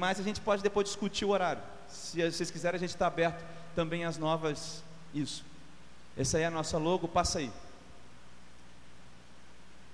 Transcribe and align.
mas 0.00 0.18
a 0.18 0.22
gente 0.22 0.40
pode 0.40 0.62
depois 0.62 0.86
discutir 0.86 1.26
o 1.26 1.28
horário. 1.28 1.62
Se 1.86 2.22
vocês 2.22 2.50
quiserem, 2.50 2.78
a 2.78 2.80
gente 2.80 2.94
está 2.94 3.06
aberto 3.06 3.44
também 3.74 4.06
às 4.06 4.16
novas. 4.16 4.82
Isso. 5.12 5.44
Essa 6.16 6.38
aí 6.38 6.44
é 6.44 6.46
a 6.46 6.50
nossa 6.50 6.78
logo, 6.78 7.06
passa 7.06 7.38
aí. 7.38 7.52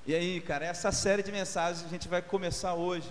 E 0.06 0.14
aí, 0.14 0.40
cara, 0.40 0.64
essa 0.64 0.92
série 0.92 1.24
de 1.24 1.32
mensagens 1.32 1.84
a 1.84 1.88
gente 1.88 2.06
vai 2.06 2.22
começar 2.22 2.74
hoje. 2.74 3.10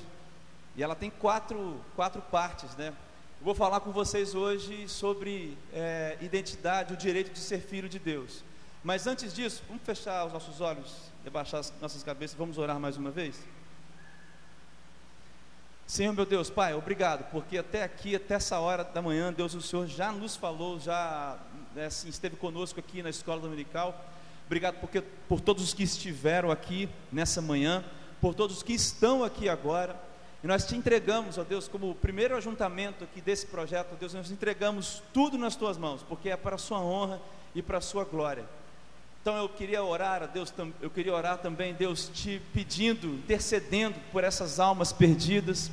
E 0.78 0.81
ela 0.81 0.96
tem 0.96 1.10
quatro, 1.10 1.81
quatro 1.97 2.21
partes, 2.21 2.73
né? 2.78 2.94
Eu 3.42 3.46
vou 3.46 3.54
falar 3.54 3.82
com 3.82 3.92
vocês 3.92 4.34
hoje 4.34 4.88
sobre 4.88 5.58
é, 5.74 6.18
identidade, 6.22 6.94
o 6.94 6.98
direito 6.98 7.34
de 7.34 7.40
ser 7.40 7.60
filho 7.60 7.90
de 7.90 8.00
Deus. 8.00 8.42
Mas 8.82 9.06
antes 9.06 9.34
disso, 9.34 9.62
vamos 9.68 9.84
fechar 9.84 10.26
os 10.28 10.32
nossos 10.32 10.62
olhos, 10.62 10.96
debaixar 11.26 11.60
as 11.60 11.74
nossas 11.82 12.04
cabeças, 12.04 12.38
vamos 12.38 12.58
orar 12.58 12.80
mais 12.80 12.96
uma 12.96 13.12
vez? 13.12 13.38
Senhor 15.88 16.13
meu 16.13 16.26
Deus, 16.26 16.49
Pai, 16.49 16.73
obrigado, 16.73 17.30
porque 17.30 17.59
até 17.59 17.84
aqui, 17.84 18.16
até 18.16 18.34
essa 18.34 18.59
hora 18.59 18.84
da 18.84 19.03
manhã, 19.03 19.31
Deus, 19.31 19.53
o 19.53 19.62
Senhor 19.62 19.85
já 19.85 20.11
nos 20.11 20.35
falou, 20.35 20.80
já 20.80 21.38
né, 21.75 21.85
assim, 21.85 22.09
esteve 22.09 22.35
conosco 22.35 22.80
aqui 22.80 23.03
na 23.03 23.09
escola 23.11 23.39
dominical. 23.39 24.03
Obrigado 24.48 24.80
porque, 24.80 25.02
por 25.30 25.39
todos 25.39 25.63
os 25.63 25.75
que 25.75 25.84
estiveram 25.84 26.49
aqui 26.49 26.89
nessa 27.11 27.39
manhã, 27.39 27.85
por 28.20 28.34
todos 28.34 28.58
os 28.58 28.63
que 28.63 28.73
estão 28.73 29.23
aqui 29.23 29.48
agora. 29.48 29.95
E 30.44 30.48
nós 30.48 30.66
te 30.66 30.75
entregamos, 30.75 31.38
ó 31.38 31.44
Deus, 31.44 31.67
como 31.67 31.91
o 31.91 31.95
primeiro 31.95 32.36
ajuntamento 32.36 33.03
aqui 33.03 33.22
desse 33.22 33.45
projeto, 33.45 33.89
ó 33.94 33.95
Deus, 33.95 34.13
nós 34.16 34.31
entregamos 34.31 35.03
tudo 35.13 35.38
nas 35.38 35.55
tuas 35.55 35.77
mãos, 35.77 36.02
porque 36.02 36.30
é 36.30 36.38
para 36.38 36.55
a 36.55 36.59
sua 36.59 36.80
honra 36.80 37.22
e 37.53 37.61
para 37.61 37.77
a 37.77 37.81
sua 37.81 38.03
glória. 38.05 38.45
Então 39.25 39.38
eu 39.38 39.49
queria 39.49 39.84
orar 39.84 40.21
a 40.21 40.27
Deus, 40.27 40.53
eu 40.79 40.88
queria 40.88 41.11
orar 41.11 41.39
também, 41.39 41.73
Deus, 41.73 42.11
te 42.13 42.39
pedindo, 42.53 43.07
intercedendo 43.07 43.95
por 44.11 44.23
essas 44.23 44.59
almas 44.59 44.93
perdidas, 44.93 45.71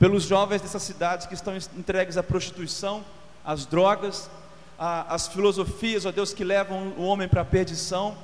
pelos 0.00 0.24
jovens 0.24 0.60
dessas 0.62 0.82
cidades 0.82 1.24
que 1.24 1.32
estão 1.32 1.56
entregues 1.76 2.16
à 2.16 2.24
prostituição, 2.24 3.04
às 3.44 3.64
drogas, 3.64 4.28
às 4.76 5.28
filosofias, 5.28 6.06
ó 6.06 6.10
Deus, 6.10 6.32
que 6.32 6.42
levam 6.42 6.88
o 6.98 7.02
homem 7.04 7.28
para 7.28 7.42
a 7.42 7.44
perdição, 7.44 8.18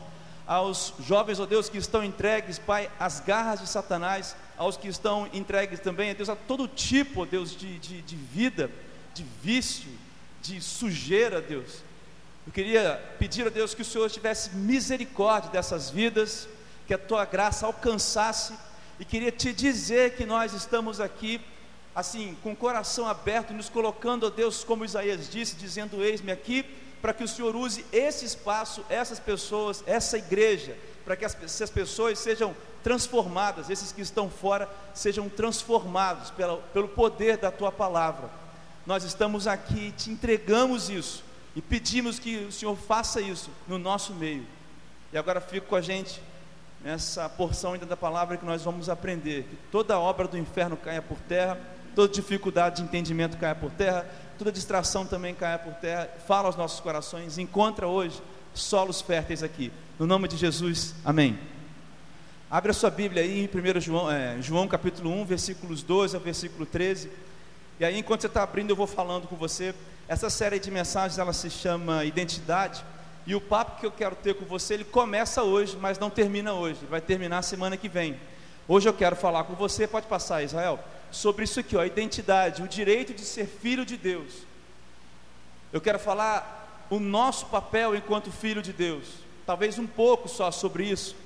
aos 0.45 0.93
jovens, 1.07 1.39
ó 1.39 1.47
Deus, 1.47 1.69
que 1.69 1.79
estão 1.79 2.03
entregues, 2.03 2.59
Pai, 2.59 2.91
às 2.99 3.21
garras 3.21 3.61
de 3.61 3.69
Satanás, 3.69 4.35
aos 4.59 4.77
que 4.77 4.89
estão 4.89 5.29
entregues 5.33 5.79
também, 5.79 6.11
ó 6.11 6.15
Deus, 6.15 6.29
a 6.29 6.35
todo 6.35 6.67
tipo, 6.67 7.23
ó 7.23 7.25
Deus, 7.25 7.57
de, 7.57 7.79
de, 7.79 8.03
de 8.03 8.17
vida, 8.17 8.69
de 9.15 9.25
vício, 9.41 9.93
de 10.43 10.61
sujeira, 10.61 11.41
Deus 11.41 11.85
eu 12.47 12.53
queria 12.53 13.01
pedir 13.19 13.47
a 13.47 13.51
Deus 13.51 13.75
que 13.75 13.81
o 13.81 13.85
Senhor 13.85 14.11
tivesse 14.11 14.55
misericórdia 14.55 15.51
dessas 15.51 15.89
vidas, 15.89 16.47
que 16.87 16.93
a 16.93 16.99
tua 16.99 17.25
graça 17.25 17.65
alcançasse, 17.65 18.53
e 19.01 19.05
queria 19.05 19.33
te 19.33 19.51
dizer 19.51 20.15
que 20.15 20.27
nós 20.27 20.53
estamos 20.53 21.01
aqui, 21.01 21.41
assim, 21.95 22.37
com 22.43 22.53
o 22.53 22.57
coração 22.57 23.09
aberto, 23.09 23.55
nos 23.55 23.71
colocando, 23.71 24.27
a 24.27 24.31
Deus, 24.31 24.63
como 24.63 24.85
Isaías 24.85 25.31
disse, 25.31 25.57
dizendo: 25.57 26.05
Eis-me 26.05 26.31
aqui, 26.31 26.65
para 27.01 27.15
que 27.15 27.25
o 27.25 27.29
Senhor 27.29 27.57
use 27.57 27.85
esse 27.91 28.27
espaço, 28.27 28.85
essas 28.91 29.19
pessoas, 29.19 29.83
essa 29.87 30.19
igreja, 30.19 30.77
para 31.03 31.17
que 31.17 31.25
as, 31.25 31.35
essas 31.43 31.71
pessoas 31.71 32.19
sejam 32.19 32.55
transformadas, 32.83 33.71
esses 33.71 33.91
que 33.91 34.03
estão 34.03 34.29
fora 34.29 34.69
sejam 34.93 35.31
transformados 35.31 36.31
pela, 36.31 36.59
pelo 36.59 36.89
poder 36.89 37.39
da 37.39 37.51
tua 37.51 37.73
palavra. 37.73 38.29
Nós 38.85 39.03
estamos 39.03 39.47
aqui, 39.47 39.93
te 39.93 40.11
entregamos 40.11 40.91
isso 40.91 41.25
e 41.57 41.63
pedimos 41.63 42.19
que 42.19 42.37
o 42.39 42.53
Senhor 42.53 42.77
faça 42.77 43.21
isso 43.21 43.51
no 43.69 43.79
nosso 43.79 44.13
meio. 44.15 44.45
E 45.13 45.19
agora 45.19 45.41
fico 45.41 45.69
com 45.69 45.77
a 45.77 45.81
gente 45.81 46.21
nessa 46.83 47.29
porção 47.29 47.73
ainda 47.73 47.87
da 47.87 47.97
palavra 47.97 48.37
que 48.37 48.45
nós 48.45 48.63
vamos 48.63 48.89
aprender: 48.89 49.45
que 49.45 49.57
toda 49.71 49.99
obra 49.99 50.27
do 50.27 50.37
inferno 50.37 50.77
caia 50.77 51.01
por 51.01 51.17
terra, 51.29 51.59
toda 51.95 52.13
dificuldade 52.13 52.77
de 52.77 52.83
entendimento 52.83 53.37
caia 53.37 53.55
por 53.55 53.71
terra, 53.71 54.07
toda 54.37 54.51
distração 54.51 55.07
também 55.07 55.35
caia 55.35 55.59
por 55.59 55.73
terra. 55.75 56.09
Fala 56.27 56.49
aos 56.49 56.57
nossos 56.57 56.81
corações, 56.81 57.39
encontra 57.39 57.87
hoje 57.87 58.21
solos 58.53 59.01
férteis 59.01 59.43
aqui. 59.43 59.73
No 59.99 60.07
nome 60.07 60.29
de 60.29 60.37
Jesus, 60.37 60.95
amém. 61.05 61.39
Abre 62.51 62.71
a 62.71 62.75
sua 62.75 62.91
Bíblia 62.91 63.23
aí 63.23 63.41
em 63.43 63.79
1 63.79 63.81
João, 63.81 64.11
é, 64.11 64.41
João 64.41 64.69
capítulo 64.69 65.11
1, 65.11 65.25
versículos 65.25 65.83
12 65.83 66.15
ao 66.15 66.23
versículo 66.23 66.67
13. 66.67 67.11
E 67.81 67.85
aí, 67.85 67.99
enquanto 67.99 68.21
você 68.21 68.27
está 68.29 68.43
abrindo, 68.43 68.71
eu 68.71 68.77
vou 68.77 68.87
falando 68.87 69.27
com 69.27 69.35
você. 69.35 69.75
Essa 70.07 70.29
série 70.29 70.59
de 70.59 70.71
mensagens 70.71 71.19
ela 71.19 71.33
se 71.33 71.49
chama 71.49 72.05
Identidade. 72.05 72.85
E 73.27 73.35
o 73.35 73.41
papo 73.41 73.81
que 73.81 73.87
eu 73.87 73.91
quero 73.91 74.15
ter 74.15 74.35
com 74.35 74.45
você, 74.45 74.75
ele 74.75 74.85
começa 74.85 75.43
hoje, 75.43 75.79
mas 75.81 75.99
não 75.99 76.11
termina 76.11 76.53
hoje. 76.53 76.85
Vai 76.91 77.01
terminar 77.01 77.41
semana 77.41 77.75
que 77.75 77.89
vem. 77.89 78.21
Hoje 78.69 78.87
eu 78.87 78.93
quero 78.93 79.17
falar 79.17 79.45
com 79.45 79.55
você, 79.55 79.87
pode 79.87 80.07
passar, 80.07 80.43
Israel, 80.43 80.79
sobre 81.11 81.45
isso 81.45 81.59
aqui, 81.59 81.75
ó, 81.75 81.85
identidade, 81.85 82.63
o 82.63 82.69
direito 82.69 83.15
de 83.15 83.23
ser 83.23 83.47
filho 83.47 83.85
de 83.85 83.97
Deus. 83.97 84.33
Eu 85.73 85.81
quero 85.81 85.99
falar 85.99 86.87
o 86.91 87.01
nosso 87.01 87.47
papel 87.47 87.95
enquanto 87.95 88.31
filho 88.31 88.61
de 88.61 88.75
Deus. 88.75 89.07
Talvez 89.47 89.79
um 89.79 89.87
pouco 89.87 90.29
só 90.29 90.51
sobre 90.51 90.85
isso. 90.85 91.17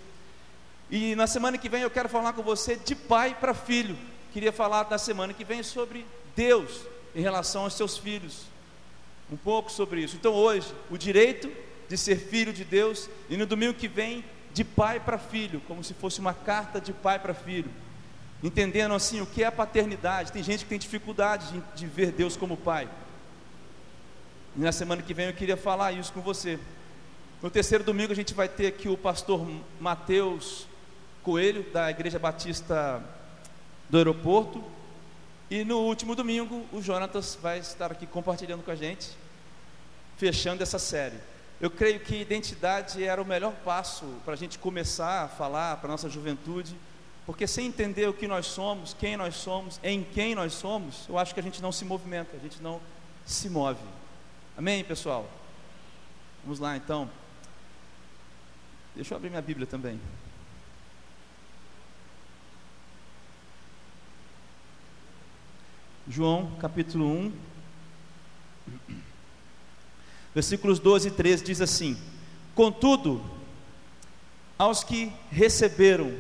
E 0.89 1.17
na 1.17 1.27
semana 1.27 1.59
que 1.59 1.69
vem 1.69 1.83
eu 1.83 1.91
quero 1.91 2.09
falar 2.09 2.33
com 2.33 2.43
você 2.43 2.77
de 2.77 2.95
pai 2.95 3.37
para 3.41 3.55
filho. 3.55 3.99
Queria 4.33 4.53
falar 4.53 4.89
na 4.89 4.99
semana 4.99 5.33
que 5.33 5.45
vem 5.45 5.65
sobre 5.65 6.07
Deus 6.37 6.83
em 7.15 7.21
relação 7.21 7.65
aos 7.65 7.75
seus 7.75 7.99
filhos 7.99 8.47
um 9.31 9.37
pouco 9.37 9.71
sobre 9.71 10.01
isso. 10.03 10.17
Então, 10.17 10.33
hoje, 10.35 10.73
o 10.91 10.97
direito 10.97 11.51
de 11.89 11.97
ser 11.97 12.17
filho 12.17 12.53
de 12.53 12.65
Deus, 12.65 13.09
e 13.31 13.37
no 13.37 13.47
domingo 13.47 13.75
que 13.75 13.89
vem, 13.89 14.25
de 14.53 14.65
pai 14.65 15.01
para 15.01 15.19
filho, 15.19 15.61
como 15.67 15.83
se 15.85 15.95
fosse 15.95 16.21
uma 16.21 16.35
carta 16.35 16.81
de 16.81 16.93
pai 16.93 17.19
para 17.19 17.35
filho, 17.35 17.71
entendendo 18.43 18.95
assim 18.95 19.21
o 19.21 19.27
que 19.27 19.43
é 19.43 19.47
a 19.47 19.53
paternidade. 19.53 20.33
Tem 20.33 20.43
gente 20.43 20.65
que 20.65 20.71
tem 20.71 20.79
dificuldade 20.79 21.53
de, 21.53 21.63
de 21.75 21.87
ver 21.87 22.13
Deus 22.13 22.37
como 22.37 22.57
pai. 22.57 22.89
E 24.57 24.61
na 24.61 24.73
semana 24.73 25.03
que 25.03 25.15
vem 25.15 25.27
eu 25.27 25.33
queria 25.33 25.57
falar 25.57 25.93
isso 25.93 26.13
com 26.13 26.21
você. 26.21 26.59
No 27.43 27.51
terceiro 27.51 27.85
domingo 27.85 28.13
a 28.13 28.17
gente 28.17 28.35
vai 28.35 28.49
ter 28.49 28.67
aqui 28.67 28.89
o 28.89 28.97
pastor 28.97 29.47
Mateus 29.81 30.67
Coelho, 31.23 31.65
da 31.73 31.91
Igreja 31.91 32.19
Batista 32.19 33.03
do 33.89 33.97
Aeroporto, 33.97 34.63
e 35.51 35.65
no 35.65 35.79
último 35.79 36.15
domingo, 36.15 36.67
o 36.73 36.83
Jonatas 36.83 37.39
vai 37.41 37.59
estar 37.59 37.91
aqui 37.91 38.07
compartilhando 38.07 38.63
com 38.63 38.71
a 38.71 38.77
gente, 38.77 39.11
fechando 40.17 40.63
essa 40.63 40.79
série. 40.79 41.17
Eu 41.61 41.71
creio 41.71 42.01
que 42.01 42.17
identidade 42.17 43.03
era 43.03 43.21
o 43.21 43.25
melhor 43.25 43.53
passo 43.65 44.07
para 44.25 44.35
a 44.35 44.37
gente 44.37 44.59
começar 44.59 45.25
a 45.25 45.29
falar 45.29 45.79
para 45.79 45.89
a 45.89 45.93
nossa 45.93 46.09
juventude, 46.09 46.77
porque 47.25 47.47
sem 47.47 47.67
entender 47.67 48.07
o 48.09 48.13
que 48.13 48.29
nós 48.29 48.47
somos, 48.47 48.95
quem 48.95 49.17
nós 49.17 49.37
somos, 49.37 49.81
em 49.83 50.05
quem 50.05 50.35
nós 50.35 50.53
somos, 50.53 51.07
eu 51.09 51.19
acho 51.19 51.35
que 51.35 51.41
a 51.41 51.43
gente 51.43 51.63
não 51.63 51.73
se 51.73 51.85
movimenta, 51.85 52.37
a 52.37 52.41
gente 52.41 52.63
não 52.63 52.81
se 53.25 53.49
move. 53.49 53.81
Amém, 54.57 54.85
pessoal? 54.85 55.29
Vamos 56.45 56.59
lá 56.59 56.77
então. 56.77 57.11
Deixa 58.95 59.15
eu 59.15 59.17
abrir 59.17 59.31
minha 59.31 59.43
Bíblia 59.43 59.67
também. 59.67 60.01
João 66.11 66.51
capítulo 66.59 67.07
1, 67.07 67.33
versículos 70.35 70.79
12 70.79 71.09
e 71.09 71.11
13 71.11 71.45
diz 71.45 71.61
assim: 71.61 71.99
Contudo, 72.55 73.23
aos 74.59 74.83
que 74.83 75.13
receberam, 75.31 76.17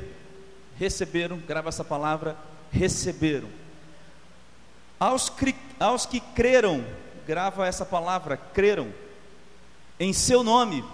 receberam, 0.76 1.38
grava 1.38 1.70
essa 1.70 1.82
palavra, 1.82 2.36
receberam, 2.70 3.48
aos, 5.00 5.32
aos 5.80 6.04
que 6.04 6.20
creram, 6.20 6.84
grava 7.26 7.66
essa 7.66 7.86
palavra, 7.86 8.36
creram, 8.36 8.92
em 9.98 10.12
seu 10.12 10.42
nome, 10.42 10.84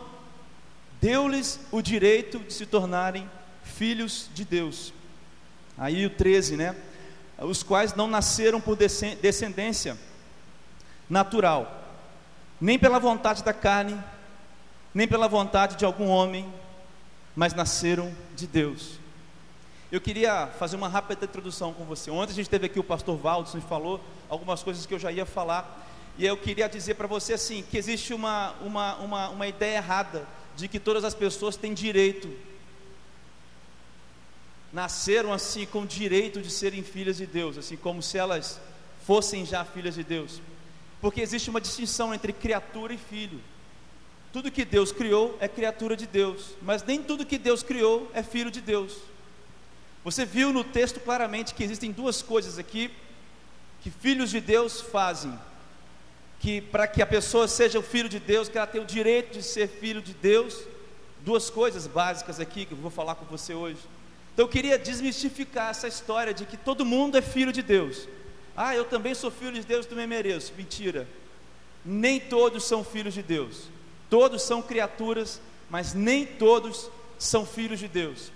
deu-lhes 1.01 1.59
o 1.73 1.83
direito 1.83 2.39
de 2.39 2.53
se 2.53 2.65
tornarem 2.65 3.29
filhos 3.65 4.31
de 4.33 4.45
Deus. 4.45 4.95
Aí 5.77 6.07
o 6.07 6.11
13, 6.11 6.57
né? 6.57 6.77
Os 7.39 7.63
quais 7.63 7.95
não 7.95 8.07
nasceram 8.07 8.61
por 8.61 8.77
descendência 8.77 9.99
natural, 11.09 11.83
nem 12.61 12.79
pela 12.79 12.99
vontade 12.99 13.43
da 13.43 13.53
carne, 13.53 13.99
nem 14.95 15.09
pela 15.09 15.29
vontade 15.29 15.77
de 15.77 15.85
algum 15.85 16.09
homem, 16.09 16.51
mas 17.35 17.53
nasceram 17.53 18.15
de 18.37 18.47
Deus. 18.47 18.99
Eu 19.91 20.01
queria 20.01 20.47
fazer 20.59 20.77
uma 20.77 20.89
rápida 20.89 21.25
introdução 21.25 21.73
com 21.73 21.85
você. 21.85 22.11
Ontem 22.11 22.33
a 22.33 22.37
gente 22.37 22.51
teve 22.51 22.67
aqui 22.67 22.79
o 22.79 22.85
pastor 22.85 23.17
Valdo, 23.17 23.49
falou 23.63 24.01
algumas 24.29 24.63
coisas 24.63 24.87
que 24.87 24.95
eu 24.95 24.99
já 24.99 25.13
ia 25.13 25.27
falar, 25.27 25.85
e 26.17 26.25
eu 26.25 26.37
queria 26.37 26.69
dizer 26.69 26.95
para 26.95 27.09
você 27.09 27.35
assim, 27.35 27.63
que 27.63 27.77
existe 27.77 28.15
uma, 28.15 28.55
uma, 28.61 28.97
uma, 28.97 29.29
uma 29.31 29.47
ideia 29.47 29.77
errada 29.79 30.27
de 30.57 30.69
que 30.69 30.79
todas 30.79 31.05
as 31.05 31.15
pessoas 31.15 31.57
têm 31.57 31.75
direito 31.75 32.33
nasceram 34.75 35.33
assim 35.33 35.65
com 35.65 35.83
o 35.83 35.87
direito 35.87 36.43
de 36.43 36.51
serem 36.51 36.83
filhas 36.83 37.17
de 37.17 37.27
Deus, 37.27 37.57
assim 37.57 37.77
como 37.77 38.03
se 38.03 38.19
elas 38.19 38.61
fossem 39.07 39.47
já 39.47 39.65
filhas 39.65 39.95
de 39.95 40.03
Deus. 40.03 40.43
Porque 41.01 41.21
existe 41.21 41.49
uma 41.49 41.61
distinção 41.61 42.13
entre 42.13 42.33
criatura 42.33 42.93
e 42.93 42.99
filho. 42.99 43.41
Tudo 44.33 44.51
que 44.51 44.65
Deus 44.65 44.91
criou 44.91 45.39
é 45.41 45.47
criatura 45.47 45.97
de 45.97 46.09
Deus, 46.09 46.57
mas 46.61 46.83
nem 46.83 47.01
tudo 47.01 47.25
que 47.25 47.39
Deus 47.39 47.63
criou 47.63 48.11
é 48.13 48.23
filho 48.25 48.51
de 48.51 48.61
Deus. 48.61 48.97
Você 50.03 50.27
viu 50.27 50.53
no 50.53 50.65
texto 50.65 50.99
claramente 50.99 51.55
que 51.55 51.63
existem 51.63 51.93
duas 51.93 52.21
coisas 52.21 52.59
aqui 52.59 52.91
que 53.81 53.91
filhos 53.91 54.31
de 54.31 54.41
Deus 54.41 54.81
fazem, 54.81 55.39
que 56.41 56.61
para 56.61 56.89
que 56.89 57.01
a 57.01 57.07
pessoa 57.07 57.47
seja 57.47 57.79
o 57.79 57.83
filho 57.83 58.09
de 58.09 58.19
Deus, 58.19 58.49
que 58.49 58.59
ela 58.59 58.67
tenha 58.67 58.83
o 58.83 58.87
direito 58.87 59.35
de 59.35 59.43
ser 59.43 59.69
filho 59.69 60.03
de 60.03 60.15
Deus, 60.15 60.65
duas 61.21 61.49
coisas 61.49 61.87
básicas 61.87 62.41
aqui 62.41 62.67
que 62.67 62.73
eu 62.73 62.79
vou 62.79 62.91
falar 62.91 63.15
com 63.15 63.25
você 63.27 63.55
hoje. 63.55 63.79
Então 64.35 64.45
eu 64.45 64.49
queria 64.49 64.77
desmistificar 64.77 65.71
essa 65.71 65.87
história 65.87 66.35
de 66.35 66.45
que 66.45 66.57
todo 66.57 66.85
mundo 66.85 67.17
é 67.17 67.23
filho 67.23 67.53
de 67.53 67.63
Deus. 67.63 68.09
Ah, 68.57 68.75
eu 68.75 68.85
também 68.85 69.15
sou 69.15 69.31
filho 69.31 69.53
de 69.53 69.63
Deus, 69.63 69.87
também 69.87 70.09
mereço. 70.09 70.53
Mentira. 70.57 71.09
Nem 71.85 72.19
todos 72.19 72.65
são 72.65 72.83
filhos 72.83 73.15
de 73.15 73.23
Deus. 73.23 73.69
Todos 74.11 74.43
são 74.43 74.61
criaturas, 74.61 75.41
mas 75.71 75.95
nem 75.95 76.27
todos 76.27 76.91
são 77.17 77.47
filhos 77.47 77.79
de 77.79 77.87
Deus. 77.87 78.33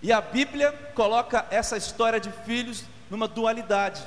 E 0.00 0.12
a 0.12 0.20
Bíblia 0.20 0.72
coloca 0.94 1.44
essa 1.50 1.76
história 1.76 2.20
de 2.20 2.30
filhos 2.44 2.84
numa 3.10 3.26
dualidade. 3.26 4.02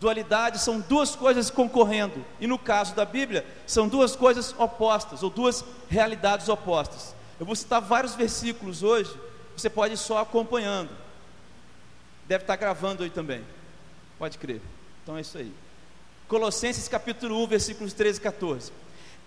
Dualidade 0.00 0.58
são 0.58 0.80
duas 0.80 1.14
coisas 1.14 1.50
concorrendo, 1.50 2.24
e 2.40 2.46
no 2.46 2.58
caso 2.58 2.94
da 2.94 3.04
Bíblia, 3.04 3.46
são 3.66 3.88
duas 3.88 4.16
coisas 4.16 4.54
opostas, 4.58 5.22
ou 5.22 5.30
duas 5.30 5.64
realidades 5.88 6.48
opostas. 6.48 7.14
Eu 7.38 7.46
vou 7.46 7.54
citar 7.54 7.80
vários 7.80 8.14
versículos 8.14 8.82
hoje, 8.82 9.10
você 9.56 9.70
pode 9.70 9.94
ir 9.94 9.96
só 9.96 10.18
acompanhando. 10.18 10.90
Deve 12.26 12.44
estar 12.44 12.56
gravando 12.56 13.02
aí 13.02 13.10
também. 13.10 13.44
Pode 14.18 14.38
crer. 14.38 14.60
Então 15.02 15.16
é 15.16 15.20
isso 15.20 15.36
aí. 15.38 15.52
Colossenses 16.28 16.88
capítulo 16.88 17.42
1, 17.44 17.46
versículos 17.46 17.92
13 17.92 18.18
e 18.18 18.22
14. 18.22 18.72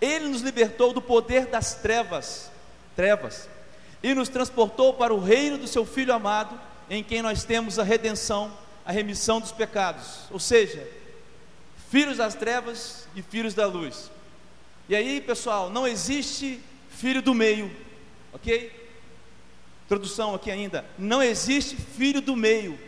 Ele 0.00 0.28
nos 0.28 0.42
libertou 0.42 0.92
do 0.92 1.00
poder 1.00 1.46
das 1.46 1.74
trevas, 1.74 2.50
trevas, 2.94 3.48
e 4.02 4.14
nos 4.14 4.28
transportou 4.28 4.94
para 4.94 5.12
o 5.12 5.20
reino 5.20 5.58
do 5.58 5.66
seu 5.66 5.84
filho 5.84 6.12
amado, 6.12 6.58
em 6.88 7.02
quem 7.02 7.22
nós 7.22 7.44
temos 7.44 7.78
a 7.78 7.82
redenção, 7.82 8.56
a 8.84 8.92
remissão 8.92 9.40
dos 9.40 9.52
pecados. 9.52 10.24
Ou 10.30 10.38
seja, 10.38 10.88
filhos 11.90 12.18
das 12.18 12.34
trevas 12.34 13.08
e 13.14 13.22
filhos 13.22 13.54
da 13.54 13.66
luz. 13.66 14.10
E 14.88 14.96
aí, 14.96 15.20
pessoal, 15.20 15.68
não 15.68 15.86
existe 15.86 16.60
filho 16.90 17.20
do 17.20 17.34
meio, 17.34 17.70
ok? 18.32 18.87
Introdução 19.88 20.34
aqui 20.34 20.50
ainda. 20.50 20.84
Não 20.98 21.22
existe 21.22 21.74
filho 21.74 22.20
do 22.20 22.36
meio. 22.36 22.78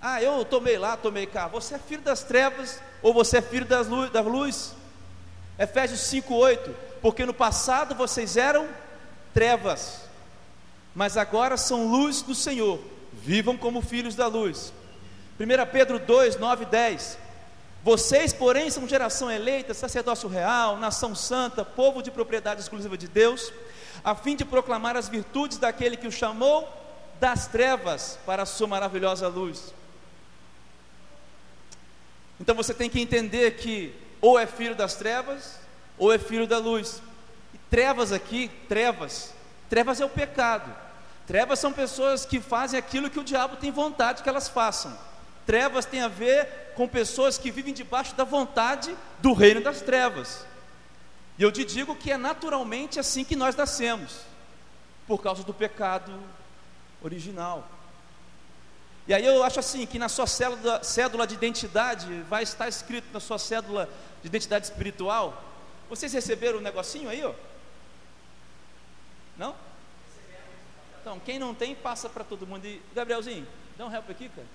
Ah, 0.00 0.22
eu 0.22 0.44
tomei 0.44 0.78
lá, 0.78 0.96
tomei 0.96 1.26
cá. 1.26 1.48
Você 1.48 1.74
é 1.74 1.78
filho 1.80 2.00
das 2.00 2.22
trevas 2.22 2.80
ou 3.02 3.12
você 3.12 3.38
é 3.38 3.42
filho 3.42 3.66
das 3.66 3.88
luz, 3.88 4.08
da 4.08 4.20
luz? 4.20 4.72
Efésios 5.58 6.02
5:8. 6.02 6.72
Porque 7.02 7.26
no 7.26 7.34
passado 7.34 7.96
vocês 7.96 8.36
eram 8.36 8.68
trevas, 9.34 10.02
mas 10.94 11.16
agora 11.16 11.56
são 11.56 11.88
luz 11.88 12.22
do 12.22 12.36
Senhor. 12.36 12.78
Vivam 13.12 13.56
como 13.56 13.82
filhos 13.82 14.14
da 14.14 14.28
luz. 14.28 14.72
1 15.40 15.72
Pedro 15.72 15.98
2, 15.98 16.36
9 16.36 16.62
e 16.62 16.66
10. 16.66 17.18
Vocês, 17.82 18.32
porém, 18.32 18.70
são 18.70 18.86
geração 18.86 19.28
eleita, 19.28 19.74
sacerdócio 19.74 20.28
real, 20.28 20.76
nação 20.76 21.16
santa, 21.16 21.64
povo 21.64 22.00
de 22.00 22.12
propriedade 22.12 22.60
exclusiva 22.60 22.96
de 22.96 23.08
Deus 23.08 23.52
a 24.02 24.14
fim 24.14 24.36
de 24.36 24.44
proclamar 24.44 24.96
as 24.96 25.08
virtudes 25.08 25.58
daquele 25.58 25.96
que 25.96 26.06
o 26.06 26.12
chamou 26.12 26.68
das 27.18 27.46
trevas 27.46 28.18
para 28.24 28.42
a 28.42 28.46
sua 28.46 28.66
maravilhosa 28.66 29.28
luz. 29.28 29.74
Então 32.40 32.54
você 32.54 32.72
tem 32.72 32.88
que 32.88 33.00
entender 33.00 33.52
que 33.56 33.94
ou 34.20 34.38
é 34.38 34.46
filho 34.46 34.74
das 34.74 34.94
trevas, 34.94 35.58
ou 35.98 36.12
é 36.12 36.18
filho 36.18 36.46
da 36.46 36.58
luz. 36.58 37.02
E 37.54 37.58
trevas 37.70 38.12
aqui, 38.12 38.50
trevas, 38.68 39.34
trevas 39.68 40.00
é 40.00 40.04
o 40.04 40.08
pecado. 40.08 40.74
Trevas 41.26 41.58
são 41.58 41.72
pessoas 41.72 42.24
que 42.24 42.40
fazem 42.40 42.78
aquilo 42.78 43.08
que 43.08 43.20
o 43.20 43.24
diabo 43.24 43.56
tem 43.56 43.70
vontade 43.70 44.22
que 44.22 44.28
elas 44.28 44.48
façam. 44.48 44.96
Trevas 45.46 45.84
tem 45.84 46.00
a 46.00 46.08
ver 46.08 46.72
com 46.74 46.88
pessoas 46.88 47.38
que 47.38 47.50
vivem 47.50 47.72
debaixo 47.72 48.14
da 48.14 48.24
vontade 48.24 48.96
do 49.20 49.32
reino 49.32 49.60
das 49.60 49.80
trevas. 49.80 50.44
E 51.40 51.42
eu 51.42 51.50
te 51.50 51.64
digo 51.64 51.96
que 51.96 52.12
é 52.12 52.18
naturalmente 52.18 53.00
assim 53.00 53.24
que 53.24 53.34
nós 53.34 53.56
nascemos, 53.56 54.20
por 55.06 55.22
causa 55.22 55.42
do 55.42 55.54
pecado 55.54 56.12
original. 57.00 57.66
E 59.08 59.14
aí 59.14 59.24
eu 59.24 59.42
acho 59.42 59.58
assim 59.58 59.86
que 59.86 59.98
na 59.98 60.10
sua 60.10 60.26
cédula, 60.26 61.26
de 61.26 61.32
identidade 61.32 62.20
vai 62.28 62.42
estar 62.42 62.68
escrito 62.68 63.06
na 63.10 63.20
sua 63.20 63.38
cédula 63.38 63.88
de 64.20 64.28
identidade 64.28 64.66
espiritual. 64.66 65.42
Vocês 65.88 66.12
receberam 66.12 66.58
um 66.58 66.62
negocinho 66.62 67.08
aí, 67.08 67.24
ó? 67.24 67.32
Não? 69.38 69.56
Então, 71.00 71.18
quem 71.20 71.38
não 71.38 71.54
tem, 71.54 71.74
passa 71.74 72.10
para 72.10 72.22
todo 72.22 72.46
mundo. 72.46 72.66
E, 72.66 72.82
Gabrielzinho, 72.94 73.48
dá 73.78 73.86
um 73.86 73.94
help 73.94 74.10
aqui, 74.10 74.28
cara. 74.28 74.46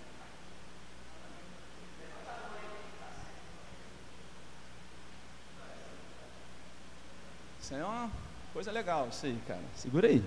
Isso 7.65 7.73
aí 7.73 7.81
é 7.81 7.83
uma 7.83 8.11
coisa 8.53 8.71
legal, 8.71 9.07
isso 9.11 9.25
aí, 9.25 9.39
cara. 9.47 9.59
Segura 9.75 10.07
aí. 10.07 10.23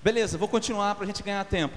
Beleza, 0.00 0.38
vou 0.38 0.46
continuar 0.46 0.94
para 0.94 1.02
a 1.02 1.06
gente 1.08 1.20
ganhar 1.24 1.44
tempo. 1.44 1.76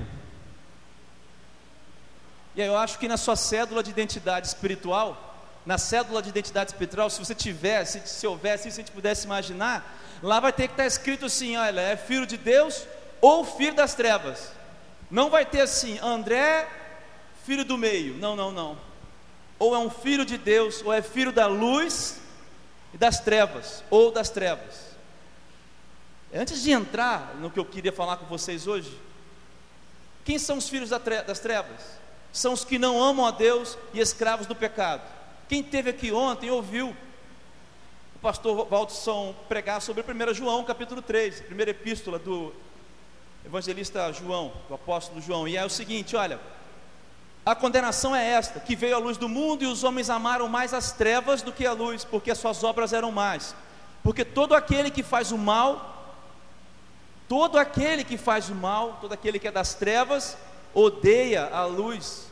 E 2.55 2.61
aí 2.61 2.67
eu 2.67 2.77
acho 2.77 2.99
que 2.99 3.07
na 3.07 3.17
sua 3.17 3.35
cédula 3.35 3.81
de 3.81 3.89
identidade 3.89 4.45
espiritual, 4.45 5.41
na 5.65 5.79
cédula 5.79 6.21
de 6.21 6.29
identidade 6.29 6.69
espiritual, 6.69 7.09
se 7.09 7.17
você 7.17 7.33
tivesse, 7.33 8.01
se, 8.01 8.19
se 8.19 8.27
houvesse, 8.27 8.69
se 8.69 8.79
a 8.79 8.83
gente 8.83 8.91
pudesse 8.91 9.25
imaginar, 9.25 9.97
lá 10.21 10.39
vai 10.39 10.53
ter 10.53 10.67
que 10.67 10.73
estar 10.73 10.85
escrito 10.85 11.25
assim: 11.25 11.57
olha, 11.57 11.81
é 11.81 11.97
filho 11.97 12.27
de 12.27 12.37
Deus 12.37 12.85
ou 13.19 13.43
filho 13.43 13.73
das 13.73 13.95
trevas. 13.95 14.51
Não 15.09 15.31
vai 15.31 15.47
ter 15.47 15.61
assim, 15.61 15.97
André, 15.97 16.69
filho 17.43 17.65
do 17.65 17.75
meio. 17.75 18.17
Não, 18.17 18.35
não, 18.35 18.51
não 18.51 18.90
ou 19.61 19.75
é 19.75 19.77
um 19.77 19.91
filho 19.91 20.25
de 20.25 20.39
Deus, 20.39 20.81
ou 20.83 20.91
é 20.91 21.03
filho 21.03 21.31
da 21.31 21.45
luz 21.45 22.19
e 22.91 22.97
das 22.97 23.19
trevas, 23.19 23.83
ou 23.91 24.11
das 24.11 24.27
trevas. 24.27 24.87
Antes 26.33 26.63
de 26.63 26.71
entrar 26.71 27.35
no 27.35 27.51
que 27.51 27.59
eu 27.59 27.65
queria 27.65 27.91
falar 27.91 28.17
com 28.17 28.25
vocês 28.25 28.65
hoje, 28.65 28.91
quem 30.25 30.39
são 30.39 30.57
os 30.57 30.67
filhos 30.67 30.89
das 30.89 31.39
trevas? 31.39 31.79
São 32.33 32.53
os 32.53 32.65
que 32.65 32.79
não 32.79 32.99
amam 33.03 33.23
a 33.23 33.29
Deus 33.29 33.77
e 33.93 33.99
escravos 33.99 34.47
do 34.47 34.55
pecado. 34.55 35.03
Quem 35.47 35.61
teve 35.61 35.91
aqui 35.91 36.11
ontem 36.11 36.49
ouviu 36.49 36.89
o 38.15 38.19
pastor 38.19 38.67
Waldson 38.67 39.35
pregar 39.47 39.79
sobre 39.79 40.01
1 40.01 40.33
João, 40.33 40.63
capítulo 40.63 41.03
3, 41.03 41.39
primeira 41.41 41.69
epístola 41.69 42.17
do 42.17 42.51
evangelista 43.45 44.11
João, 44.11 44.51
do 44.67 44.73
apóstolo 44.73 45.21
João. 45.21 45.47
E 45.47 45.55
é 45.55 45.63
o 45.63 45.69
seguinte: 45.69 46.15
olha, 46.15 46.39
a 47.45 47.55
condenação 47.55 48.15
é 48.15 48.25
esta: 48.25 48.59
que 48.59 48.75
veio 48.75 48.95
a 48.95 48.99
luz 48.99 49.17
do 49.17 49.27
mundo 49.27 49.63
e 49.63 49.67
os 49.67 49.83
homens 49.83 50.09
amaram 50.09 50.47
mais 50.47 50.73
as 50.73 50.91
trevas 50.91 51.41
do 51.41 51.51
que 51.51 51.65
a 51.65 51.73
luz, 51.73 52.03
porque 52.03 52.31
as 52.31 52.37
suas 52.37 52.63
obras 52.63 52.93
eram 52.93 53.11
mais. 53.11 53.55
Porque 54.03 54.23
todo 54.25 54.55
aquele 54.55 54.89
que 54.89 55.03
faz 55.03 55.31
o 55.31 55.37
mal, 55.37 56.15
todo 57.27 57.57
aquele 57.57 58.03
que 58.03 58.17
faz 58.17 58.49
o 58.49 58.55
mal, 58.55 58.97
todo 59.01 59.13
aquele 59.13 59.39
que 59.39 59.47
é 59.47 59.51
das 59.51 59.73
trevas, 59.73 60.37
odeia 60.73 61.47
a 61.47 61.65
luz 61.65 62.27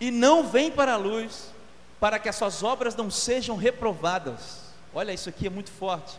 e 0.00 0.10
não 0.10 0.46
vem 0.46 0.70
para 0.70 0.94
a 0.94 0.96
luz, 0.96 1.52
para 1.98 2.18
que 2.18 2.28
as 2.28 2.36
suas 2.36 2.62
obras 2.62 2.94
não 2.94 3.10
sejam 3.10 3.56
reprovadas. 3.56 4.68
Olha, 4.94 5.12
isso 5.12 5.28
aqui 5.28 5.46
é 5.46 5.50
muito 5.50 5.70
forte. 5.70 6.18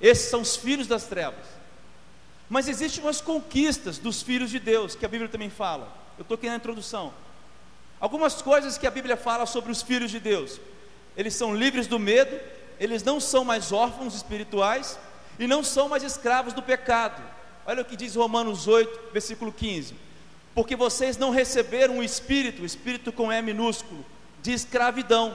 Esses 0.00 0.30
são 0.30 0.40
os 0.40 0.56
filhos 0.56 0.86
das 0.86 1.04
trevas. 1.04 1.44
Mas 2.48 2.68
existem 2.68 3.04
umas 3.04 3.20
conquistas 3.20 3.98
dos 3.98 4.22
filhos 4.22 4.50
de 4.50 4.58
Deus, 4.58 4.94
que 4.94 5.04
a 5.04 5.08
Bíblia 5.08 5.28
também 5.28 5.50
fala. 5.50 5.99
Eu 6.20 6.22
estou 6.22 6.34
aqui 6.34 6.50
na 6.50 6.56
introdução. 6.56 7.14
Algumas 7.98 8.42
coisas 8.42 8.76
que 8.76 8.86
a 8.86 8.90
Bíblia 8.90 9.16
fala 9.16 9.46
sobre 9.46 9.72
os 9.72 9.80
filhos 9.80 10.10
de 10.10 10.20
Deus. 10.20 10.60
Eles 11.16 11.34
são 11.34 11.56
livres 11.56 11.86
do 11.86 11.98
medo, 11.98 12.38
eles 12.78 13.02
não 13.02 13.18
são 13.18 13.42
mais 13.42 13.72
órfãos 13.72 14.14
espirituais 14.14 14.98
e 15.38 15.46
não 15.46 15.64
são 15.64 15.88
mais 15.88 16.02
escravos 16.02 16.52
do 16.52 16.60
pecado. 16.60 17.22
Olha 17.64 17.80
o 17.80 17.86
que 17.86 17.96
diz 17.96 18.16
Romanos 18.16 18.68
8, 18.68 19.12
versículo 19.14 19.50
15. 19.50 19.94
Porque 20.54 20.76
vocês 20.76 21.16
não 21.16 21.30
receberam 21.30 22.00
o 22.00 22.04
espírito, 22.04 22.66
espírito 22.66 23.10
com 23.10 23.32
E 23.32 23.40
minúsculo, 23.40 24.04
de 24.42 24.52
escravidão, 24.52 25.34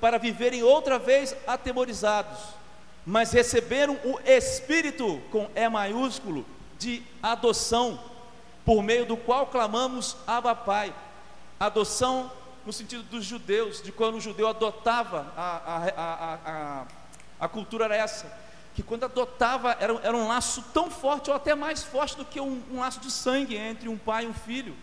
para 0.00 0.16
viverem 0.16 0.62
outra 0.62 0.98
vez 0.98 1.36
atemorizados, 1.46 2.38
mas 3.04 3.32
receberam 3.32 3.98
o 4.02 4.18
espírito 4.24 5.20
com 5.30 5.50
E 5.54 5.68
maiúsculo 5.68 6.46
de 6.78 7.02
adoção 7.22 8.11
por 8.64 8.82
meio 8.82 9.06
do 9.06 9.16
qual 9.16 9.46
clamamos 9.46 10.16
Abba 10.26 10.54
Pai. 10.54 10.94
Adoção 11.58 12.30
no 12.64 12.72
sentido 12.72 13.02
dos 13.04 13.24
judeus, 13.24 13.82
de 13.82 13.90
quando 13.90 14.16
o 14.16 14.20
judeu 14.20 14.46
adotava, 14.46 15.32
a, 15.36 15.56
a, 15.56 16.38
a, 16.44 16.86
a, 17.40 17.48
cultura 17.48 17.86
era 17.86 17.96
essa, 17.96 18.32
que 18.74 18.82
quando 18.82 19.04
adotava 19.04 19.76
era, 19.80 19.98
era 20.02 20.16
um 20.16 20.28
laço 20.28 20.62
tão 20.72 20.90
forte, 20.90 21.28
ou 21.28 21.36
até 21.36 21.54
mais 21.54 21.82
forte 21.82 22.16
do 22.16 22.24
que 22.24 22.40
um, 22.40 22.62
um 22.70 22.78
laço 22.78 23.00
de 23.00 23.10
sangue 23.10 23.56
entre 23.56 23.88
um 23.88 23.98
pai 23.98 24.24
e 24.24 24.28
um 24.28 24.34
filho. 24.34 24.76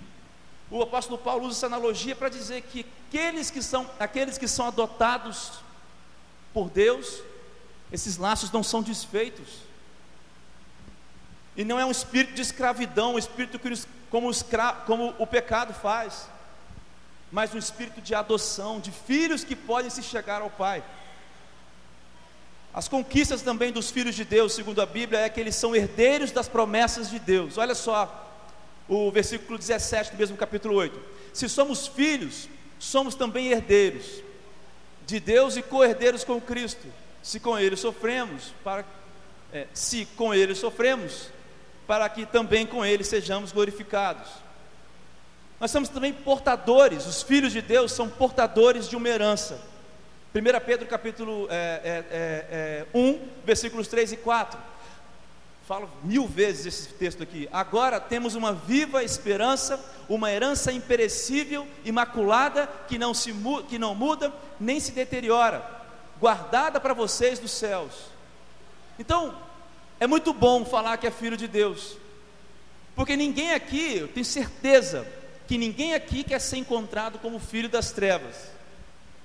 O 0.69 0.81
apóstolo 0.83 1.17
Paulo 1.17 1.47
usa 1.47 1.57
essa 1.57 1.65
analogia 1.65 2.15
para 2.15 2.29
dizer 2.29 2.61
que 2.63 2.85
aqueles 3.07 3.49
que 3.49 3.61
são, 3.61 3.89
aqueles 3.99 4.37
que 4.37 4.47
são 4.47 4.67
adotados 4.67 5.53
por 6.53 6.69
Deus, 6.69 7.21
esses 7.91 8.17
laços 8.17 8.51
não 8.51 8.61
são 8.61 8.83
desfeitos. 8.83 9.68
E 11.59 11.65
não 11.65 11.77
é 11.77 11.85
um 11.85 11.91
espírito 11.91 12.35
de 12.35 12.41
escravidão, 12.41 13.15
um 13.15 13.19
espírito 13.19 13.59
que, 13.59 13.69
como, 14.09 14.31
escra, 14.31 14.71
como 14.85 15.13
o 15.19 15.27
pecado 15.27 15.73
faz, 15.73 16.29
mas 17.29 17.53
um 17.53 17.57
espírito 17.57 17.99
de 17.99 18.15
adoção, 18.15 18.79
de 18.79 18.91
filhos 18.91 19.43
que 19.43 19.57
podem 19.57 19.89
se 19.89 20.01
chegar 20.01 20.41
ao 20.41 20.49
Pai. 20.49 20.81
As 22.73 22.87
conquistas 22.87 23.41
também 23.41 23.73
dos 23.73 23.91
filhos 23.91 24.15
de 24.15 24.23
Deus, 24.23 24.53
segundo 24.53 24.81
a 24.81 24.85
Bíblia, 24.85 25.19
é 25.19 25.27
que 25.27 25.37
eles 25.37 25.53
são 25.53 25.75
herdeiros 25.75 26.31
das 26.31 26.47
promessas 26.47 27.09
de 27.09 27.19
Deus. 27.19 27.57
Olha 27.57 27.75
só 27.75 28.31
o 28.87 29.11
versículo 29.11 29.57
17 29.57 30.11
do 30.11 30.17
mesmo 30.17 30.37
capítulo 30.37 30.75
8. 30.75 30.97
Se 31.33 31.49
somos 31.49 31.87
filhos, 31.87 32.47
somos 32.79 33.15
também 33.15 33.51
herdeiros 33.51 34.23
de 35.05 35.19
Deus 35.19 35.57
e 35.57 35.61
co-herdeiros 35.61 36.23
com 36.23 36.39
Cristo. 36.39 36.87
Se 37.21 37.37
com 37.37 37.59
Ele 37.59 37.75
sofremos, 37.75 38.53
para 38.63 38.85
é, 39.51 39.67
se 39.73 40.05
com 40.15 40.33
Ele 40.33 40.55
sofremos, 40.55 41.37
para 41.89 42.07
que 42.07 42.23
também 42.23 42.67
com 42.67 42.85
Ele 42.85 43.03
sejamos 43.03 43.51
glorificados. 43.51 44.29
Nós 45.59 45.71
somos 45.71 45.89
também 45.89 46.13
portadores, 46.13 47.07
os 47.07 47.23
filhos 47.23 47.51
de 47.51 47.63
Deus 47.63 47.91
são 47.91 48.07
portadores 48.07 48.87
de 48.87 48.95
uma 48.95 49.09
herança. 49.09 49.59
1 50.35 50.65
Pedro 50.67 50.87
capítulo 50.87 51.47
é, 51.49 51.81
é, 51.83 52.05
é, 52.11 52.85
1, 52.93 53.09
é, 53.09 53.19
versículos 53.43 53.87
3 53.87 54.11
e 54.11 54.17
4. 54.17 54.59
Falo 55.67 55.89
mil 56.03 56.27
vezes 56.27 56.67
esse 56.67 56.93
texto 56.93 57.23
aqui. 57.23 57.49
Agora 57.51 57.99
temos 57.99 58.35
uma 58.35 58.53
viva 58.53 59.03
esperança, 59.03 59.83
uma 60.07 60.31
herança 60.31 60.71
imperecível, 60.71 61.67
imaculada, 61.83 62.69
que 62.87 62.99
não, 62.99 63.15
se, 63.15 63.33
que 63.67 63.79
não 63.79 63.95
muda 63.95 64.31
nem 64.59 64.79
se 64.79 64.91
deteriora, 64.91 65.67
guardada 66.19 66.79
para 66.79 66.93
vocês 66.93 67.39
dos 67.39 67.49
céus. 67.49 67.93
Então, 68.99 69.48
é 69.99 70.07
muito 70.07 70.33
bom 70.33 70.63
falar 70.65 70.97
que 70.97 71.07
é 71.07 71.11
filho 71.11 71.35
de 71.35 71.47
Deus, 71.47 71.97
porque 72.95 73.15
ninguém 73.15 73.53
aqui, 73.53 73.97
eu 73.97 74.07
tenho 74.07 74.25
certeza, 74.25 75.07
que 75.47 75.57
ninguém 75.57 75.95
aqui 75.95 76.23
quer 76.23 76.39
ser 76.39 76.57
encontrado 76.57 77.17
como 77.17 77.39
filho 77.39 77.67
das 77.67 77.91
trevas. 77.91 78.35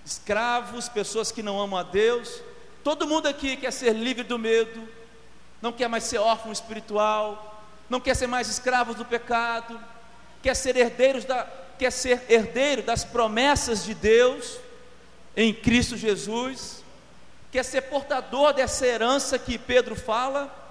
Escravos, 0.06 0.88
pessoas 0.88 1.30
que 1.30 1.42
não 1.42 1.60
amam 1.60 1.78
a 1.78 1.82
Deus. 1.82 2.40
Todo 2.82 3.06
mundo 3.06 3.26
aqui 3.26 3.56
quer 3.56 3.72
ser 3.72 3.92
livre 3.92 4.22
do 4.22 4.38
medo, 4.38 4.88
não 5.60 5.72
quer 5.72 5.88
mais 5.88 6.04
ser 6.04 6.18
órfão 6.18 6.50
espiritual, 6.50 7.62
não 7.90 8.00
quer 8.00 8.14
ser 8.14 8.26
mais 8.26 8.48
escravos 8.48 8.96
do 8.96 9.04
pecado, 9.04 9.78
quer 10.42 10.54
ser 10.54 10.76
herdeiros 10.76 11.24
da, 11.24 11.46
quer 11.78 11.90
ser 11.90 12.24
herdeiro 12.28 12.82
das 12.82 13.04
promessas 13.04 13.84
de 13.84 13.92
Deus 13.92 14.58
em 15.36 15.52
Cristo 15.52 15.96
Jesus, 15.96 16.82
quer 17.50 17.64
ser 17.64 17.82
portador 17.82 18.52
dessa 18.52 18.86
herança 18.86 19.38
que 19.38 19.58
Pedro 19.58 19.96
fala, 19.96 20.63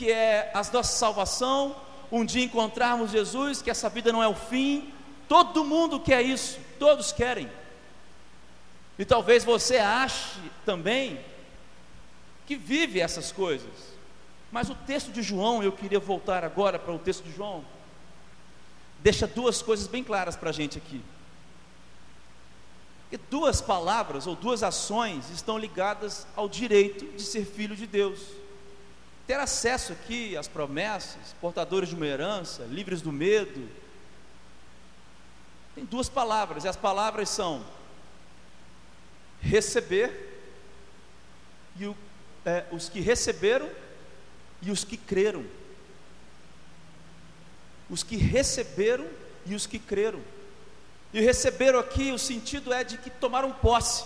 que 0.00 0.10
é 0.10 0.50
a 0.54 0.62
nossa 0.72 0.96
salvação, 0.96 1.76
um 2.10 2.24
dia 2.24 2.42
encontrarmos 2.42 3.10
Jesus, 3.10 3.60
que 3.60 3.70
essa 3.70 3.86
vida 3.90 4.10
não 4.10 4.22
é 4.22 4.26
o 4.26 4.34
fim. 4.34 4.90
Todo 5.28 5.62
mundo 5.62 6.00
quer 6.00 6.22
isso, 6.22 6.58
todos 6.78 7.12
querem. 7.12 7.46
E 8.98 9.04
talvez 9.04 9.44
você 9.44 9.76
ache 9.76 10.40
também 10.64 11.20
que 12.46 12.56
vive 12.56 12.98
essas 12.98 13.30
coisas. 13.30 13.68
Mas 14.50 14.70
o 14.70 14.74
texto 14.74 15.12
de 15.12 15.20
João, 15.20 15.62
eu 15.62 15.70
queria 15.70 16.00
voltar 16.00 16.44
agora 16.44 16.78
para 16.78 16.94
o 16.94 16.98
texto 16.98 17.22
de 17.24 17.32
João, 17.32 17.62
deixa 19.00 19.26
duas 19.26 19.60
coisas 19.60 19.86
bem 19.86 20.02
claras 20.02 20.34
para 20.34 20.48
a 20.48 20.52
gente 20.54 20.78
aqui. 20.78 21.02
E 23.12 23.18
duas 23.18 23.60
palavras 23.60 24.26
ou 24.26 24.34
duas 24.34 24.62
ações 24.62 25.28
estão 25.28 25.58
ligadas 25.58 26.26
ao 26.34 26.48
direito 26.48 27.04
de 27.14 27.22
ser 27.22 27.44
filho 27.44 27.76
de 27.76 27.86
Deus. 27.86 28.39
Ter 29.26 29.34
acesso 29.34 29.92
aqui 29.92 30.36
às 30.36 30.48
promessas, 30.48 31.34
portadores 31.40 31.88
de 31.88 31.94
uma 31.94 32.06
herança, 32.06 32.64
livres 32.64 33.00
do 33.00 33.12
medo. 33.12 33.68
Tem 35.74 35.84
duas 35.84 36.08
palavras, 36.08 36.64
e 36.64 36.68
as 36.68 36.76
palavras 36.76 37.28
são 37.28 37.64
receber, 39.40 40.28
e 41.78 41.86
o, 41.86 41.96
é, 42.44 42.64
os 42.72 42.88
que 42.88 43.00
receberam 43.00 43.70
e 44.60 44.70
os 44.70 44.84
que 44.84 44.96
creram. 44.96 45.44
Os 47.88 48.02
que 48.02 48.16
receberam 48.16 49.06
e 49.46 49.54
os 49.54 49.66
que 49.66 49.78
creram. 49.78 50.20
E 51.12 51.20
receberam 51.20 51.78
aqui, 51.78 52.12
o 52.12 52.18
sentido 52.18 52.72
é 52.72 52.84
de 52.84 52.98
que 52.98 53.10
tomaram 53.10 53.52
posse. 53.52 54.04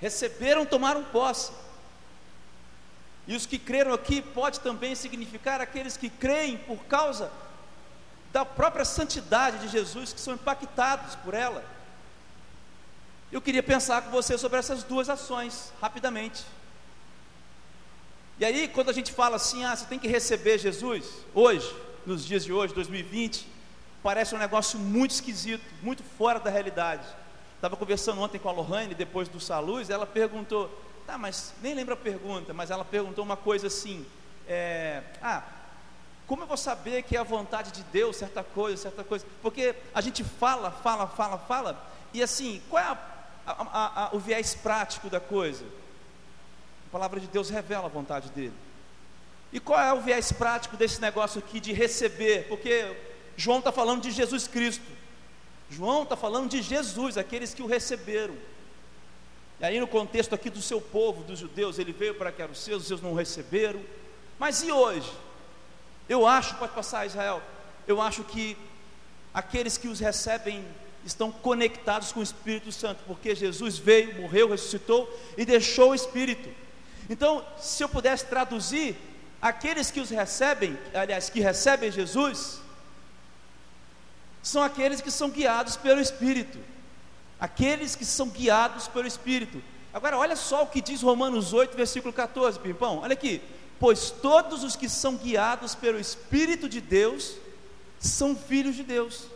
Receberam, 0.00 0.64
tomaram 0.64 1.04
posse. 1.04 1.52
E 3.26 3.34
os 3.34 3.46
que 3.46 3.58
creram 3.58 3.92
aqui 3.92 4.20
pode 4.20 4.60
também 4.60 4.94
significar 4.94 5.60
aqueles 5.60 5.96
que 5.96 6.10
creem 6.10 6.58
por 6.58 6.78
causa 6.84 7.30
da 8.32 8.44
própria 8.44 8.84
santidade 8.84 9.58
de 9.58 9.68
Jesus, 9.68 10.12
que 10.12 10.20
são 10.20 10.34
impactados 10.34 11.14
por 11.16 11.34
ela. 11.34 11.64
Eu 13.30 13.40
queria 13.40 13.62
pensar 13.62 14.02
com 14.02 14.10
você 14.10 14.36
sobre 14.36 14.58
essas 14.58 14.82
duas 14.82 15.08
ações, 15.08 15.72
rapidamente. 15.80 16.44
E 18.38 18.44
aí, 18.44 18.68
quando 18.68 18.90
a 18.90 18.92
gente 18.92 19.12
fala 19.12 19.36
assim, 19.36 19.64
ah, 19.64 19.74
você 19.74 19.86
tem 19.86 19.98
que 19.98 20.08
receber 20.08 20.58
Jesus, 20.58 21.04
hoje, 21.32 21.72
nos 22.04 22.26
dias 22.26 22.44
de 22.44 22.52
hoje, 22.52 22.74
2020, 22.74 23.46
parece 24.02 24.34
um 24.34 24.38
negócio 24.38 24.78
muito 24.78 25.12
esquisito, 25.12 25.64
muito 25.82 26.02
fora 26.18 26.38
da 26.40 26.50
realidade. 26.50 27.06
Estava 27.54 27.76
conversando 27.76 28.20
ontem 28.20 28.38
com 28.38 28.48
a 28.48 28.52
Lohane, 28.52 28.94
depois 28.94 29.28
do 29.28 29.40
Saluz, 29.40 29.88
ela 29.88 30.04
perguntou, 30.04 30.68
tá, 31.06 31.18
mas 31.18 31.54
nem 31.62 31.74
lembro 31.74 31.94
a 31.94 31.96
pergunta, 31.96 32.52
mas 32.52 32.70
ela 32.70 32.84
perguntou 32.84 33.24
uma 33.24 33.36
coisa 33.36 33.66
assim, 33.66 34.06
é, 34.46 35.02
ah, 35.22 35.42
como 36.26 36.42
eu 36.42 36.46
vou 36.46 36.56
saber 36.56 37.02
que 37.02 37.16
é 37.16 37.20
a 37.20 37.24
vontade 37.24 37.70
de 37.72 37.82
Deus, 37.84 38.16
certa 38.16 38.42
coisa, 38.42 38.82
certa 38.82 39.04
coisa? 39.04 39.26
Porque 39.42 39.74
a 39.94 40.00
gente 40.00 40.24
fala, 40.24 40.70
fala, 40.70 41.06
fala, 41.06 41.38
fala, 41.38 41.92
e 42.12 42.22
assim, 42.22 42.62
qual 42.68 42.82
é 42.82 42.86
a 42.86 43.14
a, 43.46 44.04
a, 44.04 44.14
o 44.14 44.18
viés 44.18 44.54
prático 44.54 45.08
da 45.08 45.20
coisa. 45.20 45.64
A 46.88 46.92
palavra 46.92 47.20
de 47.20 47.26
Deus 47.26 47.50
revela 47.50 47.86
a 47.86 47.90
vontade 47.90 48.30
dele. 48.30 48.54
E 49.52 49.60
qual 49.60 49.80
é 49.80 49.92
o 49.92 50.00
viés 50.00 50.32
prático 50.32 50.76
desse 50.76 51.00
negócio 51.00 51.38
aqui 51.38 51.60
de 51.60 51.72
receber? 51.72 52.48
Porque 52.48 52.96
João 53.36 53.58
está 53.58 53.70
falando 53.70 54.02
de 54.02 54.10
Jesus 54.10 54.48
Cristo. 54.48 54.84
João 55.70 56.02
está 56.02 56.16
falando 56.16 56.50
de 56.50 56.62
Jesus, 56.62 57.16
aqueles 57.16 57.54
que 57.54 57.62
o 57.62 57.66
receberam. 57.66 58.34
E 59.60 59.64
aí, 59.64 59.78
no 59.78 59.86
contexto 59.86 60.34
aqui 60.34 60.50
do 60.50 60.60
seu 60.60 60.80
povo, 60.80 61.22
dos 61.22 61.38
judeus, 61.38 61.78
ele 61.78 61.92
veio 61.92 62.14
para 62.14 62.32
que 62.32 62.42
os 62.42 62.58
seus, 62.58 62.82
os 62.82 62.88
seus 62.88 63.02
não 63.02 63.14
receberam. 63.14 63.80
Mas 64.38 64.62
e 64.62 64.72
hoje? 64.72 65.10
Eu 66.08 66.26
acho, 66.26 66.56
pode 66.56 66.72
passar 66.72 67.06
Israel, 67.06 67.42
eu 67.86 68.00
acho 68.00 68.24
que 68.24 68.56
aqueles 69.32 69.78
que 69.78 69.88
os 69.88 70.00
recebem 70.00 70.64
estão 71.04 71.30
conectados 71.30 72.12
com 72.12 72.20
o 72.20 72.22
Espírito 72.22 72.72
Santo, 72.72 73.02
porque 73.06 73.34
Jesus 73.34 73.78
veio, 73.78 74.20
morreu, 74.20 74.48
ressuscitou 74.48 75.08
e 75.36 75.44
deixou 75.44 75.90
o 75.90 75.94
Espírito. 75.94 76.48
Então, 77.08 77.44
se 77.58 77.82
eu 77.82 77.88
pudesse 77.88 78.26
traduzir, 78.26 78.96
aqueles 79.40 79.90
que 79.90 80.00
os 80.00 80.10
recebem, 80.10 80.78
aliás, 80.94 81.28
que 81.28 81.40
recebem 81.40 81.90
Jesus, 81.90 82.60
são 84.42 84.62
aqueles 84.62 85.00
que 85.00 85.10
são 85.10 85.30
guiados 85.30 85.76
pelo 85.76 86.00
Espírito. 86.00 86.58
Aqueles 87.38 87.94
que 87.96 88.04
são 88.04 88.28
guiados 88.28 88.88
pelo 88.88 89.06
Espírito. 89.06 89.62
Agora, 89.92 90.18
olha 90.18 90.36
só 90.36 90.62
o 90.62 90.66
que 90.66 90.80
diz 90.80 91.02
Romanos 91.02 91.52
8, 91.52 91.76
versículo 91.76 92.12
14, 92.12 92.58
Pimpão. 92.58 92.98
Olha 92.98 93.12
aqui. 93.12 93.40
Pois 93.78 94.10
todos 94.10 94.62
os 94.64 94.76
que 94.76 94.88
são 94.88 95.16
guiados 95.16 95.74
pelo 95.74 95.98
Espírito 95.98 96.68
de 96.68 96.80
Deus 96.80 97.36
são 97.98 98.36
filhos 98.36 98.76
de 98.76 98.82
Deus 98.82 99.26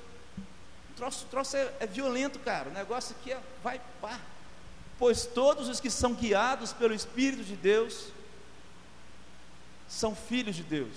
troço, 0.99 1.26
troço 1.31 1.57
é, 1.57 1.73
é 1.78 1.87
violento, 1.87 2.38
cara. 2.40 2.69
O 2.69 2.73
negócio 2.73 3.14
aqui 3.19 3.33
é, 3.33 3.40
vai 3.62 3.81
pá. 4.00 4.19
Pois 4.99 5.25
todos 5.25 5.69
os 5.69 5.78
que 5.78 5.90
são 5.90 6.12
guiados 6.12 6.73
pelo 6.73 6.93
Espírito 6.93 7.45
de 7.45 7.55
Deus 7.55 8.09
são 9.87 10.14
filhos 10.14 10.57
de 10.57 10.64
Deus. 10.64 10.93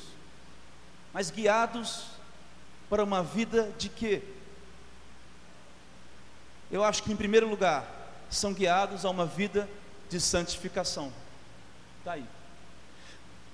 Mas 1.14 1.30
guiados 1.30 2.06
para 2.90 3.04
uma 3.04 3.22
vida 3.22 3.72
de 3.78 3.90
quê? 3.90 4.24
Eu 6.72 6.84
acho 6.84 7.04
que 7.04 7.12
em 7.12 7.16
primeiro 7.16 7.48
lugar, 7.48 7.86
são 8.30 8.54
guiados 8.54 9.04
a 9.04 9.10
uma 9.10 9.26
vida 9.26 9.70
de 10.10 10.20
santificação. 10.20 11.12
Está 12.00 12.14
aí. 12.14 12.26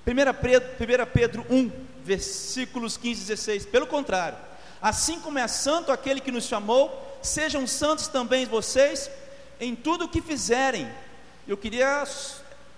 1 0.05 0.41
Pedro, 0.41 0.69
1 0.79 1.11
Pedro 1.11 1.45
1, 1.49 1.71
versículos 2.03 2.95
15 2.95 3.21
e 3.21 3.25
16. 3.25 3.65
Pelo 3.65 3.87
contrário, 3.87 4.37
Assim 4.81 5.19
como 5.19 5.39
é 5.39 5.47
santo 5.47 5.91
aquele 5.91 6.21
que 6.21 6.31
nos 6.31 6.45
chamou, 6.45 7.19
sejam 7.21 7.65
santos 7.65 8.07
também 8.07 8.45
vocês 8.45 9.09
em 9.59 9.75
tudo 9.75 10.05
o 10.05 10.09
que 10.09 10.21
fizerem. 10.21 10.87
Eu 11.47 11.57
queria 11.57 12.03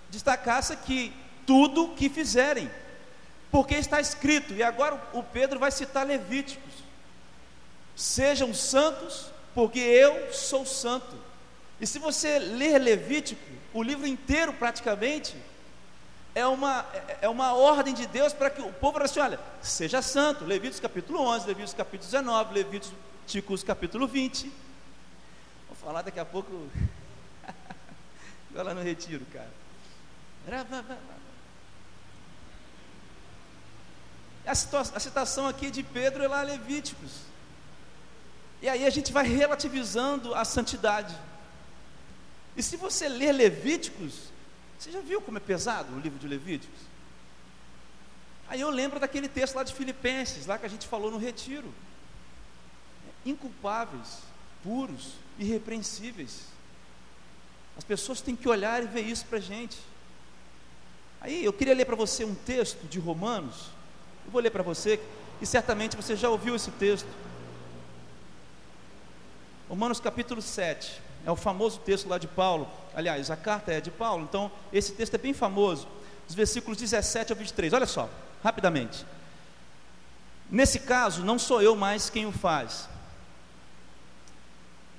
destacar 0.08 0.60
isso 0.60 0.72
aqui: 0.72 1.12
tudo 1.46 1.84
o 1.84 1.94
que 1.94 2.08
fizerem, 2.08 2.70
porque 3.50 3.74
está 3.74 4.00
escrito, 4.00 4.54
e 4.54 4.62
agora 4.62 5.00
o 5.12 5.22
Pedro 5.22 5.58
vai 5.58 5.70
citar 5.70 6.06
Levíticos: 6.06 6.72
sejam 7.94 8.54
santos, 8.54 9.26
porque 9.54 9.78
eu 9.78 10.32
sou 10.32 10.64
santo. 10.64 11.16
E 11.80 11.86
se 11.86 11.98
você 11.98 12.38
ler 12.38 12.78
Levítico, 12.78 13.40
o 13.72 13.82
livro 13.82 14.06
inteiro 14.06 14.52
praticamente, 14.52 15.36
é 16.34 16.46
uma, 16.46 16.86
é 17.20 17.28
uma 17.28 17.54
ordem 17.54 17.94
de 17.94 18.06
Deus 18.06 18.32
para 18.32 18.50
que 18.50 18.60
o 18.60 18.72
povo 18.72 19.02
assim: 19.02 19.20
olha, 19.20 19.40
seja 19.62 20.02
santo. 20.02 20.44
Levíticos 20.44 20.80
capítulo 20.80 21.20
11, 21.20 21.46
Levíticos 21.46 21.74
capítulo 21.74 22.10
19, 22.10 22.54
Levíticos 22.54 23.64
capítulo 23.64 24.06
20. 24.06 24.52
Vou 25.68 25.76
falar 25.76 26.02
daqui 26.02 26.20
a 26.20 26.24
pouco. 26.24 26.68
Lá 28.54 28.74
no 28.74 28.82
retiro, 28.82 29.24
cara. 29.32 29.50
A 34.46 34.54
citação 35.00 35.46
aqui 35.46 35.70
de 35.70 35.82
Pedro 35.82 36.24
é 36.24 36.28
lá 36.28 36.42
Levíticos. 36.42 37.29
E 38.62 38.68
aí 38.68 38.86
a 38.86 38.90
gente 38.90 39.12
vai 39.12 39.26
relativizando 39.26 40.34
a 40.34 40.44
santidade. 40.44 41.16
E 42.56 42.62
se 42.62 42.76
você 42.76 43.08
ler 43.08 43.32
Levíticos, 43.32 44.30
você 44.78 44.90
já 44.90 45.00
viu 45.00 45.20
como 45.20 45.38
é 45.38 45.40
pesado 45.40 45.94
o 45.94 46.00
livro 46.00 46.18
de 46.18 46.28
Levíticos? 46.28 46.80
Aí 48.48 48.60
eu 48.60 48.70
lembro 48.70 48.98
daquele 48.98 49.28
texto 49.28 49.54
lá 49.54 49.62
de 49.62 49.72
Filipenses, 49.72 50.46
lá 50.46 50.58
que 50.58 50.66
a 50.66 50.68
gente 50.68 50.86
falou 50.88 51.10
no 51.10 51.18
retiro. 51.18 51.72
Inculpáveis, 53.24 54.18
puros, 54.62 55.12
irrepreensíveis. 55.38 56.46
As 57.78 57.84
pessoas 57.84 58.20
têm 58.20 58.36
que 58.36 58.48
olhar 58.48 58.82
e 58.82 58.86
ver 58.86 59.02
isso 59.02 59.24
para 59.26 59.38
a 59.38 59.40
gente. 59.40 59.78
Aí 61.20 61.44
eu 61.44 61.52
queria 61.52 61.74
ler 61.74 61.84
para 61.84 61.96
você 61.96 62.24
um 62.24 62.34
texto 62.34 62.86
de 62.88 62.98
Romanos. 62.98 63.68
Eu 64.26 64.32
vou 64.32 64.40
ler 64.40 64.50
para 64.50 64.62
você, 64.62 65.00
e 65.40 65.46
certamente 65.46 65.96
você 65.96 66.16
já 66.16 66.28
ouviu 66.28 66.56
esse 66.56 66.70
texto. 66.72 67.08
Romanos 69.70 70.00
capítulo 70.00 70.42
7. 70.42 71.00
É 71.24 71.30
o 71.30 71.36
famoso 71.36 71.78
texto 71.78 72.08
lá 72.08 72.18
de 72.18 72.26
Paulo. 72.26 72.68
Aliás, 72.92 73.30
a 73.30 73.36
carta 73.36 73.72
é 73.72 73.80
de 73.80 73.88
Paulo, 73.88 74.24
então 74.24 74.50
esse 74.72 74.90
texto 74.90 75.14
é 75.14 75.18
bem 75.18 75.32
famoso. 75.32 75.86
Os 76.28 76.34
versículos 76.34 76.76
17 76.76 77.32
ao 77.32 77.38
23. 77.38 77.72
Olha 77.72 77.86
só, 77.86 78.10
rapidamente. 78.42 79.06
Nesse 80.50 80.80
caso, 80.80 81.24
não 81.24 81.38
sou 81.38 81.62
eu 81.62 81.76
mais 81.76 82.10
quem 82.10 82.26
o 82.26 82.32
faz. 82.32 82.88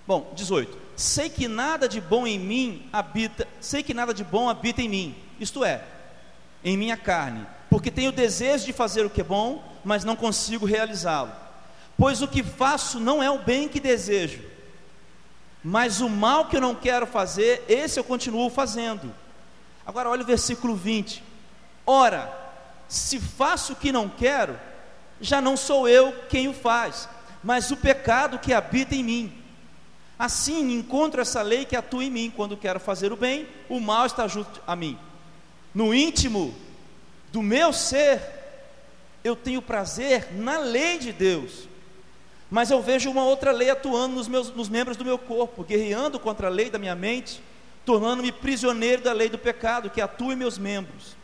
Bom, 0.07 0.31
18. 0.37 0.77
Sei 0.95 1.29
que 1.29 1.49
nada 1.49 1.89
de 1.89 1.99
bom 1.99 2.25
em 2.25 2.39
mim 2.39 2.89
habita, 2.93 3.45
sei 3.59 3.83
que 3.83 3.93
nada 3.93 4.13
de 4.13 4.23
bom 4.23 4.49
habita 4.49 4.81
em 4.81 4.87
mim. 4.87 5.15
Isto 5.37 5.65
é, 5.65 5.83
em 6.63 6.77
minha 6.77 6.95
carne, 6.95 7.45
porque 7.69 7.91
tenho 7.91 8.13
desejo 8.13 8.65
de 8.65 8.71
fazer 8.71 9.05
o 9.05 9.09
que 9.09 9.19
é 9.19 9.23
bom, 9.25 9.61
mas 9.83 10.05
não 10.05 10.15
consigo 10.15 10.65
realizá-lo. 10.65 11.33
Pois 11.97 12.21
o 12.21 12.27
que 12.27 12.41
faço 12.41 13.01
não 13.01 13.21
é 13.21 13.29
o 13.29 13.39
bem 13.39 13.67
que 13.67 13.79
desejo, 13.79 14.50
mas 15.63 16.01
o 16.01 16.09
mal 16.09 16.45
que 16.45 16.57
eu 16.57 16.61
não 16.61 16.73
quero 16.73 17.05
fazer, 17.05 17.63
esse 17.67 17.99
eu 17.99 18.03
continuo 18.03 18.49
fazendo. 18.49 19.13
Agora 19.85 20.09
olha 20.09 20.23
o 20.23 20.25
versículo 20.25 20.75
20. 20.75 21.23
Ora, 21.85 22.31
se 22.87 23.19
faço 23.19 23.73
o 23.73 23.75
que 23.75 23.91
não 23.91 24.09
quero, 24.09 24.59
já 25.19 25.39
não 25.39 25.55
sou 25.55 25.87
eu 25.87 26.13
quem 26.29 26.47
o 26.47 26.53
faz, 26.53 27.07
mas 27.43 27.71
o 27.71 27.77
pecado 27.77 28.39
que 28.39 28.53
habita 28.53 28.95
em 28.95 29.03
mim. 29.03 29.33
Assim 30.17 30.73
encontro 30.73 31.21
essa 31.21 31.41
lei 31.41 31.65
que 31.65 31.75
atua 31.75 32.03
em 32.03 32.11
mim, 32.11 32.33
quando 32.35 32.57
quero 32.57 32.79
fazer 32.79 33.11
o 33.11 33.17
bem, 33.17 33.47
o 33.69 33.79
mal 33.79 34.05
está 34.05 34.27
junto 34.27 34.61
a 34.67 34.75
mim. 34.75 34.97
No 35.73 35.93
íntimo 35.93 36.53
do 37.31 37.41
meu 37.41 37.71
ser, 37.71 38.21
eu 39.23 39.35
tenho 39.35 39.61
prazer 39.61 40.33
na 40.33 40.59
lei 40.59 40.99
de 40.99 41.11
Deus, 41.11 41.67
mas 42.51 42.69
eu 42.69 42.81
vejo 42.81 43.09
uma 43.09 43.23
outra 43.23 43.53
lei 43.53 43.69
atuando 43.69 44.17
nos, 44.17 44.27
meus, 44.27 44.53
nos 44.53 44.67
membros 44.67 44.97
do 44.97 45.05
meu 45.05 45.17
corpo, 45.17 45.63
guerreando 45.63 46.19
contra 46.19 46.47
a 46.47 46.49
lei 46.49 46.69
da 46.69 46.77
minha 46.77 46.93
mente, 46.93 47.41
tornando-me 47.85 48.29
prisioneiro 48.29 49.01
da 49.01 49.13
lei 49.13 49.29
do 49.29 49.37
pecado 49.37 49.89
que 49.89 50.01
atua 50.01 50.33
em 50.33 50.35
meus 50.35 50.57
membros. 50.57 51.15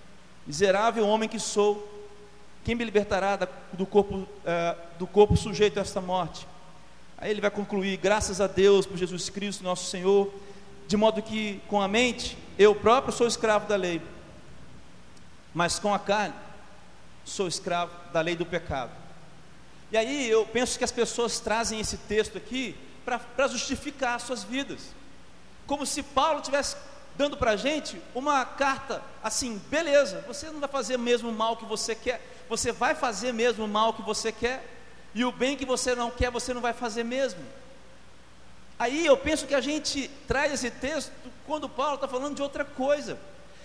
Miserável 0.48 1.06
homem 1.06 1.28
que 1.28 1.38
sou, 1.38 1.86
quem 2.64 2.76
me 2.76 2.86
libertará 2.86 3.36
da, 3.36 3.48
do, 3.74 3.86
corpo, 3.86 4.20
uh, 4.20 4.28
do 4.98 5.06
corpo 5.06 5.36
sujeito 5.36 5.78
a 5.78 5.82
esta 5.82 6.00
morte? 6.00 6.48
Aí 7.18 7.30
ele 7.30 7.42
vai 7.42 7.52
concluir: 7.52 7.98
graças 7.98 8.40
a 8.40 8.48
Deus 8.48 8.86
por 8.86 8.96
Jesus 8.96 9.30
Cristo, 9.30 9.66
nosso 9.66 9.90
Senhor, 9.90 10.34
de 10.88 10.96
modo 10.96 11.22
que 11.22 11.60
com 11.68 11.82
a 11.82 11.90
mente 11.90 12.38
eu 12.58 12.74
próprio 12.74 13.14
sou 13.14 13.28
escravo 13.28 13.68
da 13.68 13.76
lei, 13.76 14.02
mas 15.54 15.78
com 15.78 15.94
a 15.94 16.00
carne 16.00 16.36
sou 17.26 17.50
escravo 17.50 17.92
da 18.14 18.22
lei 18.22 18.38
do 18.38 18.46
pecado. 18.46 19.07
E 19.92 19.98
aí 19.98 20.30
eu 20.30 20.46
penso 20.46 20.78
que 20.78 20.84
as 20.84 20.92
pessoas 20.92 21.40
trazem 21.40 21.80
esse 21.80 21.98
texto 21.98 22.38
aqui 22.38 22.76
para 23.06 23.48
justificar 23.48 24.20
suas 24.20 24.44
vidas, 24.44 24.82
como 25.66 25.86
se 25.86 26.04
Paulo 26.04 26.42
tivesse 26.42 26.76
dando 27.16 27.36
para 27.36 27.52
a 27.52 27.56
gente 27.56 28.00
uma 28.14 28.46
carta 28.46 29.02
assim, 29.24 29.60
beleza, 29.70 30.24
você 30.28 30.48
não 30.52 30.60
vai 30.60 30.70
fazer 30.70 30.98
mesmo 30.98 31.30
o 31.30 31.34
mal 31.34 31.58
que 31.58 31.66
você 31.66 31.96
quer, 31.96 32.22
você 32.48 32.72
vai 32.72 32.94
fazer 32.94 33.34
mesmo 33.34 33.66
o 33.66 33.68
mal 33.68 33.94
que 33.94 34.02
você 34.02 34.32
quer, 34.32 34.64
e 35.16 35.26
o 35.26 35.32
bem 35.32 35.58
que 35.58 35.66
você 35.66 35.96
não 35.96 36.12
quer, 36.12 36.30
você 36.30 36.54
não 36.54 36.62
vai 36.62 36.74
fazer 36.74 37.04
mesmo. 37.04 37.40
Aí 38.78 39.06
eu 39.06 39.18
penso 39.18 39.48
que 39.48 39.56
a 39.56 39.62
gente 39.62 40.10
traz 40.28 40.54
esse 40.54 40.70
texto 40.70 41.12
quando 41.46 41.68
Paulo 41.68 41.96
está 41.96 42.08
falando 42.08 42.36
de 42.36 42.42
outra 42.42 42.64
coisa, 42.64 43.18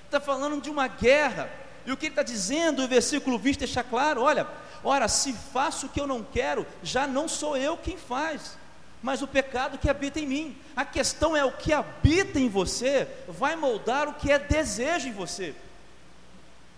está 0.06 0.18
falando 0.18 0.62
de 0.62 0.70
uma 0.70 0.88
guerra, 0.88 1.50
e 1.84 1.92
o 1.92 1.96
que 1.96 2.06
ele 2.06 2.12
está 2.12 2.22
dizendo, 2.22 2.82
o 2.82 2.88
versículo 2.88 3.38
20 3.38 3.58
deixa 3.58 3.82
claro: 3.84 4.22
olha, 4.22 4.46
Ora, 4.84 5.06
se 5.08 5.32
faço 5.32 5.86
o 5.86 5.88
que 5.88 6.00
eu 6.00 6.06
não 6.06 6.22
quero, 6.22 6.66
já 6.82 7.06
não 7.06 7.28
sou 7.28 7.56
eu 7.56 7.76
quem 7.76 7.96
faz, 7.96 8.56
mas 9.02 9.22
o 9.22 9.28
pecado 9.28 9.78
que 9.78 9.88
habita 9.88 10.18
em 10.18 10.26
mim. 10.26 10.56
A 10.74 10.84
questão 10.84 11.36
é 11.36 11.44
o 11.44 11.52
que 11.52 11.72
habita 11.72 12.38
em 12.38 12.48
você 12.48 13.08
vai 13.28 13.56
moldar 13.56 14.08
o 14.08 14.14
que 14.14 14.30
é 14.30 14.38
desejo 14.38 15.08
em 15.08 15.12
você. 15.12 15.54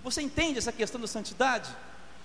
Você 0.03 0.21
entende 0.21 0.59
essa 0.59 0.73
questão 0.73 1.01
da 1.01 1.07
santidade? 1.07 1.71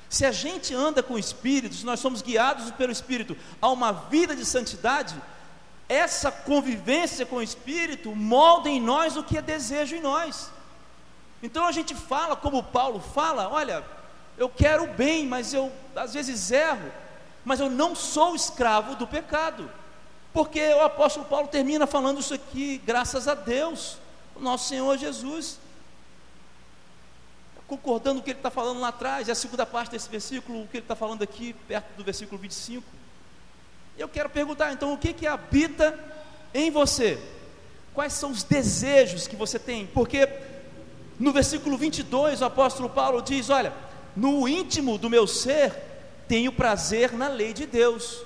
Se 0.10 0.26
a 0.26 0.32
gente 0.32 0.74
anda 0.74 1.04
com 1.04 1.13
o 1.13 1.20
Espírito, 1.20 1.76
se 1.76 1.86
nós 1.86 2.00
somos 2.00 2.22
guiados 2.22 2.72
pelo 2.72 2.92
Espírito 2.92 3.38
a 3.62 3.70
uma 3.70 3.92
vida 3.92 4.36
de 4.36 4.44
santidade, 4.44 5.15
essa 5.88 6.32
convivência 6.32 7.26
com 7.26 7.38
o 7.38 7.42
Espírito 7.42 8.15
molda 8.15 8.70
em 8.70 8.82
nós 8.82 9.15
o 9.15 9.24
que 9.24 9.38
é 9.38 9.42
desejo 9.42 9.96
em 9.96 10.02
nós. 10.02 10.52
Então 11.42 11.65
a 11.65 11.72
gente 11.72 11.96
fala 11.96 12.36
como 12.36 12.63
Paulo 12.63 13.00
fala: 13.00 13.48
olha, 13.50 13.84
eu 14.39 14.49
quero 14.49 14.86
o 14.86 14.93
bem, 14.93 15.28
mas 15.28 15.54
eu 15.54 15.69
às 15.93 16.13
vezes 16.13 16.49
erro, 16.49 16.89
mas 17.43 17.60
eu 17.60 17.69
não 17.69 17.93
sou 17.93 18.34
escravo 18.34 18.95
do 18.95 19.06
pecado, 19.06 19.69
porque 20.32 20.65
o 20.73 20.82
apóstolo 20.82 21.25
Paulo 21.25 21.49
termina 21.49 21.86
falando 21.86 22.21
isso 22.21 22.34
aqui, 22.34 22.82
graças 22.86 23.28
a 23.28 23.36
Deus, 23.36 23.97
o 24.34 24.39
nosso 24.39 24.69
Senhor 24.69 24.97
Jesus, 24.97 25.60
concordando 27.67 28.15
com 28.15 28.21
o 28.21 28.23
que 28.23 28.32
ele 28.32 28.39
está 28.39 28.49
falando 28.49 28.80
lá 28.80 28.88
atrás, 28.88 29.28
e 29.28 29.32
a 29.32 29.36
segunda 29.36 29.65
parte 29.65 29.91
desse 29.91 30.10
versículo, 30.10 30.63
o 30.63 30.67
que 30.67 30.78
ele 30.78 30.86
está 30.86 30.95
falando 30.95 31.21
aqui, 31.21 31.54
perto 31.67 31.97
do 31.97 32.04
versículo 32.04 32.39
25. 32.39 32.84
Eu 33.97 34.08
quero 34.08 34.30
perguntar 34.30 34.71
então, 34.71 34.93
o 34.93 34.97
que 34.97 35.12
que 35.12 35.28
habita 35.28 35.99
em 36.54 36.71
você? 36.71 37.21
Quais 37.93 38.13
são 38.13 38.32
os 38.32 38.43
desejos 38.43 39.28
que 39.28 39.36
você 39.36 39.60
tem? 39.60 39.86
Porque 39.86 40.30
no 41.19 41.34
versículo 41.34 41.78
22 41.78 42.41
o 42.41 42.45
apóstolo 42.45 42.89
Paulo 42.89 43.21
diz: 43.21 43.49
Olha, 43.49 43.73
no 44.19 44.47
íntimo 44.47 44.97
do 44.97 45.10
meu 45.10 45.25
ser, 45.25 45.73
tenho 46.27 46.51
prazer 46.51 47.13
na 47.13 47.29
lei 47.29 47.53
de 47.53 47.65
Deus. 47.65 48.21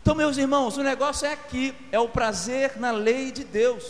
Então, 0.00 0.14
meus 0.14 0.36
irmãos, 0.36 0.76
o 0.76 0.82
negócio 0.82 1.26
é 1.26 1.32
aqui, 1.32 1.74
é 1.90 1.98
o 1.98 2.08
prazer 2.08 2.78
na 2.78 2.92
lei 2.92 3.32
de 3.32 3.42
Deus. 3.42 3.84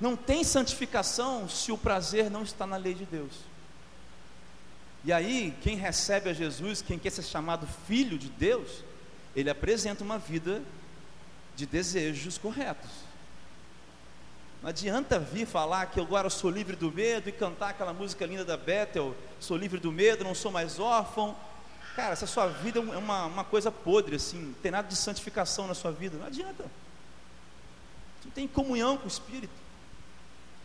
Não 0.00 0.14
tem 0.14 0.44
santificação 0.44 1.48
se 1.48 1.72
o 1.72 1.76
prazer 1.76 2.30
não 2.30 2.44
está 2.44 2.64
na 2.64 2.76
lei 2.76 2.94
de 2.94 3.04
Deus. 3.04 3.32
E 5.04 5.12
aí, 5.12 5.52
quem 5.60 5.76
recebe 5.76 6.30
a 6.30 6.32
Jesus, 6.32 6.80
quem 6.80 6.98
quer 6.98 7.10
ser 7.10 7.24
chamado 7.24 7.66
filho 7.88 8.16
de 8.16 8.28
Deus, 8.28 8.84
ele 9.34 9.50
apresenta 9.50 10.04
uma 10.04 10.18
vida 10.18 10.62
de 11.56 11.66
desejos 11.66 12.38
corretos. 12.38 13.07
Não 14.62 14.70
adianta 14.70 15.18
vir 15.18 15.46
falar 15.46 15.86
que 15.86 16.00
agora 16.00 16.28
sou 16.28 16.50
livre 16.50 16.74
do 16.74 16.90
medo 16.90 17.28
e 17.28 17.32
cantar 17.32 17.70
aquela 17.70 17.92
música 17.92 18.26
linda 18.26 18.44
da 18.44 18.56
Bethel, 18.56 19.14
sou 19.38 19.56
livre 19.56 19.78
do 19.78 19.92
medo, 19.92 20.24
não 20.24 20.34
sou 20.34 20.50
mais 20.50 20.80
órfão. 20.80 21.36
Cara, 21.94 22.12
essa 22.12 22.26
sua 22.26 22.48
vida 22.48 22.80
é 22.80 22.96
uma, 22.98 23.26
uma 23.26 23.44
coisa 23.44 23.70
podre, 23.70 24.16
assim, 24.16 24.38
não 24.38 24.52
tem 24.54 24.70
nada 24.70 24.88
de 24.88 24.96
santificação 24.96 25.66
na 25.66 25.74
sua 25.74 25.92
vida, 25.92 26.16
não 26.16 26.26
adianta. 26.26 26.64
Não 28.24 28.30
tem 28.32 28.48
comunhão 28.48 28.96
com 28.96 29.04
o 29.04 29.08
Espírito. 29.08 29.52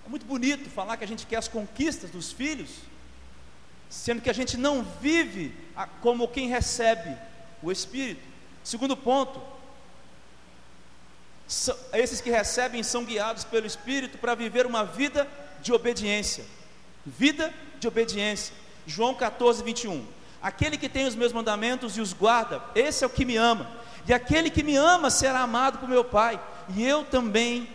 É 0.06 0.10
muito 0.10 0.25
bonito 0.25 0.69
falar 0.69 0.97
que 0.97 1.03
a 1.03 1.08
gente 1.08 1.25
quer 1.25 1.38
as 1.38 1.47
conquistas 1.47 2.10
dos 2.10 2.32
filhos, 2.32 2.69
sendo 3.89 4.21
que 4.21 4.29
a 4.29 4.34
gente 4.34 4.58
não 4.58 4.84
vive 5.01 5.56
como 6.01 6.27
quem 6.27 6.49
recebe 6.49 7.15
o 7.62 7.71
Espírito. 7.71 8.21
Segundo 8.63 8.97
ponto, 8.97 9.41
esses 11.93 12.21
que 12.21 12.29
recebem 12.29 12.83
são 12.83 13.03
guiados 13.03 13.43
pelo 13.43 13.67
Espírito 13.67 14.17
para 14.17 14.35
viver 14.35 14.65
uma 14.65 14.83
vida 14.83 15.27
de 15.61 15.71
obediência. 15.73 16.45
Vida 17.05 17.53
de 17.79 17.87
obediência. 17.87 18.53
João 18.85 19.13
14, 19.13 19.63
21. 19.63 20.05
Aquele 20.41 20.77
que 20.77 20.89
tem 20.89 21.05
os 21.05 21.15
meus 21.15 21.31
mandamentos 21.31 21.97
e 21.97 22.01
os 22.01 22.11
guarda, 22.13 22.61
esse 22.75 23.03
é 23.03 23.07
o 23.07 23.09
que 23.09 23.25
me 23.25 23.37
ama. 23.37 23.69
E 24.05 24.13
aquele 24.13 24.49
que 24.49 24.63
me 24.63 24.75
ama 24.75 25.09
será 25.09 25.39
amado 25.39 25.77
por 25.77 25.87
meu 25.87 26.03
Pai, 26.03 26.39
e 26.75 26.83
eu 26.85 27.05
também 27.05 27.67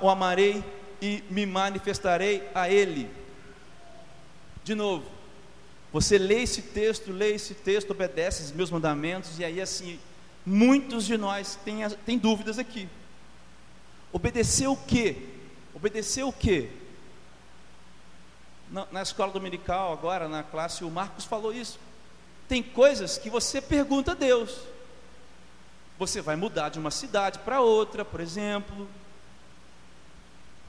o 0.00 0.08
amarei 0.08 0.64
e 1.00 1.22
me 1.28 1.44
manifestarei 1.44 2.48
a 2.54 2.70
ele. 2.70 3.10
De 4.64 4.74
novo, 4.74 5.04
você 5.92 6.16
lê 6.16 6.42
esse 6.42 6.62
texto, 6.62 7.12
lê 7.12 7.34
esse 7.34 7.54
texto, 7.54 7.90
obedece 7.90 8.44
os 8.44 8.52
meus 8.52 8.70
mandamentos, 8.70 9.38
e 9.38 9.44
aí 9.44 9.60
assim, 9.60 9.98
muitos 10.44 11.04
de 11.04 11.16
nós 11.16 11.56
têm, 11.64 11.88
têm 12.04 12.18
dúvidas 12.18 12.58
aqui. 12.58 12.88
Obedecer 14.12 14.66
o 14.66 14.76
quê? 14.76 15.28
Obedecer 15.74 16.24
o 16.24 16.32
quê? 16.32 16.70
Na, 18.70 18.86
na 18.90 19.02
escola 19.02 19.32
dominical, 19.32 19.92
agora, 19.92 20.28
na 20.28 20.42
classe, 20.42 20.84
o 20.84 20.90
Marcos 20.90 21.24
falou 21.24 21.52
isso. 21.52 21.78
Tem 22.48 22.62
coisas 22.62 23.16
que 23.16 23.30
você 23.30 23.60
pergunta 23.60 24.12
a 24.12 24.14
Deus. 24.14 24.60
Você 25.98 26.20
vai 26.20 26.36
mudar 26.36 26.68
de 26.68 26.78
uma 26.78 26.90
cidade 26.90 27.38
para 27.38 27.60
outra, 27.60 28.04
por 28.04 28.20
exemplo. 28.20 28.88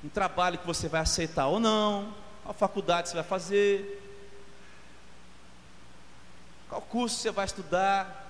Um 0.04 0.10
trabalho 0.10 0.58
que 0.58 0.68
você 0.68 0.88
vai 0.88 1.02
aceitar 1.02 1.48
ou 1.48 1.60
não. 1.60 2.14
A 2.46 2.54
faculdade 2.54 3.10
você 3.10 3.16
vai 3.16 3.24
fazer. 3.24 4.02
Qual 6.70 6.82
curso 6.82 7.18
você 7.18 7.32
vai 7.32 7.46
estudar. 7.46 8.23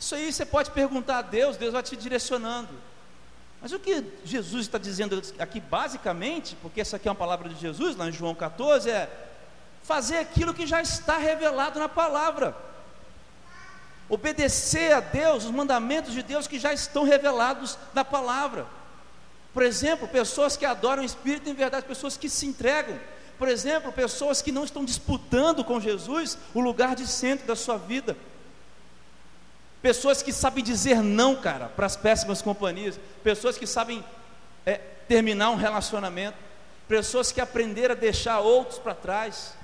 Isso 0.00 0.14
aí 0.14 0.32
você 0.32 0.46
pode 0.46 0.70
perguntar 0.70 1.18
a 1.18 1.22
Deus, 1.22 1.58
Deus 1.58 1.74
vai 1.74 1.82
te 1.82 1.94
direcionando. 1.94 2.70
Mas 3.60 3.70
o 3.70 3.78
que 3.78 4.02
Jesus 4.24 4.62
está 4.62 4.78
dizendo 4.78 5.22
aqui 5.38 5.60
basicamente, 5.60 6.56
porque 6.62 6.80
essa 6.80 6.96
aqui 6.96 7.06
é 7.06 7.10
uma 7.10 7.16
palavra 7.16 7.50
de 7.50 7.60
Jesus, 7.60 7.94
lá 7.94 8.08
em 8.08 8.12
João 8.12 8.34
14, 8.34 8.88
é 8.88 9.10
fazer 9.82 10.16
aquilo 10.16 10.54
que 10.54 10.66
já 10.66 10.80
está 10.80 11.18
revelado 11.18 11.78
na 11.78 11.88
palavra. 11.88 12.56
Obedecer 14.08 14.94
a 14.94 15.00
Deus, 15.00 15.44
os 15.44 15.50
mandamentos 15.50 16.14
de 16.14 16.22
Deus 16.22 16.46
que 16.46 16.58
já 16.58 16.72
estão 16.72 17.04
revelados 17.04 17.76
na 17.92 18.02
palavra. 18.02 18.66
Por 19.52 19.62
exemplo, 19.62 20.08
pessoas 20.08 20.56
que 20.56 20.64
adoram 20.64 21.02
o 21.02 21.06
Espírito 21.06 21.50
em 21.50 21.54
verdade, 21.54 21.84
pessoas 21.84 22.16
que 22.16 22.30
se 22.30 22.46
entregam. 22.46 22.98
Por 23.38 23.48
exemplo, 23.48 23.92
pessoas 23.92 24.40
que 24.40 24.50
não 24.50 24.64
estão 24.64 24.82
disputando 24.82 25.62
com 25.62 25.78
Jesus 25.78 26.38
o 26.54 26.60
lugar 26.60 26.96
de 26.96 27.06
centro 27.06 27.46
da 27.46 27.54
sua 27.54 27.76
vida. 27.76 28.16
Pessoas 29.82 30.22
que 30.22 30.32
sabem 30.32 30.62
dizer 30.62 31.02
não, 31.02 31.36
cara, 31.36 31.66
para 31.66 31.86
as 31.86 31.96
péssimas 31.96 32.42
companhias. 32.42 33.00
Pessoas 33.22 33.56
que 33.56 33.66
sabem 33.66 34.04
é, 34.66 34.74
terminar 35.08 35.50
um 35.50 35.56
relacionamento. 35.56 36.36
Pessoas 36.86 37.32
que 37.32 37.40
aprenderam 37.40 37.94
a 37.94 37.98
deixar 37.98 38.40
outros 38.40 38.78
para 38.78 38.94
trás. 38.94 39.54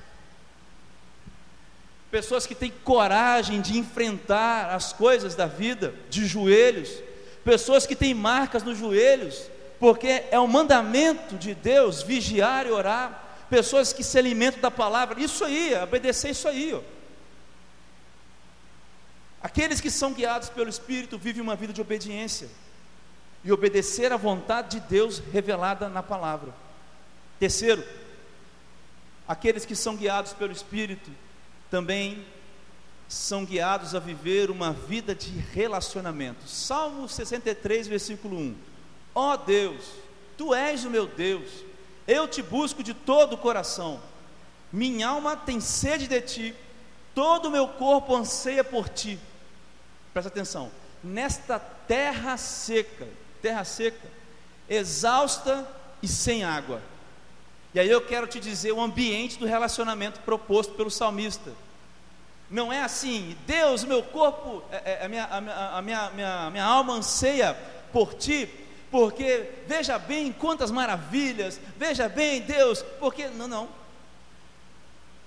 Pessoas 2.10 2.46
que 2.46 2.54
têm 2.54 2.72
coragem 2.82 3.60
de 3.60 3.76
enfrentar 3.76 4.74
as 4.74 4.92
coisas 4.92 5.34
da 5.34 5.46
vida 5.46 5.92
de 6.08 6.24
joelhos. 6.24 6.90
Pessoas 7.44 7.86
que 7.86 7.94
têm 7.94 8.14
marcas 8.14 8.62
nos 8.62 8.78
joelhos, 8.78 9.50
porque 9.78 10.24
é 10.30 10.40
um 10.40 10.46
mandamento 10.46 11.36
de 11.36 11.54
Deus 11.54 12.02
vigiar 12.02 12.66
e 12.66 12.70
orar. 12.70 13.44
Pessoas 13.50 13.92
que 13.92 14.02
se 14.02 14.18
alimentam 14.18 14.60
da 14.60 14.70
palavra. 14.70 15.20
Isso 15.20 15.44
aí, 15.44 15.74
obedecer 15.74 16.30
isso 16.30 16.48
aí, 16.48 16.72
ó. 16.72 16.95
Aqueles 19.46 19.80
que 19.80 19.92
são 19.92 20.12
guiados 20.12 20.48
pelo 20.48 20.68
Espírito 20.68 21.16
vivem 21.16 21.40
uma 21.40 21.54
vida 21.54 21.72
de 21.72 21.80
obediência 21.80 22.48
e 23.44 23.52
obedecer 23.52 24.12
à 24.12 24.16
vontade 24.16 24.80
de 24.80 24.88
Deus 24.88 25.22
revelada 25.32 25.88
na 25.88 26.02
palavra. 26.02 26.52
Terceiro, 27.38 27.84
aqueles 29.28 29.64
que 29.64 29.76
são 29.76 29.94
guiados 29.94 30.32
pelo 30.32 30.50
Espírito 30.50 31.12
também 31.70 32.26
são 33.06 33.44
guiados 33.44 33.94
a 33.94 34.00
viver 34.00 34.50
uma 34.50 34.72
vida 34.72 35.14
de 35.14 35.30
relacionamento. 35.30 36.48
Salmo 36.48 37.08
63, 37.08 37.86
versículo 37.86 38.36
1. 38.36 38.56
Ó 39.14 39.32
oh 39.32 39.36
Deus, 39.36 39.84
tu 40.36 40.52
és 40.52 40.84
o 40.84 40.90
meu 40.90 41.06
Deus, 41.06 41.48
eu 42.08 42.26
te 42.26 42.42
busco 42.42 42.82
de 42.82 42.92
todo 42.92 43.34
o 43.34 43.38
coração. 43.38 44.02
Minha 44.72 45.06
alma 45.06 45.36
tem 45.36 45.60
sede 45.60 46.08
de 46.08 46.20
ti, 46.20 46.54
todo 47.14 47.46
o 47.46 47.50
meu 47.52 47.68
corpo 47.68 48.12
anseia 48.16 48.64
por 48.64 48.88
ti 48.88 49.16
presta 50.16 50.30
atenção, 50.30 50.70
nesta 51.04 51.58
terra 51.58 52.38
seca, 52.38 53.06
terra 53.42 53.64
seca, 53.64 54.08
exausta 54.66 55.68
e 56.02 56.08
sem 56.08 56.42
água. 56.42 56.80
E 57.74 57.80
aí 57.80 57.90
eu 57.90 58.00
quero 58.00 58.26
te 58.26 58.40
dizer 58.40 58.72
o 58.72 58.80
ambiente 58.80 59.38
do 59.38 59.44
relacionamento 59.44 60.20
proposto 60.20 60.72
pelo 60.72 60.90
salmista. 60.90 61.52
Não 62.50 62.72
é 62.72 62.82
assim, 62.82 63.36
Deus, 63.46 63.84
meu 63.84 64.02
corpo, 64.02 64.62
é, 64.72 64.92
é, 64.92 65.04
a, 65.04 65.08
minha, 65.10 65.26
a, 65.26 65.82
minha, 65.82 66.10
minha, 66.12 66.50
minha 66.50 66.64
alma 66.64 66.94
anseia 66.94 67.54
por 67.92 68.14
ti, 68.14 68.48
porque 68.90 69.50
veja 69.66 69.98
bem 69.98 70.32
quantas 70.32 70.70
maravilhas, 70.70 71.60
veja 71.76 72.08
bem, 72.08 72.40
Deus, 72.40 72.80
porque. 72.98 73.28
Não, 73.28 73.46
não. 73.46 73.68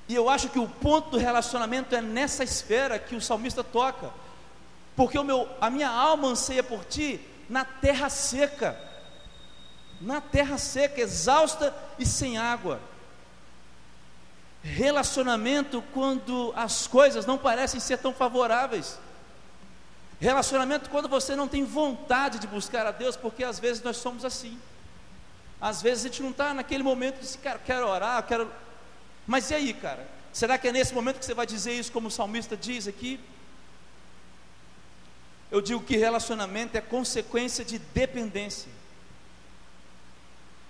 E 0.08 0.16
eu 0.16 0.28
acho 0.28 0.50
que 0.50 0.58
o 0.58 0.68
ponto 0.68 1.12
do 1.12 1.18
relacionamento 1.20 1.96
é 1.96 2.02
nessa 2.02 2.44
esfera 2.44 2.98
que 2.98 3.16
o 3.16 3.22
salmista 3.22 3.64
toca 3.64 4.10
porque 5.00 5.18
o 5.18 5.24
meu, 5.24 5.48
a 5.62 5.70
minha 5.70 5.88
alma 5.88 6.28
anseia 6.28 6.62
por 6.62 6.84
ti 6.84 7.26
na 7.48 7.64
terra 7.64 8.10
seca, 8.10 8.78
na 10.02 10.20
terra 10.20 10.58
seca, 10.58 11.00
exausta 11.00 11.74
e 11.98 12.06
sem 12.06 12.38
água. 12.38 12.82
Relacionamento 14.62 15.82
quando 15.94 16.52
as 16.54 16.86
coisas 16.86 17.26
não 17.26 17.38
parecem 17.38 17.80
ser 17.80 18.00
tão 18.00 18.14
favoráveis. 18.14 19.00
Relacionamento 20.20 20.90
quando 20.90 21.08
você 21.08 21.34
não 21.34 21.48
tem 21.48 21.64
vontade 21.64 22.38
de 22.38 22.46
buscar 22.46 22.86
a 22.86 22.92
Deus, 22.92 23.16
porque 23.16 23.46
às 23.46 23.58
vezes 23.58 23.82
nós 23.82 23.96
somos 23.96 24.26
assim. 24.26 24.60
Às 25.62 25.82
vezes 25.82 26.04
a 26.04 26.08
gente 26.10 26.22
não 26.22 26.32
está 26.32 26.54
naquele 26.54 26.84
momento 26.84 27.20
de 27.20 27.26
assim, 27.26 27.40
cara, 27.40 27.62
quero 27.66 27.88
orar, 27.88 28.22
quero. 28.24 28.52
Mas 29.26 29.50
e 29.50 29.56
aí, 29.56 29.74
cara? 29.74 30.06
Será 30.34 30.58
que 30.58 30.68
é 30.68 30.74
nesse 30.74 30.94
momento 30.94 31.20
que 31.20 31.26
você 31.26 31.34
vai 31.34 31.46
dizer 31.46 31.72
isso, 31.72 31.90
como 31.90 32.10
o 32.10 32.12
salmista 32.12 32.58
diz 32.58 32.86
aqui? 32.86 33.18
Eu 35.52 35.62
digo 35.62 35.82
que 35.82 35.98
relacionamento 35.98 36.78
é 36.78 36.82
consequência 36.82 37.66
de 37.66 37.80
dependência. 37.80 38.72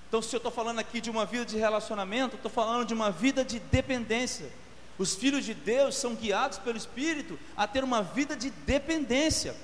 Então, 0.08 0.22
se 0.22 0.36
eu 0.36 0.38
estou 0.38 0.52
falando 0.52 0.80
aqui 0.80 1.00
de 1.00 1.10
uma 1.10 1.26
vida 1.26 1.46
de 1.46 1.58
relacionamento, 1.58 2.36
estou 2.36 2.50
falando 2.50 2.86
de 2.86 2.94
uma 2.94 3.12
vida 3.12 3.46
de 3.46 3.60
dependência. 3.60 4.50
Os 4.98 5.15
filhos 5.15 5.46
de 5.46 5.54
Deus 5.54 5.96
são 5.96 6.15
guiados 6.15 6.58
pelo 6.58 6.78
Espírito 6.78 7.38
a 7.56 7.68
ter 7.68 7.84
uma 7.84 8.02
vida 8.02 8.36
de 8.36 8.50
dependência. 8.50 9.56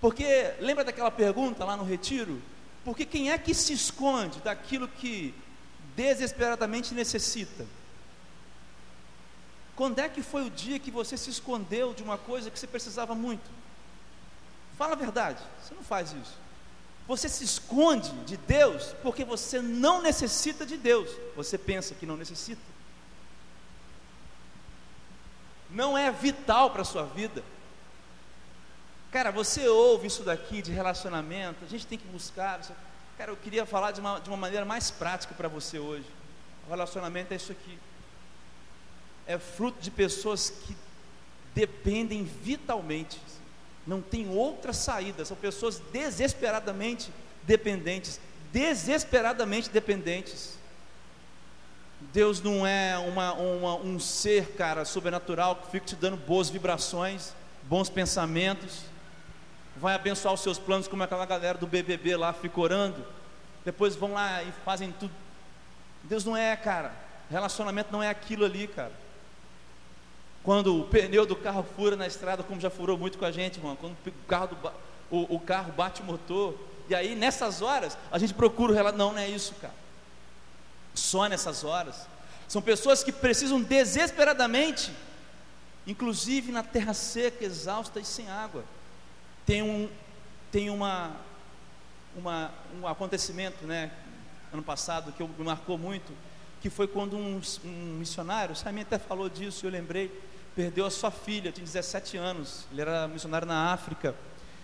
Porque, 0.00 0.52
lembra 0.60 0.84
daquela 0.84 1.10
pergunta 1.10 1.64
lá 1.64 1.76
no 1.76 1.84
retiro? 1.84 2.40
Porque 2.84 3.06
quem 3.06 3.30
é 3.30 3.38
que 3.38 3.54
se 3.54 3.72
esconde 3.72 4.40
daquilo 4.40 4.86
que 4.86 5.34
desesperadamente 5.96 6.92
necessita? 6.92 7.66
Quando 9.74 9.98
é 9.98 10.08
que 10.08 10.22
foi 10.22 10.46
o 10.46 10.50
dia 10.50 10.78
que 10.78 10.90
você 10.90 11.16
se 11.16 11.30
escondeu 11.30 11.94
de 11.94 12.02
uma 12.02 12.18
coisa 12.18 12.50
que 12.50 12.58
você 12.58 12.66
precisava 12.66 13.14
muito? 13.14 13.50
Fala 14.76 14.92
a 14.92 14.96
verdade, 14.96 15.42
você 15.62 15.74
não 15.74 15.82
faz 15.82 16.12
isso. 16.12 16.46
Você 17.08 17.28
se 17.28 17.44
esconde 17.44 18.10
de 18.24 18.36
Deus 18.36 18.94
porque 19.02 19.24
você 19.24 19.62
não 19.62 20.02
necessita 20.02 20.66
de 20.66 20.76
Deus. 20.76 21.08
Você 21.36 21.56
pensa 21.56 21.94
que 21.94 22.04
não 22.04 22.16
necessita. 22.16 22.60
Não 25.70 25.96
é 25.96 26.10
vital 26.10 26.70
para 26.70 26.82
a 26.82 26.84
sua 26.84 27.04
vida. 27.04 27.42
Cara, 29.12 29.30
você 29.30 29.68
ouve 29.68 30.08
isso 30.08 30.24
daqui 30.24 30.60
de 30.60 30.72
relacionamento, 30.72 31.64
a 31.64 31.68
gente 31.68 31.86
tem 31.86 31.96
que 31.96 32.06
buscar. 32.08 32.60
Cara, 33.16 33.30
eu 33.30 33.36
queria 33.36 33.64
falar 33.64 33.92
de 33.92 34.00
uma, 34.00 34.18
de 34.18 34.28
uma 34.28 34.36
maneira 34.36 34.64
mais 34.64 34.90
prática 34.90 35.34
para 35.34 35.48
você 35.48 35.78
hoje. 35.78 36.06
O 36.66 36.70
relacionamento 36.70 37.32
é 37.32 37.36
isso 37.36 37.52
aqui. 37.52 37.78
É 39.26 39.38
fruto 39.38 39.80
de 39.80 39.90
pessoas 39.90 40.50
que 40.50 40.76
dependem 41.54 42.24
vitalmente 42.24 43.18
não 43.86 44.02
tem 44.02 44.28
outra 44.28 44.72
saída, 44.72 45.24
são 45.24 45.36
pessoas 45.36 45.80
desesperadamente 45.92 47.10
dependentes, 47.44 48.20
desesperadamente 48.52 49.70
dependentes. 49.70 50.58
Deus 52.12 52.42
não 52.42 52.66
é 52.66 52.98
uma, 52.98 53.32
uma, 53.34 53.76
um 53.76 53.98
ser, 53.98 54.52
cara, 54.52 54.84
sobrenatural 54.84 55.56
que 55.56 55.70
fica 55.70 55.86
te 55.86 55.96
dando 55.96 56.16
boas 56.16 56.50
vibrações, 56.50 57.32
bons 57.62 57.88
pensamentos, 57.88 58.80
vai 59.76 59.94
abençoar 59.94 60.34
os 60.34 60.40
seus 60.40 60.58
planos, 60.58 60.88
como 60.88 61.02
aquela 61.02 61.24
galera 61.24 61.56
do 61.56 61.66
BBB 61.66 62.16
lá 62.16 62.32
fica 62.32 62.60
orando, 62.60 63.06
depois 63.64 63.94
vão 63.94 64.12
lá 64.12 64.42
e 64.42 64.52
fazem 64.64 64.92
tudo. 64.92 65.12
Deus 66.02 66.24
não 66.24 66.36
é, 66.36 66.54
cara, 66.56 66.92
relacionamento 67.30 67.92
não 67.92 68.02
é 68.02 68.08
aquilo 68.08 68.44
ali, 68.44 68.66
cara. 68.66 68.92
Quando 70.46 70.78
o 70.78 70.84
pneu 70.84 71.26
do 71.26 71.34
carro 71.34 71.66
fura 71.74 71.96
na 71.96 72.06
estrada, 72.06 72.44
como 72.44 72.60
já 72.60 72.70
furou 72.70 72.96
muito 72.96 73.18
com 73.18 73.24
a 73.24 73.32
gente, 73.32 73.58
irmão, 73.58 73.74
quando 73.74 73.96
o 74.06 74.26
carro, 74.28 74.46
do, 74.46 74.72
o, 75.10 75.34
o 75.34 75.40
carro 75.40 75.72
bate 75.72 76.02
o 76.02 76.04
motor, 76.04 76.56
e 76.88 76.94
aí 76.94 77.16
nessas 77.16 77.62
horas 77.62 77.98
a 78.12 78.16
gente 78.16 78.32
procura 78.32 78.70
o 78.70 78.74
relato. 78.74 78.96
Não, 78.96 79.10
não 79.10 79.18
é 79.18 79.28
isso, 79.28 79.56
cara. 79.56 79.74
Só 80.94 81.26
nessas 81.26 81.64
horas. 81.64 82.06
São 82.46 82.62
pessoas 82.62 83.02
que 83.02 83.10
precisam 83.10 83.60
desesperadamente, 83.60 84.92
inclusive 85.84 86.52
na 86.52 86.62
terra 86.62 86.94
seca, 86.94 87.44
exausta 87.44 87.98
e 87.98 88.04
sem 88.04 88.30
água. 88.30 88.62
Tem 89.44 89.62
um, 89.62 89.88
tem 90.52 90.70
uma, 90.70 91.10
uma 92.16 92.52
um 92.80 92.86
acontecimento, 92.86 93.66
né? 93.66 93.90
ano 94.52 94.62
passado, 94.62 95.10
que 95.10 95.24
me 95.24 95.44
marcou 95.44 95.76
muito, 95.76 96.12
que 96.60 96.70
foi 96.70 96.86
quando 96.86 97.16
um, 97.16 97.40
um 97.64 97.96
missionário, 97.98 98.52
o 98.52 98.56
Simon 98.56 98.82
até 98.82 98.96
falou 98.96 99.28
disso, 99.28 99.66
eu 99.66 99.70
lembrei, 99.70 100.08
perdeu 100.56 100.86
a 100.86 100.90
sua 100.90 101.10
filha, 101.10 101.52
tinha 101.52 101.64
17 101.64 102.16
anos, 102.16 102.64
ele 102.72 102.80
era 102.80 103.06
missionário 103.06 103.46
na 103.46 103.74
África, 103.74 104.14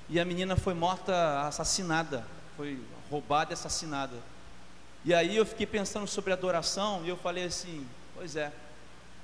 e 0.08 0.18
a 0.18 0.24
menina 0.24 0.56
foi 0.56 0.72
morta, 0.72 1.42
assassinada, 1.46 2.26
foi 2.56 2.80
roubada 3.10 3.52
e 3.52 3.54
assassinada. 3.54 4.16
E 5.04 5.12
aí 5.12 5.36
eu 5.36 5.44
fiquei 5.44 5.66
pensando 5.66 6.06
sobre 6.06 6.32
adoração, 6.32 7.02
e 7.04 7.10
eu 7.10 7.16
falei 7.18 7.44
assim, 7.44 7.86
pois 8.14 8.36
é, 8.36 8.50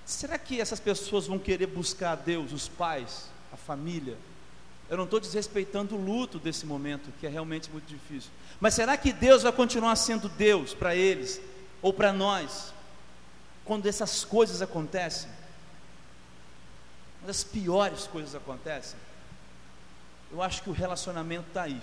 será 0.04 0.38
que 0.38 0.61
essas 0.61 0.78
pessoas 0.78 1.26
vão 1.26 1.38
querer 1.38 1.68
buscar 1.68 2.12
a 2.12 2.16
Deus, 2.16 2.52
os 2.52 2.68
pais, 2.68 3.31
a 3.50 3.57
família? 3.57 4.18
Eu 4.90 4.98
não 4.98 5.04
estou 5.04 5.20
desrespeitando 5.20 5.96
o 5.96 6.04
luto 6.04 6.38
desse 6.38 6.66
momento, 6.66 7.11
que 7.18 7.26
é 7.26 7.31
realmente 7.31 7.70
muito 7.70 7.87
difícil. 7.87 8.31
Mas 8.61 8.74
será 8.74 8.94
que 8.98 9.11
Deus 9.11 9.42
vai 9.42 9.52
continuar 9.52 9.96
sendo 9.96 10.28
Deus 10.28 10.74
para 10.74 10.94
eles 10.94 11.40
ou 11.81 11.94
para 11.94 12.12
nós 12.12 12.74
quando 13.64 13.87
essas 13.87 14.24
coisas 14.24 14.61
acontecem? 14.61 15.38
Quando 17.28 17.36
as 17.36 17.44
piores 17.44 18.06
coisas 18.06 18.34
acontecem? 18.34 18.98
Eu 20.32 20.42
acho 20.42 20.62
que 20.62 20.70
o 20.70 20.72
relacionamento 20.72 21.48
está 21.48 21.64
aí. 21.64 21.78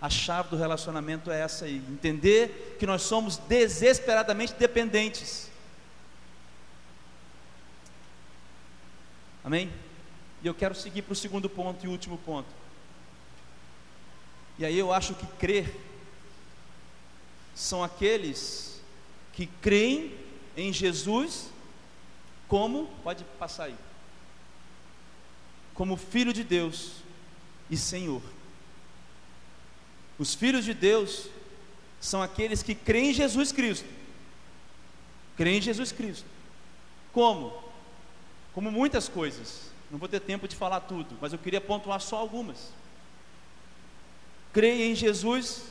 A 0.00 0.08
chave 0.08 0.48
do 0.48 0.56
relacionamento 0.56 1.30
é 1.30 1.38
essa 1.38 1.66
aí: 1.66 1.84
entender 1.90 2.78
que 2.78 2.86
nós 2.86 3.02
somos 3.02 3.36
desesperadamente 3.36 4.54
dependentes. 4.54 5.50
Amém? 9.44 9.70
E 10.42 10.46
eu 10.46 10.54
quero 10.54 10.74
seguir 10.74 11.02
para 11.02 11.12
o 11.12 11.16
segundo 11.16 11.50
ponto 11.50 11.84
e 11.84 11.88
último 11.90 12.16
ponto. 12.16 12.48
E 14.58 14.64
aí 14.64 14.78
eu 14.78 14.94
acho 14.94 15.12
que 15.12 15.26
crer 15.26 15.78
são 17.54 17.84
aqueles 17.84 18.80
que 19.34 19.44
creem 19.46 20.16
em 20.56 20.72
Jesus 20.72 21.50
como, 22.48 22.86
pode 23.04 23.24
passar 23.38 23.64
aí, 23.64 23.76
como 25.76 25.96
Filho 25.96 26.32
de 26.32 26.42
Deus 26.42 26.92
e 27.70 27.76
Senhor. 27.76 28.22
Os 30.18 30.34
filhos 30.34 30.64
de 30.64 30.72
Deus 30.72 31.28
são 32.00 32.22
aqueles 32.22 32.62
que 32.62 32.74
creem 32.74 33.10
em 33.10 33.14
Jesus 33.14 33.52
Cristo. 33.52 33.86
Creem 35.36 35.58
em 35.58 35.62
Jesus 35.62 35.92
Cristo. 35.92 36.24
Como? 37.12 37.52
Como 38.54 38.72
muitas 38.72 39.06
coisas. 39.06 39.70
Não 39.90 39.98
vou 39.98 40.08
ter 40.08 40.20
tempo 40.20 40.48
de 40.48 40.56
falar 40.56 40.80
tudo, 40.80 41.16
mas 41.20 41.32
eu 41.32 41.38
queria 41.38 41.60
pontuar 41.60 42.00
só 42.00 42.16
algumas. 42.16 42.72
Creia 44.52 44.86
em 44.86 44.94
Jesus 44.94 45.64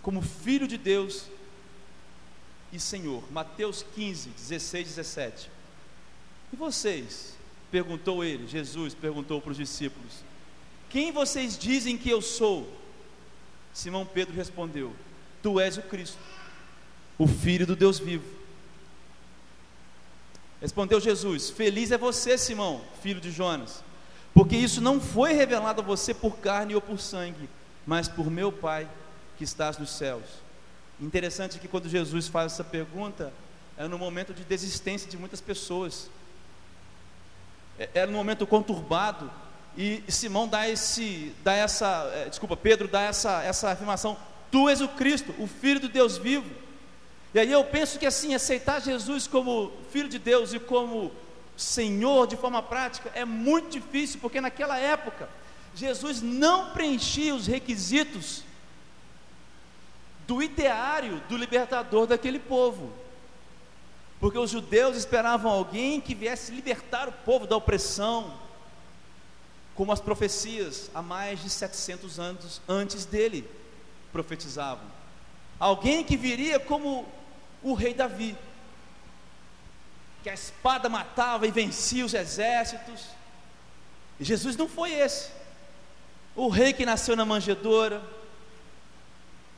como 0.00 0.22
Filho 0.22 0.68
de 0.68 0.78
Deus 0.78 1.26
e 2.72 2.78
Senhor. 2.78 3.24
Mateus 3.32 3.84
15, 3.96 4.28
16, 4.30 4.86
17. 4.86 5.50
E 6.52 6.56
vocês? 6.56 7.39
Perguntou 7.70 8.24
ele, 8.24 8.46
Jesus 8.46 8.94
perguntou 8.94 9.40
para 9.40 9.52
os 9.52 9.56
discípulos: 9.56 10.24
Quem 10.88 11.12
vocês 11.12 11.56
dizem 11.56 11.96
que 11.96 12.10
eu 12.10 12.20
sou? 12.20 12.68
Simão 13.72 14.04
Pedro 14.04 14.34
respondeu: 14.34 14.94
Tu 15.42 15.60
és 15.60 15.78
o 15.78 15.82
Cristo, 15.82 16.18
o 17.16 17.26
Filho 17.26 17.66
do 17.66 17.76
Deus 17.76 17.98
vivo. 17.98 18.24
Respondeu 20.60 21.00
Jesus: 21.00 21.50
Feliz 21.50 21.90
é 21.90 21.98
você, 21.98 22.36
Simão, 22.36 22.82
filho 23.02 23.20
de 23.20 23.30
Jonas, 23.30 23.82
porque 24.34 24.56
isso 24.56 24.80
não 24.80 25.00
foi 25.00 25.32
revelado 25.32 25.80
a 25.80 25.84
você 25.84 26.12
por 26.12 26.38
carne 26.38 26.74
ou 26.74 26.80
por 26.80 26.98
sangue, 26.98 27.48
mas 27.86 28.08
por 28.08 28.30
meu 28.30 28.50
Pai 28.50 28.88
que 29.38 29.44
estás 29.44 29.78
nos 29.78 29.90
céus. 29.90 30.24
Interessante 31.00 31.58
que 31.58 31.68
quando 31.68 31.88
Jesus 31.88 32.28
faz 32.28 32.52
essa 32.52 32.64
pergunta, 32.64 33.32
é 33.78 33.88
no 33.88 33.96
momento 33.96 34.34
de 34.34 34.44
desistência 34.44 35.08
de 35.08 35.16
muitas 35.16 35.40
pessoas, 35.40 36.10
é 37.94 38.06
no 38.06 38.12
momento 38.12 38.46
conturbado, 38.46 39.30
e 39.76 40.02
Simão 40.08 40.48
dá 40.48 40.68
esse, 40.68 41.34
dá 41.42 41.54
essa, 41.54 42.10
é, 42.14 42.28
desculpa, 42.28 42.56
Pedro 42.56 42.88
dá 42.88 43.02
essa, 43.02 43.42
essa 43.42 43.70
afirmação: 43.70 44.16
Tu 44.50 44.68
és 44.68 44.80
o 44.80 44.88
Cristo, 44.88 45.34
o 45.38 45.46
Filho 45.46 45.80
do 45.80 45.88
Deus 45.88 46.18
vivo. 46.18 46.50
E 47.32 47.38
aí 47.38 47.50
eu 47.50 47.64
penso 47.64 47.98
que 47.98 48.06
assim, 48.06 48.34
aceitar 48.34 48.80
Jesus 48.80 49.26
como 49.26 49.72
Filho 49.90 50.08
de 50.08 50.18
Deus 50.18 50.52
e 50.52 50.58
como 50.58 51.12
Senhor 51.56 52.26
de 52.26 52.36
forma 52.36 52.62
prática 52.62 53.10
é 53.14 53.24
muito 53.24 53.70
difícil, 53.70 54.18
porque 54.20 54.40
naquela 54.40 54.78
época 54.78 55.28
Jesus 55.74 56.20
não 56.20 56.70
preenchia 56.70 57.34
os 57.34 57.46
requisitos 57.46 58.42
do 60.26 60.42
ideário 60.42 61.22
do 61.28 61.36
libertador 61.36 62.06
daquele 62.06 62.38
povo. 62.38 62.92
Porque 64.20 64.38
os 64.38 64.50
judeus 64.50 64.96
esperavam 64.96 65.50
alguém 65.50 66.00
que 66.00 66.14
viesse 66.14 66.52
libertar 66.52 67.08
o 67.08 67.12
povo 67.12 67.46
da 67.46 67.56
opressão, 67.56 68.38
como 69.74 69.92
as 69.92 70.00
profecias 70.00 70.90
há 70.94 71.00
mais 71.00 71.42
de 71.42 71.48
700 71.48 72.20
anos 72.20 72.60
antes 72.68 73.06
dele 73.06 73.48
profetizavam. 74.12 74.84
Alguém 75.58 76.04
que 76.04 76.18
viria 76.18 76.60
como 76.60 77.06
o 77.62 77.72
rei 77.72 77.94
Davi, 77.94 78.36
que 80.22 80.28
a 80.28 80.34
espada 80.34 80.88
matava 80.88 81.46
e 81.46 81.50
vencia 81.50 82.04
os 82.04 82.12
exércitos. 82.12 83.06
E 84.18 84.24
Jesus 84.24 84.54
não 84.54 84.68
foi 84.68 84.92
esse. 84.92 85.30
O 86.36 86.48
rei 86.48 86.74
que 86.74 86.84
nasceu 86.84 87.16
na 87.16 87.24
manjedoura, 87.24 88.02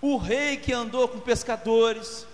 o 0.00 0.16
rei 0.16 0.56
que 0.56 0.72
andou 0.72 1.08
com 1.08 1.18
pescadores, 1.18 2.26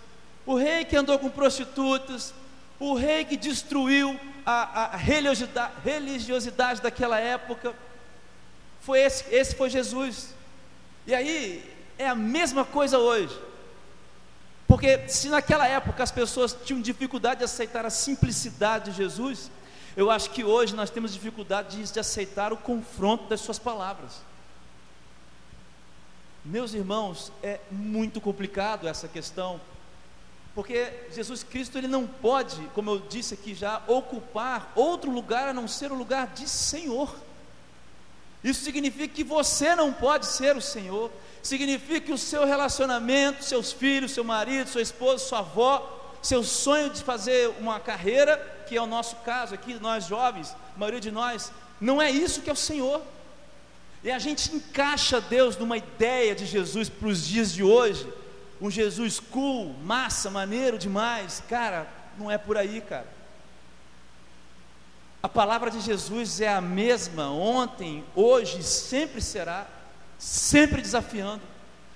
o 0.49 0.57
rei 0.57 0.83
que 0.83 0.97
andou 0.97 1.19
com 1.19 1.29
prostitutas, 1.29 2.33
o 2.81 2.95
rei 2.95 3.23
que 3.23 3.37
destruiu 3.37 4.19
a, 4.47 4.95
a 4.95 4.97
religiosidade, 4.97 5.75
religiosidade 5.85 6.81
daquela 6.81 7.21
época. 7.21 7.75
Foi 8.81 8.99
esse, 8.99 9.25
esse 9.31 9.55
foi 9.55 9.69
Jesus. 9.69 10.35
E 11.07 11.15
aí 11.15 11.71
é 11.99 12.09
a 12.09 12.15
mesma 12.15 12.65
coisa 12.65 12.99
hoje. 12.99 13.39
Porque 14.67 15.07
se 15.07 15.29
naquela 15.29 15.69
época 15.69 16.03
as 16.03 16.11
pessoas 16.11 16.57
tinham 16.65 16.81
dificuldade 16.81 17.41
de 17.41 17.45
aceitar 17.45 17.85
a 17.85 17.91
simplicidade 17.91 18.91
de 18.91 18.97
Jesus, 18.97 19.51
eu 19.95 20.11
acho 20.11 20.31
que 20.31 20.45
hoje 20.45 20.75
nós 20.75 20.89
temos 20.89 21.13
dificuldade 21.13 21.77
de, 21.77 21.93
de 21.93 22.01
aceitar 22.01 22.55
o 22.55 22.57
confronto 22.57 23.29
das 23.29 23.43
suas 23.43 23.59
palavras. 23.59 24.23
Meus 26.43 26.73
irmãos, 26.73 27.31
é 27.43 27.61
muito 27.71 28.19
complicado 28.19 28.89
essa 28.89 29.07
questão, 29.07 29.61
porque 30.59 30.93
Jesus 31.13 31.45
Cristo 31.45 31.79
ele 31.79 31.87
não 31.87 32.05
pode, 32.05 32.57
como 32.75 32.91
eu 32.91 32.99
disse 32.99 33.33
aqui 33.33 33.55
já, 33.55 33.81
ocupar 33.87 34.73
outro 34.75 35.09
lugar 35.09 35.47
a 35.47 35.55
não 35.55 35.69
ser 35.69 35.93
o 35.93 35.95
lugar 35.95 36.27
de 36.35 36.49
Senhor. 36.49 37.15
Isso 38.43 38.65
significa 38.65 39.07
que 39.07 39.23
você 39.23 39.77
não 39.77 39.93
pode 39.93 40.27
ser 40.27 40.57
o 40.57 40.61
Senhor, 40.61 41.13
significa 41.45 42.01
que 42.01 42.13
o 42.13 42.19
seu 42.19 42.45
relacionamento, 42.45 43.45
seus 43.45 43.73
filhos, 43.73 44.11
seu 44.11 44.25
marido, 44.25 44.69
sua 44.69 44.83
esposa, 44.83 45.25
sua 45.25 45.39
avó, 45.39 46.19
seu 46.21 46.43
sonho 46.43 46.91
de 46.91 47.05
fazer 47.05 47.55
uma 47.61 47.79
carreira, 47.79 48.37
que 48.69 48.77
é 48.77 48.83
o 48.83 48.87
nosso 48.87 49.15
caso 49.25 49.55
aqui, 49.55 49.75
nós 49.75 50.07
jovens, 50.07 50.57
a 50.75 50.79
maioria 50.81 51.01
de 51.01 51.13
nós, 51.13 51.53
não 51.81 52.03
é 52.03 52.11
isso 52.11 52.43
que 52.43 52.51
é 52.51 52.53
o 52.53 52.57
Senhor. 52.57 53.01
E 54.03 54.11
a 54.11 54.19
gente 54.19 54.53
encaixa 54.53 55.21
Deus 55.21 55.57
numa 55.57 55.77
ideia 55.77 56.35
de 56.35 56.45
Jesus 56.45 56.89
para 56.89 57.07
os 57.07 57.25
dias 57.25 57.53
de 57.53 57.63
hoje, 57.63 58.13
um 58.61 58.71
Jesus 58.71 59.21
cool, 59.21 59.75
massa, 59.83 60.31
maneiro 60.31 60.79
demais. 60.79 61.43
Cara, 61.49 61.89
não 62.19 62.31
é 62.31 62.37
por 62.37 62.57
aí, 62.57 62.81
cara. 62.81 63.07
A 65.23 65.29
palavra 65.29 65.71
de 65.71 65.81
Jesus 65.81 66.41
é 66.41 66.49
a 66.49 66.61
mesma 66.61 67.31
ontem, 67.31 68.05
hoje, 68.15 68.63
sempre 68.63 69.21
será, 69.21 69.67
sempre 70.17 70.81
desafiando, 70.81 71.43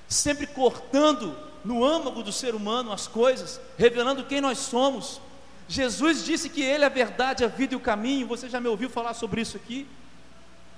sempre 0.08 0.46
cortando 0.46 1.36
no 1.64 1.84
âmago 1.84 2.22
do 2.22 2.32
ser 2.32 2.54
humano 2.54 2.92
as 2.92 3.06
coisas, 3.06 3.60
revelando 3.78 4.24
quem 4.24 4.40
nós 4.40 4.58
somos. 4.58 5.20
Jesus 5.68 6.24
disse 6.24 6.48
que 6.48 6.62
Ele 6.62 6.82
é 6.82 6.86
a 6.86 6.90
verdade, 6.90 7.44
a 7.44 7.48
vida 7.48 7.74
e 7.74 7.76
o 7.76 7.80
caminho. 7.80 8.26
Você 8.26 8.48
já 8.48 8.60
me 8.60 8.68
ouviu 8.68 8.90
falar 8.90 9.14
sobre 9.14 9.40
isso 9.40 9.56
aqui? 9.56 9.86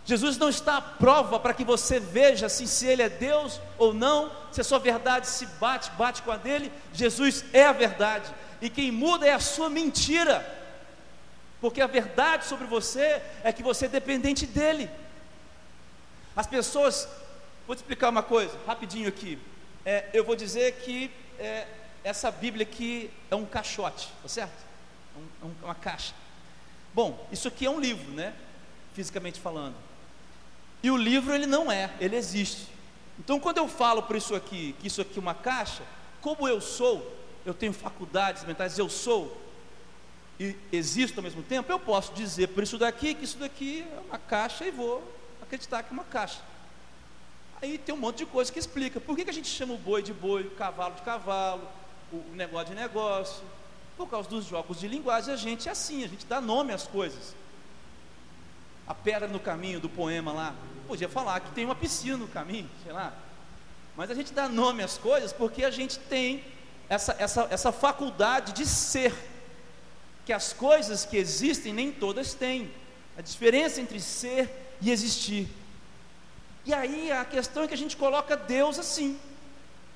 Jesus 0.04 0.36
não 0.36 0.50
está 0.50 0.76
à 0.76 0.82
prova 0.82 1.40
para 1.40 1.54
que 1.54 1.64
você 1.64 1.98
veja 1.98 2.46
assim, 2.46 2.66
se 2.66 2.86
Ele 2.86 3.02
é 3.02 3.08
Deus 3.08 3.60
ou 3.78 3.94
não, 3.94 4.30
se 4.52 4.60
a 4.60 4.64
sua 4.64 4.78
verdade 4.78 5.26
se 5.26 5.46
bate, 5.46 5.90
bate 5.92 6.22
com 6.22 6.30
a 6.30 6.36
dele. 6.36 6.70
Jesus 6.92 7.44
é 7.52 7.64
a 7.64 7.72
verdade, 7.72 8.32
e 8.60 8.68
quem 8.68 8.92
muda 8.92 9.26
é 9.26 9.32
a 9.32 9.40
sua 9.40 9.70
mentira 9.70 10.62
porque 11.64 11.80
a 11.80 11.86
verdade 11.86 12.44
sobre 12.44 12.66
você 12.66 13.22
é 13.42 13.50
que 13.50 13.62
você 13.62 13.86
é 13.86 13.88
dependente 13.88 14.44
dele. 14.44 14.90
As 16.36 16.46
pessoas, 16.46 17.08
vou 17.66 17.74
te 17.74 17.78
explicar 17.78 18.10
uma 18.10 18.22
coisa, 18.22 18.54
rapidinho 18.66 19.08
aqui. 19.08 19.38
É, 19.82 20.10
eu 20.12 20.24
vou 20.24 20.36
dizer 20.36 20.72
que 20.82 21.10
é, 21.38 21.66
essa 22.04 22.30
Bíblia 22.30 22.66
aqui 22.66 23.10
é 23.30 23.34
um 23.34 23.46
caixote, 23.46 24.10
tá 24.20 24.28
certo? 24.28 24.62
Um, 25.16 25.46
um, 25.46 25.54
uma 25.62 25.74
caixa. 25.74 26.12
Bom, 26.92 27.26
isso 27.32 27.48
aqui 27.48 27.64
é 27.64 27.70
um 27.70 27.80
livro, 27.80 28.12
né? 28.12 28.34
Fisicamente 28.92 29.40
falando. 29.40 29.74
E 30.84 30.90
o 30.90 30.98
livro 30.98 31.34
ele 31.34 31.46
não 31.46 31.72
é, 31.72 31.90
ele 31.98 32.14
existe. 32.14 32.68
Então 33.18 33.40
quando 33.40 33.56
eu 33.56 33.66
falo 33.66 34.02
por 34.02 34.16
isso 34.16 34.34
aqui, 34.34 34.76
que 34.78 34.86
isso 34.86 35.00
aqui 35.00 35.18
é 35.18 35.22
uma 35.22 35.32
caixa, 35.32 35.82
como 36.20 36.46
eu 36.46 36.60
sou, 36.60 37.10
eu 37.46 37.54
tenho 37.54 37.72
faculdades 37.72 38.44
mentais, 38.44 38.78
eu 38.78 38.90
sou 38.90 39.34
e 40.38 40.54
existo 40.70 41.20
ao 41.20 41.24
mesmo 41.24 41.42
tempo, 41.42 41.72
eu 41.72 41.78
posso 41.78 42.12
dizer 42.12 42.48
por 42.48 42.62
isso 42.62 42.76
daqui 42.76 43.14
que 43.14 43.24
isso 43.24 43.38
daqui 43.38 43.82
é 43.96 44.00
uma 44.00 44.18
caixa 44.18 44.66
e 44.66 44.70
vou 44.70 45.02
acreditar 45.40 45.82
que 45.82 45.88
é 45.88 45.94
uma 45.94 46.04
caixa. 46.04 46.42
Aí 47.62 47.78
tem 47.78 47.94
um 47.94 47.98
monte 47.98 48.18
de 48.18 48.26
coisa 48.26 48.52
que 48.52 48.58
explica 48.58 49.00
por 49.00 49.16
que, 49.16 49.24
que 49.24 49.30
a 49.30 49.34
gente 49.34 49.48
chama 49.48 49.72
o 49.72 49.78
boi 49.78 50.02
de 50.02 50.12
boi, 50.12 50.42
o 50.42 50.50
cavalo 50.50 50.96
de 50.96 51.00
cavalo, 51.00 51.66
o 52.12 52.34
negócio 52.34 52.74
de 52.74 52.74
negócio. 52.74 53.42
Por 53.96 54.06
causa 54.06 54.28
dos 54.28 54.44
jogos 54.44 54.80
de 54.80 54.86
linguagem, 54.86 55.32
a 55.32 55.36
gente 55.38 55.66
é 55.66 55.72
assim, 55.72 56.04
a 56.04 56.08
gente 56.08 56.26
dá 56.26 56.42
nome 56.42 56.74
às 56.74 56.86
coisas. 56.86 57.34
A 58.86 58.94
pedra 58.94 59.26
no 59.26 59.40
caminho 59.40 59.80
do 59.80 59.88
poema 59.88 60.30
lá, 60.30 60.54
podia 60.84 61.08
falar 61.08 61.40
que 61.40 61.50
tem 61.52 61.64
uma 61.64 61.74
piscina 61.74 62.16
no 62.16 62.28
caminho, 62.28 62.70
sei 62.82 62.92
lá. 62.92 63.12
Mas 63.96 64.10
a 64.10 64.14
gente 64.14 64.32
dá 64.32 64.48
nome 64.48 64.82
às 64.82 64.98
coisas 64.98 65.32
porque 65.32 65.64
a 65.64 65.70
gente 65.70 65.98
tem 65.98 66.44
essa, 66.88 67.14
essa, 67.18 67.48
essa 67.50 67.72
faculdade 67.72 68.52
de 68.52 68.66
ser, 68.66 69.14
que 70.24 70.32
as 70.32 70.52
coisas 70.52 71.04
que 71.04 71.16
existem 71.16 71.72
nem 71.72 71.92
todas 71.92 72.34
têm. 72.34 72.70
A 73.16 73.22
diferença 73.22 73.80
entre 73.80 74.00
ser 74.00 74.76
e 74.80 74.90
existir. 74.90 75.48
E 76.64 76.72
aí 76.72 77.12
a 77.12 77.24
questão 77.24 77.62
é 77.62 77.68
que 77.68 77.74
a 77.74 77.78
gente 77.78 77.96
coloca 77.96 78.36
Deus 78.36 78.78
assim. 78.78 79.18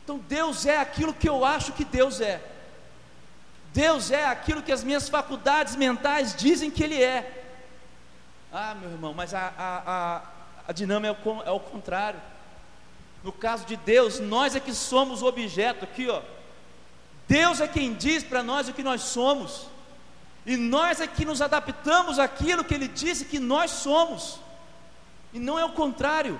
Então 0.04 0.18
Deus 0.18 0.66
é 0.66 0.78
aquilo 0.78 1.12
que 1.12 1.28
eu 1.28 1.44
acho 1.44 1.72
que 1.72 1.84
Deus 1.84 2.20
é. 2.20 2.40
Deus 3.72 4.10
é 4.10 4.24
aquilo 4.26 4.62
que 4.62 4.72
as 4.72 4.84
minhas 4.84 5.08
faculdades 5.08 5.76
mentais 5.76 6.34
dizem 6.34 6.70
que 6.70 6.82
Ele 6.82 7.02
é. 7.02 7.34
Ah, 8.52 8.74
meu 8.74 8.90
irmão, 8.90 9.12
mas 9.12 9.34
a, 9.34 9.52
a, 9.58 9.82
a, 9.86 10.22
a 10.68 10.72
dinâmica 10.72 11.16
é 11.24 11.28
o, 11.28 11.42
é 11.44 11.50
o 11.50 11.58
contrário. 11.58 12.20
No 13.24 13.32
caso 13.32 13.64
de 13.64 13.74
Deus, 13.74 14.20
nós 14.20 14.54
é 14.54 14.60
que 14.60 14.74
somos 14.74 15.22
o 15.22 15.26
objeto, 15.26 15.86
aqui 15.86 16.08
ó. 16.10 16.20
Deus 17.26 17.60
é 17.62 17.66
quem 17.66 17.94
diz 17.94 18.22
para 18.22 18.42
nós 18.42 18.68
o 18.68 18.74
que 18.74 18.82
nós 18.82 19.02
somos, 19.02 19.66
e 20.44 20.56
nós 20.56 21.00
é 21.00 21.06
que 21.06 21.24
nos 21.24 21.40
adaptamos 21.40 22.18
àquilo 22.18 22.64
que 22.64 22.74
Ele 22.74 22.86
disse 22.86 23.24
que 23.24 23.38
nós 23.38 23.70
somos, 23.70 24.38
e 25.32 25.38
não 25.38 25.58
é 25.58 25.64
o 25.64 25.72
contrário. 25.72 26.38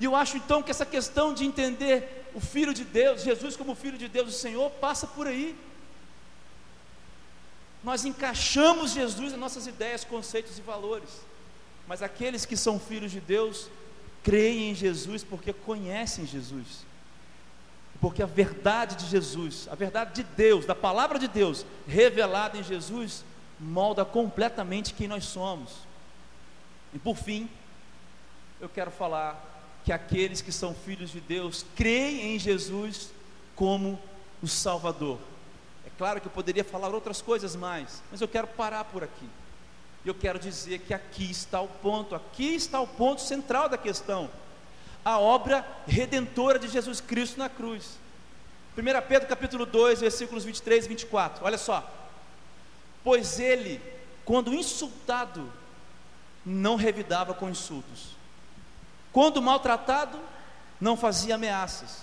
E 0.00 0.04
eu 0.04 0.16
acho 0.16 0.36
então 0.36 0.62
que 0.62 0.70
essa 0.70 0.86
questão 0.86 1.32
de 1.32 1.44
entender 1.44 2.30
o 2.34 2.40
Filho 2.40 2.74
de 2.74 2.84
Deus, 2.84 3.22
Jesus 3.22 3.56
como 3.56 3.74
Filho 3.74 3.98
de 3.98 4.08
Deus, 4.08 4.28
o 4.28 4.38
Senhor, 4.38 4.70
passa 4.72 5.06
por 5.06 5.26
aí. 5.26 5.56
Nós 7.82 8.04
encaixamos 8.04 8.92
Jesus 8.92 9.32
em 9.32 9.36
nossas 9.36 9.66
ideias, 9.66 10.04
conceitos 10.04 10.58
e 10.58 10.62
valores. 10.62 11.29
Mas 11.90 12.02
aqueles 12.02 12.46
que 12.46 12.56
são 12.56 12.78
filhos 12.78 13.10
de 13.10 13.18
Deus 13.18 13.68
creem 14.22 14.70
em 14.70 14.74
Jesus 14.76 15.24
porque 15.24 15.52
conhecem 15.52 16.24
Jesus. 16.24 16.86
Porque 18.00 18.22
a 18.22 18.26
verdade 18.26 18.94
de 18.94 19.06
Jesus, 19.06 19.66
a 19.68 19.74
verdade 19.74 20.14
de 20.14 20.22
Deus, 20.22 20.64
da 20.64 20.74
palavra 20.76 21.18
de 21.18 21.26
Deus, 21.26 21.66
revelada 21.88 22.56
em 22.56 22.62
Jesus, 22.62 23.24
molda 23.58 24.04
completamente 24.04 24.94
quem 24.94 25.08
nós 25.08 25.24
somos. 25.24 25.78
E 26.94 26.98
por 27.00 27.16
fim, 27.16 27.50
eu 28.60 28.68
quero 28.68 28.92
falar 28.92 29.80
que 29.84 29.92
aqueles 29.92 30.40
que 30.40 30.52
são 30.52 30.72
filhos 30.72 31.10
de 31.10 31.18
Deus 31.18 31.66
creem 31.74 32.36
em 32.36 32.38
Jesus 32.38 33.10
como 33.56 34.00
o 34.40 34.46
Salvador. 34.46 35.18
Claro 35.98 36.20
que 36.20 36.28
eu 36.28 36.32
poderia 36.32 36.62
falar 36.62 36.94
outras 36.94 37.20
coisas 37.20 37.56
mais, 37.56 38.00
mas 38.12 38.20
eu 38.20 38.28
quero 38.28 38.46
parar 38.46 38.84
por 38.84 39.02
aqui. 39.02 39.28
Eu 40.04 40.14
quero 40.14 40.38
dizer 40.38 40.80
que 40.80 40.94
aqui 40.94 41.30
está 41.30 41.60
o 41.60 41.68
ponto, 41.68 42.14
aqui 42.14 42.54
está 42.54 42.80
o 42.80 42.86
ponto 42.86 43.20
central 43.20 43.68
da 43.68 43.76
questão. 43.76 44.30
A 45.04 45.18
obra 45.18 45.66
redentora 45.86 46.58
de 46.58 46.68
Jesus 46.68 47.00
Cristo 47.00 47.38
na 47.38 47.48
cruz. 47.48 47.98
1 48.76 49.08
Pedro 49.08 49.28
capítulo 49.28 49.66
2, 49.66 50.00
versículos 50.00 50.44
23 50.44 50.86
e 50.86 50.88
24. 50.88 51.44
Olha 51.44 51.58
só. 51.58 51.88
Pois 53.04 53.38
ele, 53.38 53.80
quando 54.24 54.54
insultado, 54.54 55.52
não 56.44 56.76
revidava 56.76 57.34
com 57.34 57.50
insultos. 57.50 58.16
Quando 59.12 59.42
maltratado, 59.42 60.18
não 60.80 60.96
fazia 60.96 61.34
ameaças, 61.34 62.02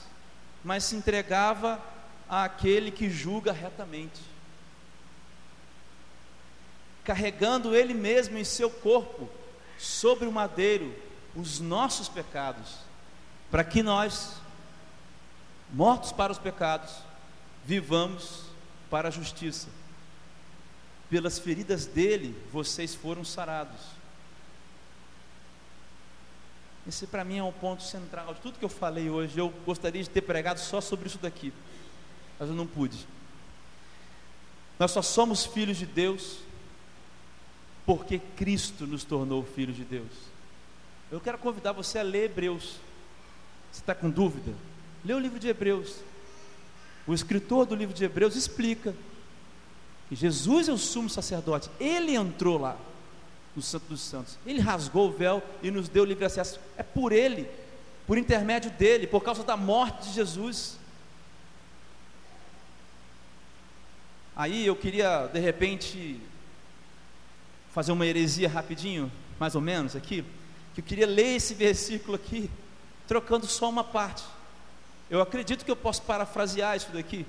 mas 0.64 0.84
se 0.84 0.96
entregava 0.96 1.82
àquele 2.30 2.92
que 2.92 3.10
julga 3.10 3.52
retamente, 3.52 4.22
carregando 7.08 7.74
Ele 7.74 7.94
mesmo 7.94 8.38
em 8.38 8.44
seu 8.44 8.70
corpo, 8.70 9.30
sobre 9.80 10.28
o 10.28 10.32
madeiro, 10.32 10.94
os 11.34 11.62
nossos 11.62 12.10
pecados, 12.10 12.76
para 13.50 13.64
que 13.64 13.82
nós, 13.82 14.34
mortos 15.72 16.12
para 16.12 16.34
os 16.34 16.38
pecados, 16.38 16.94
vivamos 17.64 18.44
para 18.90 19.08
a 19.08 19.12
justiça. 19.12 19.70
Pelas 21.10 21.40
feridas 21.40 21.86
dele, 21.86 22.36
vocês 22.52 22.94
foram 22.94 23.24
sarados. 23.24 23.80
Esse 26.86 27.08
para 27.08 27.24
mim 27.24 27.38
é 27.38 27.44
um 27.44 27.54
ponto 27.54 27.84
central 27.84 28.34
de 28.34 28.42
tudo 28.42 28.60
que 28.60 28.66
eu 28.66 28.70
falei 28.70 29.10
hoje. 29.10 29.38
Eu 29.38 29.50
gostaria 29.66 30.04
de 30.04 30.10
ter 30.10 30.22
pregado 30.22 30.60
só 30.60 30.82
sobre 30.82 31.08
isso 31.08 31.20
daqui 31.20 31.54
mas 32.40 32.50
eu 32.50 32.56
não 32.56 32.68
pude. 32.68 33.08
Nós 34.78 34.92
só 34.92 35.02
somos 35.02 35.46
filhos 35.46 35.78
de 35.78 35.86
Deus 35.86 36.38
porque 37.88 38.20
Cristo 38.36 38.86
nos 38.86 39.06
tornou 39.06 39.44
filhos 39.44 39.78
de 39.78 39.86
Deus. 39.86 40.12
Eu 41.10 41.22
quero 41.22 41.38
convidar 41.38 41.72
você 41.72 41.98
a 41.98 42.04
ler 42.04 42.26
Hebreus. 42.26 42.82
Você 43.72 43.80
está 43.80 43.96
com 43.96 44.10
dúvida? 44.10 44.54
Lê 45.06 45.14
o 45.14 45.20
livro 45.20 45.40
de 45.40 45.48
Hebreus. 45.48 45.96
O 47.08 47.14
escritor 47.14 47.66
do 47.66 47.74
livro 47.74 47.96
de 47.96 48.04
Hebreus 48.04 48.36
explica 48.36 48.94
que 50.10 50.18
Jesus 50.18 50.68
é 50.68 50.74
o 50.74 50.78
sumo 50.78 51.10
sacerdote. 51.10 51.70
Ele 51.80 52.14
entrou 52.14 52.58
lá 52.58 52.78
no 53.56 53.62
Santo 53.62 53.86
dos 53.86 54.02
Santos. 54.02 54.38
Ele 54.46 54.60
rasgou 54.60 55.08
o 55.08 55.14
véu 55.14 55.42
e 55.64 55.72
nos 55.72 55.88
deu 55.88 56.04
livre 56.04 56.26
acesso. 56.26 56.60
É 56.76 56.84
por 56.84 57.14
ele, 57.14 57.50
por 58.06 58.18
intermédio 58.18 58.70
dele, 58.72 59.08
por 59.08 59.24
causa 59.24 59.46
da 59.46 59.56
morte 59.56 60.10
de 60.10 60.14
Jesus. 60.14 60.78
Aí 64.36 64.66
eu 64.66 64.76
queria, 64.76 65.28
de 65.28 65.40
repente, 65.40 66.20
fazer 67.78 67.92
uma 67.92 68.08
heresia 68.08 68.50
rapidinho, 68.50 69.12
mais 69.40 69.54
ou 69.54 69.62
menos 69.62 69.96
aqui, 69.96 70.26
que 70.74 70.82
eu 70.82 70.84
queria 70.84 71.06
ler 71.06 71.36
esse 71.36 71.54
versículo 71.54 72.16
aqui, 72.16 72.50
trocando 73.08 73.46
só 73.46 73.70
uma 73.70 73.84
parte. 73.84 74.24
Eu 75.12 75.22
acredito 75.22 75.64
que 75.64 75.70
eu 75.70 75.76
posso 75.76 76.02
parafrasear 76.02 76.76
isso 76.76 76.90
daqui. 76.92 77.24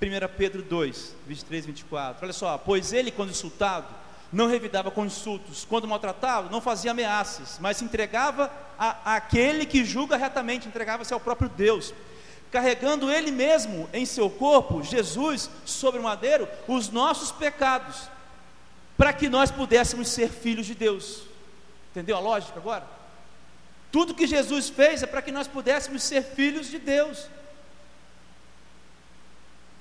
1 0.00 0.36
Pedro 0.38 0.62
2, 0.62 1.14
23 1.28 1.64
e 1.64 1.66
24. 1.66 2.24
Olha 2.24 2.32
só, 2.32 2.56
pois 2.56 2.94
ele, 2.94 3.10
quando 3.10 3.28
insultado, 3.28 3.88
não 4.32 4.46
revidava 4.46 4.90
com 4.90 5.04
insultos, 5.04 5.66
quando 5.68 5.86
maltratado, 5.86 6.48
não 6.48 6.62
fazia 6.62 6.92
ameaças, 6.92 7.58
mas 7.60 7.76
se 7.76 7.84
entregava 7.84 8.50
a, 8.78 9.16
àquele 9.16 9.66
que 9.66 9.84
julga 9.84 10.16
retamente, 10.16 10.66
entregava-se 10.66 11.12
ao 11.12 11.20
próprio 11.20 11.50
Deus 11.50 11.92
carregando 12.50 13.08
Ele 13.08 13.30
mesmo 13.30 13.88
em 13.92 14.04
seu 14.04 14.28
corpo, 14.28 14.82
Jesus, 14.82 15.48
sobre 15.64 16.00
o 16.00 16.02
madeiro, 16.02 16.48
os 16.66 16.88
nossos 16.88 17.30
pecados, 17.30 18.08
para 19.00 19.14
que 19.14 19.30
nós 19.30 19.50
pudéssemos 19.50 20.08
ser 20.08 20.28
filhos 20.28 20.66
de 20.66 20.74
Deus. 20.74 21.22
Entendeu 21.90 22.18
a 22.18 22.20
lógica 22.20 22.58
agora? 22.58 22.86
Tudo 23.90 24.14
que 24.14 24.26
Jesus 24.26 24.68
fez 24.68 25.02
é 25.02 25.06
para 25.06 25.22
que 25.22 25.32
nós 25.32 25.48
pudéssemos 25.48 26.02
ser 26.02 26.22
filhos 26.22 26.66
de 26.66 26.78
Deus. 26.78 27.26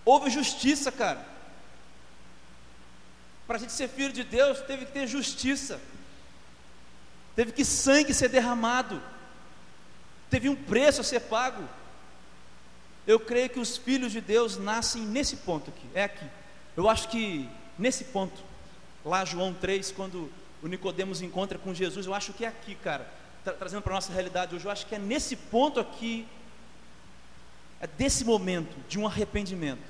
Houve 0.06 0.30
justiça, 0.30 0.90
cara. 0.90 1.22
Para 3.46 3.58
a 3.58 3.60
gente 3.60 3.74
ser 3.74 3.90
filho 3.90 4.14
de 4.14 4.24
Deus, 4.24 4.62
teve 4.62 4.86
que 4.86 4.94
ter 4.94 5.06
justiça, 5.06 5.82
teve 7.36 7.52
que 7.52 7.66
sangue 7.66 8.14
ser 8.14 8.30
derramado, 8.30 9.04
teve 10.30 10.48
um 10.48 10.56
preço 10.56 11.02
a 11.02 11.04
ser 11.04 11.20
pago. 11.20 11.68
Eu 13.06 13.20
creio 13.20 13.50
que 13.50 13.60
os 13.60 13.76
filhos 13.76 14.14
de 14.14 14.22
Deus 14.22 14.56
nascem 14.56 15.02
nesse 15.02 15.36
ponto 15.36 15.72
aqui, 15.72 15.90
é 15.94 16.06
aqui. 16.06 16.26
Eu 16.78 16.90
acho 16.90 17.10
que 17.10 17.50
nesse 17.78 18.06
ponto, 18.06 18.48
lá 19.10 19.26
João 19.26 19.54
3, 19.54 19.92
quando 19.92 20.32
o 20.62 20.68
Nicodemos 20.68 21.22
encontra 21.22 21.58
com 21.58 21.74
Jesus, 21.74 22.06
eu 22.06 22.14
acho 22.14 22.34
que 22.34 22.46
é 22.46 22.48
aqui, 22.48 22.76
cara, 22.76 23.12
tra 23.44 23.54
trazendo 23.54 23.82
para 23.82 23.94
a 23.94 23.96
nossa 23.96 24.14
realidade 24.14 24.56
hoje, 24.56 24.66
eu 24.66 24.72
acho 24.72 24.86
que 24.86 24.96
é 24.96 25.00
nesse 25.00 25.36
ponto 25.36 25.80
aqui, 25.80 26.28
é 27.82 27.88
desse 27.88 28.24
momento 28.24 28.76
de 28.88 29.00
um 29.00 29.08
arrependimento, 29.08 29.84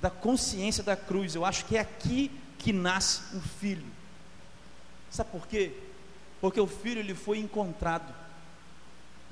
da 0.00 0.10
consciência 0.10 0.82
da 0.82 0.96
cruz, 0.96 1.34
eu 1.34 1.44
acho 1.44 1.64
que 1.66 1.76
é 1.76 1.80
aqui 1.80 2.30
que 2.58 2.72
nasce 2.72 3.36
um 3.36 3.40
filho. 3.40 3.86
Sabe 5.10 5.30
por 5.30 5.46
quê? 5.46 5.72
Porque 6.40 6.60
o 6.60 6.66
filho 6.66 7.00
ele 7.00 7.14
foi 7.14 7.38
encontrado 7.38 8.12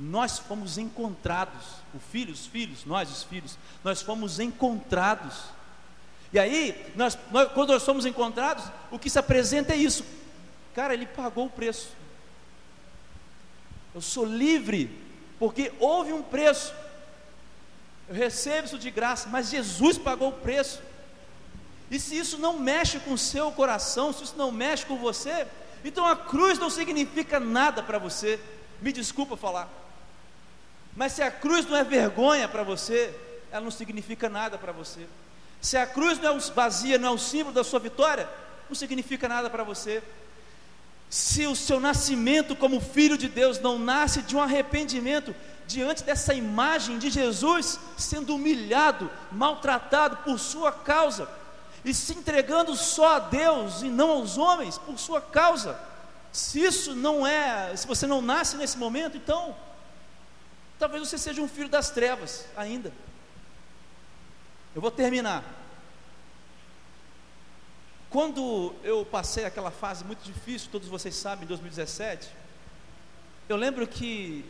nós 0.01 0.39
fomos 0.39 0.79
encontrados, 0.79 1.63
o 1.93 1.99
filho, 1.99 2.33
os 2.33 2.47
filhos, 2.47 2.87
nós 2.87 3.11
os 3.11 3.23
filhos, 3.23 3.59
nós 3.85 4.01
fomos 4.01 4.41
encontrados. 4.41 5.45
E 6.33 6.39
aí, 6.39 6.93
nós, 6.95 7.19
nós, 7.31 7.51
quando 7.53 7.73
nós 7.73 7.83
somos 7.83 8.07
encontrados, 8.07 8.65
o 8.91 8.99
que 8.99 9.11
se 9.11 9.19
apresenta 9.19 9.73
é 9.73 9.77
isso. 9.77 10.05
Cara, 10.75 10.95
ele 10.95 11.07
pagou 11.07 11.47
o 11.47 11.51
preço. 11.51 11.91
Eu 13.95 14.01
sou 14.01 14.25
livre, 14.25 14.97
porque 15.39 15.73
houve 15.81 16.13
um 16.13 16.23
preço. 16.23 16.73
eu 18.09 18.15
recebo 18.15 18.67
isso 18.67 18.79
de 18.79 18.91
graça, 18.91 19.29
mas 19.29 19.51
Jesus 19.51 19.99
pagou 19.99 20.29
o 20.29 20.33
preço. 20.33 20.81
E 21.91 21.99
se 21.99 22.17
isso 22.17 22.39
não 22.39 22.59
mexe 22.59 23.01
com 23.01 23.15
o 23.15 23.19
seu 23.19 23.51
coração, 23.51 24.13
se 24.13 24.23
isso 24.23 24.37
não 24.37 24.53
mexe 24.53 24.87
com 24.87 24.97
você, 24.97 25.47
então 25.85 26.07
a 26.07 26.15
cruz 26.15 26.57
não 26.59 26.71
significa 26.71 27.41
nada 27.41 27.83
para 27.83 27.99
você. 27.99 28.39
Me 28.81 28.93
desculpa 28.93 29.37
falar. 29.37 29.69
Mas 30.95 31.13
se 31.13 31.23
a 31.23 31.31
cruz 31.31 31.67
não 31.67 31.77
é 31.77 31.83
vergonha 31.83 32.49
para 32.49 32.63
você, 32.63 33.13
ela 33.51 33.63
não 33.63 33.71
significa 33.71 34.29
nada 34.29 34.57
para 34.57 34.71
você. 34.71 35.07
Se 35.61 35.77
a 35.77 35.87
cruz 35.87 36.19
não 36.19 36.37
é 36.37 36.41
vazia, 36.55 36.99
não 36.99 37.09
é 37.09 37.13
o 37.13 37.19
símbolo 37.19 37.55
da 37.55 37.63
sua 37.63 37.79
vitória, 37.79 38.29
não 38.69 38.75
significa 38.75 39.29
nada 39.29 39.51
para 39.51 39.63
você. 39.63 40.03
Se 41.09 41.47
o 41.47 41.57
seu 41.57 41.81
nascimento 41.81 42.55
como 42.55 42.81
filho 42.81 43.19
de 43.19 43.29
Deus 43.29 43.59
não 43.59 43.79
nasce 43.79 44.23
de 44.23 44.37
um 44.37 44.41
arrependimento, 44.41 45.35
diante 45.67 46.03
dessa 46.03 46.35
imagem 46.35 46.99
de 46.99 47.11
Jesus 47.11 47.79
sendo 47.97 48.35
humilhado, 48.35 49.11
maltratado 49.31 50.17
por 50.19 50.39
sua 50.39 50.73
causa 50.73 51.29
e 51.85 51.95
se 51.95 52.13
entregando 52.13 52.75
só 52.75 53.17
a 53.17 53.19
Deus 53.21 53.83
e 53.83 53.89
não 53.89 54.11
aos 54.11 54.37
homens 54.37 54.79
por 54.79 54.99
sua 54.99 55.21
causa. 55.21 55.79
Se 56.33 56.61
isso 56.61 56.95
não 56.95 57.27
é, 57.27 57.75
se 57.77 57.87
você 57.87 58.07
não 58.07 58.21
nasce 58.21 58.57
nesse 58.57 58.77
momento, 58.77 59.17
então 59.17 59.57
talvez 60.79 61.09
você 61.09 61.19
seja 61.19 61.41
um 61.41 61.49
filho 61.49 61.69
das 61.69 61.91
trevas 61.91 62.47
ainda. 62.57 62.93
Eu 64.73 64.81
vou 64.81 64.91
terminar. 64.91 65.45
Quando 68.09 68.73
eu 68.85 69.05
passei 69.05 69.45
aquela 69.45 69.71
fase 69.71 70.05
muito 70.05 70.23
difícil, 70.23 70.69
todos 70.71 70.89
vocês 70.89 71.15
sabem, 71.15 71.45
em 71.45 71.49
2017, 71.49 72.29
eu 73.49 73.57
lembro 73.57 73.87
que 73.87 74.45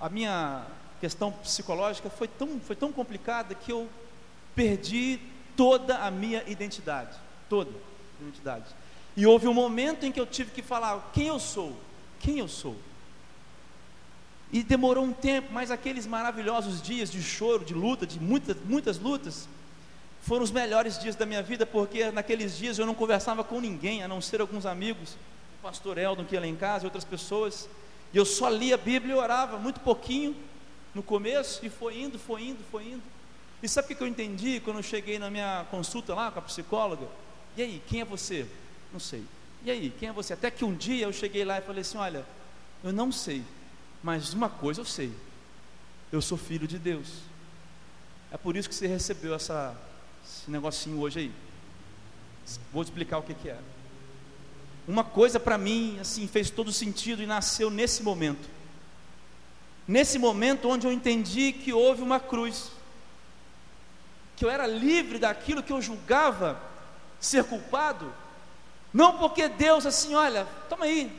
a 0.00 0.08
minha 0.08 0.64
questão 1.00 1.32
psicológica 1.32 2.08
foi 2.08 2.28
tão, 2.28 2.60
foi 2.60 2.76
tão 2.76 2.92
complicada 2.92 3.52
que 3.54 3.72
eu 3.72 3.88
perdi 4.54 5.18
toda 5.56 5.98
a 5.98 6.10
minha 6.10 6.44
identidade, 6.48 7.16
toda 7.48 7.70
a 7.70 8.22
identidade. 8.22 8.66
E 9.16 9.26
houve 9.26 9.48
um 9.48 9.54
momento 9.54 10.06
em 10.06 10.12
que 10.12 10.20
eu 10.20 10.26
tive 10.26 10.52
que 10.52 10.62
falar 10.62 11.10
quem 11.12 11.26
eu 11.28 11.40
sou, 11.40 11.76
quem 12.20 12.38
eu 12.38 12.48
sou. 12.48 12.76
E 14.52 14.62
demorou 14.62 15.04
um 15.04 15.12
tempo, 15.12 15.52
mas 15.52 15.72
aqueles 15.72 16.06
maravilhosos 16.06 16.80
dias 16.80 17.10
de 17.10 17.20
choro, 17.20 17.64
de 17.64 17.74
luta, 17.74 18.06
de 18.06 18.20
muitas, 18.20 18.56
muitas 18.64 18.98
lutas, 18.98 19.48
foram 20.24 20.42
os 20.42 20.50
melhores 20.50 20.98
dias 20.98 21.14
da 21.14 21.26
minha 21.26 21.42
vida, 21.42 21.66
porque 21.66 22.10
naqueles 22.10 22.56
dias 22.56 22.78
eu 22.78 22.86
não 22.86 22.94
conversava 22.94 23.44
com 23.44 23.60
ninguém, 23.60 24.02
a 24.02 24.08
não 24.08 24.22
ser 24.22 24.40
alguns 24.40 24.64
amigos, 24.64 25.10
o 25.58 25.62
pastor 25.62 25.98
Eldon 25.98 26.24
que 26.24 26.34
ia 26.34 26.40
lá 26.40 26.46
em 26.46 26.56
casa 26.56 26.84
e 26.84 26.86
outras 26.86 27.04
pessoas, 27.04 27.68
e 28.10 28.16
eu 28.16 28.24
só 28.24 28.48
lia 28.48 28.76
a 28.76 28.78
Bíblia 28.78 29.14
e 29.14 29.18
orava 29.18 29.58
muito 29.58 29.80
pouquinho 29.80 30.34
no 30.94 31.02
começo, 31.02 31.64
e 31.64 31.68
foi 31.68 32.00
indo, 32.00 32.18
foi 32.18 32.42
indo, 32.42 32.64
foi 32.70 32.84
indo. 32.84 33.02
E 33.62 33.68
sabe 33.68 33.92
o 33.92 33.96
que 33.96 34.02
eu 34.02 34.06
entendi 34.06 34.60
quando 34.60 34.78
eu 34.78 34.82
cheguei 34.82 35.18
na 35.18 35.28
minha 35.28 35.66
consulta 35.70 36.14
lá 36.14 36.30
com 36.30 36.38
a 36.38 36.42
psicóloga? 36.42 37.06
E 37.54 37.62
aí, 37.62 37.82
quem 37.86 38.00
é 38.00 38.04
você? 38.04 38.46
Não 38.92 39.00
sei. 39.00 39.24
E 39.62 39.70
aí, 39.70 39.92
quem 39.98 40.08
é 40.08 40.12
você? 40.12 40.32
Até 40.32 40.50
que 40.50 40.64
um 40.64 40.74
dia 40.74 41.04
eu 41.04 41.12
cheguei 41.12 41.44
lá 41.44 41.58
e 41.58 41.62
falei 41.62 41.82
assim: 41.82 41.98
Olha, 41.98 42.24
eu 42.82 42.92
não 42.92 43.10
sei, 43.10 43.42
mas 44.02 44.32
uma 44.32 44.48
coisa 44.48 44.80
eu 44.80 44.84
sei: 44.84 45.12
eu 46.12 46.20
sou 46.20 46.36
filho 46.38 46.68
de 46.68 46.78
Deus. 46.78 47.08
É 48.30 48.36
por 48.36 48.56
isso 48.56 48.68
que 48.68 48.74
você 48.74 48.86
recebeu 48.86 49.34
essa 49.34 49.74
esse 50.24 50.50
negocinho 50.50 50.98
hoje 51.00 51.18
aí. 51.20 51.32
Vou 52.72 52.82
explicar 52.82 53.18
o 53.18 53.22
que, 53.22 53.34
que 53.34 53.48
é. 53.48 53.58
Uma 54.86 55.04
coisa 55.04 55.38
para 55.38 55.56
mim, 55.56 55.98
assim, 56.00 56.26
fez 56.26 56.50
todo 56.50 56.72
sentido 56.72 57.22
e 57.22 57.26
nasceu 57.26 57.70
nesse 57.70 58.02
momento. 58.02 58.48
Nesse 59.86 60.18
momento 60.18 60.68
onde 60.68 60.86
eu 60.86 60.92
entendi 60.92 61.52
que 61.52 61.72
houve 61.72 62.02
uma 62.02 62.18
cruz, 62.18 62.70
que 64.36 64.44
eu 64.44 64.50
era 64.50 64.66
livre 64.66 65.18
daquilo 65.18 65.62
que 65.62 65.72
eu 65.72 65.80
julgava 65.80 66.60
ser 67.20 67.44
culpado, 67.44 68.12
não 68.92 69.18
porque 69.18 69.48
Deus 69.48 69.86
assim, 69.86 70.14
olha, 70.14 70.46
toma 70.68 70.84
aí, 70.84 71.10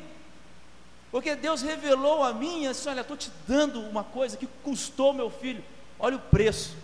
porque 1.11 1.35
Deus 1.35 1.61
revelou 1.61 2.23
a 2.23 2.33
mim 2.33 2.67
assim, 2.67 2.89
olha, 2.89 3.01
estou 3.01 3.17
te 3.17 3.31
dando 3.47 3.79
uma 3.81 4.03
coisa 4.03 4.37
que 4.37 4.47
custou 4.63 5.13
meu 5.13 5.29
filho, 5.29 5.63
olha 5.99 6.17
o 6.17 6.19
preço. 6.19 6.75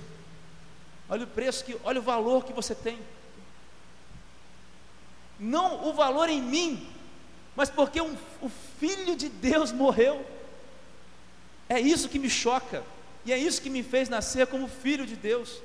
Olha 1.12 1.26
o 1.26 1.28
preço 1.28 1.66
que, 1.66 1.78
olha 1.84 2.00
o 2.00 2.04
valor 2.04 2.46
que 2.46 2.54
você 2.54 2.74
tem. 2.74 2.98
Não 5.38 5.90
o 5.90 5.94
valor 5.94 6.30
em 6.30 6.42
mim, 6.42 6.90
mas 7.54 7.70
porque 7.70 8.00
um, 8.00 8.16
o 8.42 8.48
filho 8.80 9.18
de 9.18 9.28
Deus 9.28 9.74
morreu. 9.74 10.26
É 11.68 11.82
isso 11.82 12.08
que 12.08 12.18
me 12.18 12.30
choca. 12.30 12.82
E 13.26 13.34
é 13.34 13.38
isso 13.38 13.62
que 13.62 13.70
me 13.70 13.84
fez 13.84 14.08
nascer 14.08 14.48
como 14.48 14.70
filho 14.70 15.06
de 15.06 15.18
Deus. 15.18 15.62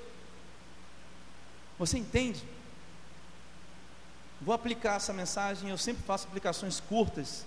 Você 1.79 1.97
entende? 1.97 2.43
Vou 4.41 4.53
aplicar 4.53 4.97
essa 4.97 5.13
mensagem, 5.13 5.71
eu 5.71 5.79
sempre 5.79 6.03
faço 6.03 6.27
aplicações 6.27 6.81
curtas. 6.81 7.47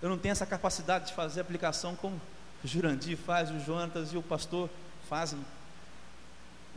Eu 0.00 0.08
não 0.08 0.16
tenho 0.16 0.32
essa 0.32 0.46
capacidade 0.46 1.08
de 1.08 1.12
fazer 1.12 1.42
aplicação 1.42 1.94
como 1.94 2.18
o 2.64 2.66
Jurandir 2.66 3.18
faz, 3.18 3.50
o 3.50 3.60
Jonatas 3.60 4.14
e 4.14 4.16
o 4.16 4.22
pastor 4.22 4.70
fazem. 5.10 5.38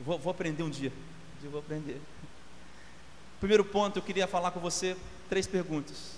Vou, 0.04 0.18
vou 0.18 0.32
aprender 0.32 0.64
um 0.64 0.70
dia. 0.70 0.92
Um 1.38 1.42
dia 1.42 1.50
vou 1.50 1.60
aprender. 1.60 2.02
Primeiro 3.40 3.64
ponto, 3.64 4.00
eu 4.00 4.04
queria 4.04 4.28
falar 4.28 4.52
com 4.52 4.60
você 4.60 4.96
três 5.30 5.46
perguntas. 5.46 6.14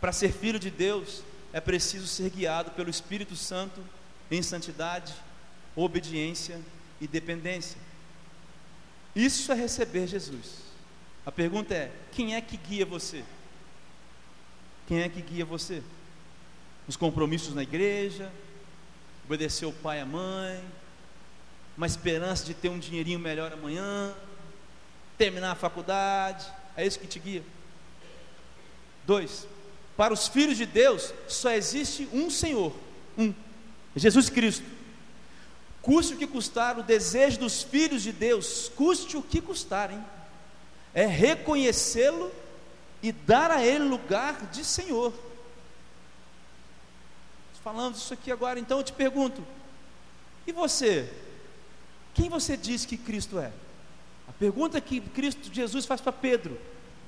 Para 0.00 0.12
ser 0.12 0.32
filho 0.32 0.58
de 0.58 0.70
Deus, 0.70 1.22
é 1.52 1.60
preciso 1.60 2.06
ser 2.06 2.30
guiado 2.30 2.70
pelo 2.72 2.90
Espírito 2.90 3.36
Santo 3.36 3.80
em 4.30 4.42
santidade, 4.42 5.14
obediência 5.76 6.60
e 7.00 7.06
dependência. 7.06 7.78
Isso 9.14 9.50
é 9.52 9.54
receber 9.54 10.06
Jesus. 10.06 10.62
A 11.24 11.32
pergunta 11.32 11.74
é: 11.74 11.92
quem 12.12 12.34
é 12.34 12.40
que 12.40 12.56
guia 12.56 12.86
você? 12.86 13.24
Quem 14.86 15.02
é 15.02 15.08
que 15.08 15.20
guia 15.20 15.44
você? 15.44 15.82
Os 16.88 16.96
compromissos 16.96 17.54
na 17.54 17.62
igreja, 17.62 18.32
obedecer 19.24 19.66
o 19.66 19.72
pai 19.72 19.98
e 19.98 20.00
a 20.00 20.06
mãe, 20.06 20.64
uma 21.80 21.86
esperança 21.86 22.44
de 22.44 22.52
ter 22.52 22.68
um 22.68 22.78
dinheirinho 22.78 23.18
melhor 23.18 23.50
amanhã, 23.54 24.14
terminar 25.16 25.52
a 25.52 25.54
faculdade, 25.54 26.46
é 26.76 26.86
isso 26.86 26.98
que 26.98 27.06
te 27.06 27.18
guia. 27.18 27.42
Dois, 29.06 29.48
para 29.96 30.12
os 30.12 30.28
filhos 30.28 30.58
de 30.58 30.66
Deus 30.66 31.14
só 31.26 31.50
existe 31.52 32.06
um 32.12 32.28
Senhor, 32.28 32.74
um, 33.16 33.32
Jesus 33.96 34.28
Cristo. 34.28 34.66
Custe 35.80 36.12
o 36.12 36.18
que 36.18 36.26
custar, 36.26 36.78
o 36.78 36.82
desejo 36.82 37.38
dos 37.38 37.62
filhos 37.62 38.02
de 38.02 38.12
Deus, 38.12 38.70
custe 38.76 39.16
o 39.16 39.22
que 39.22 39.40
custar, 39.40 39.90
hein? 39.90 40.04
É 40.92 41.06
reconhecê-lo 41.06 42.30
e 43.02 43.10
dar 43.10 43.50
a 43.50 43.64
Ele 43.64 43.84
lugar 43.84 44.50
de 44.52 44.66
Senhor. 44.66 45.14
Falando 47.64 47.94
isso 47.94 48.12
aqui 48.12 48.30
agora, 48.30 48.60
então 48.60 48.76
eu 48.76 48.84
te 48.84 48.92
pergunto: 48.92 49.42
e 50.46 50.52
você? 50.52 51.29
Quem 52.14 52.28
você 52.28 52.56
diz 52.56 52.84
que 52.84 52.96
Cristo 52.96 53.38
é? 53.38 53.52
A 54.28 54.32
pergunta 54.32 54.80
que 54.80 55.00
Cristo 55.00 55.52
Jesus 55.52 55.86
faz 55.86 56.00
para 56.00 56.12
Pedro, 56.12 56.58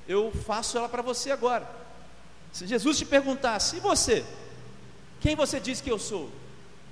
eu 0.07 0.31
faço 0.45 0.77
ela 0.77 0.89
para 0.89 1.01
você 1.01 1.31
agora. 1.31 1.69
Se 2.51 2.67
Jesus 2.67 2.97
te 2.97 3.05
perguntasse, 3.05 3.77
e 3.77 3.79
você? 3.79 4.25
Quem 5.19 5.35
você 5.35 5.59
diz 5.59 5.81
que 5.81 5.89
eu 5.89 5.97
sou? 5.97 6.31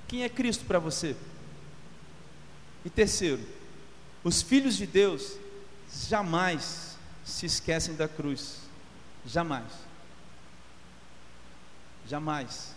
Quem 0.08 0.24
é 0.24 0.28
Cristo 0.28 0.64
para 0.64 0.78
você? 0.78 1.16
E 2.84 2.90
terceiro, 2.90 3.40
os 4.24 4.42
filhos 4.42 4.76
de 4.76 4.86
Deus 4.86 5.36
jamais 6.08 6.96
se 7.24 7.46
esquecem 7.46 7.94
da 7.94 8.08
cruz. 8.08 8.58
Jamais. 9.24 9.70
Jamais. 12.08 12.74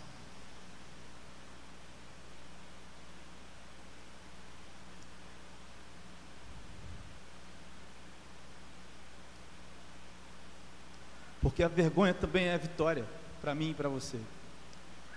Porque 11.40 11.62
a 11.62 11.68
vergonha 11.68 12.14
também 12.14 12.46
é 12.46 12.58
vitória 12.58 13.04
para 13.40 13.54
mim 13.54 13.70
e 13.70 13.74
para 13.74 13.88
você. 13.88 14.18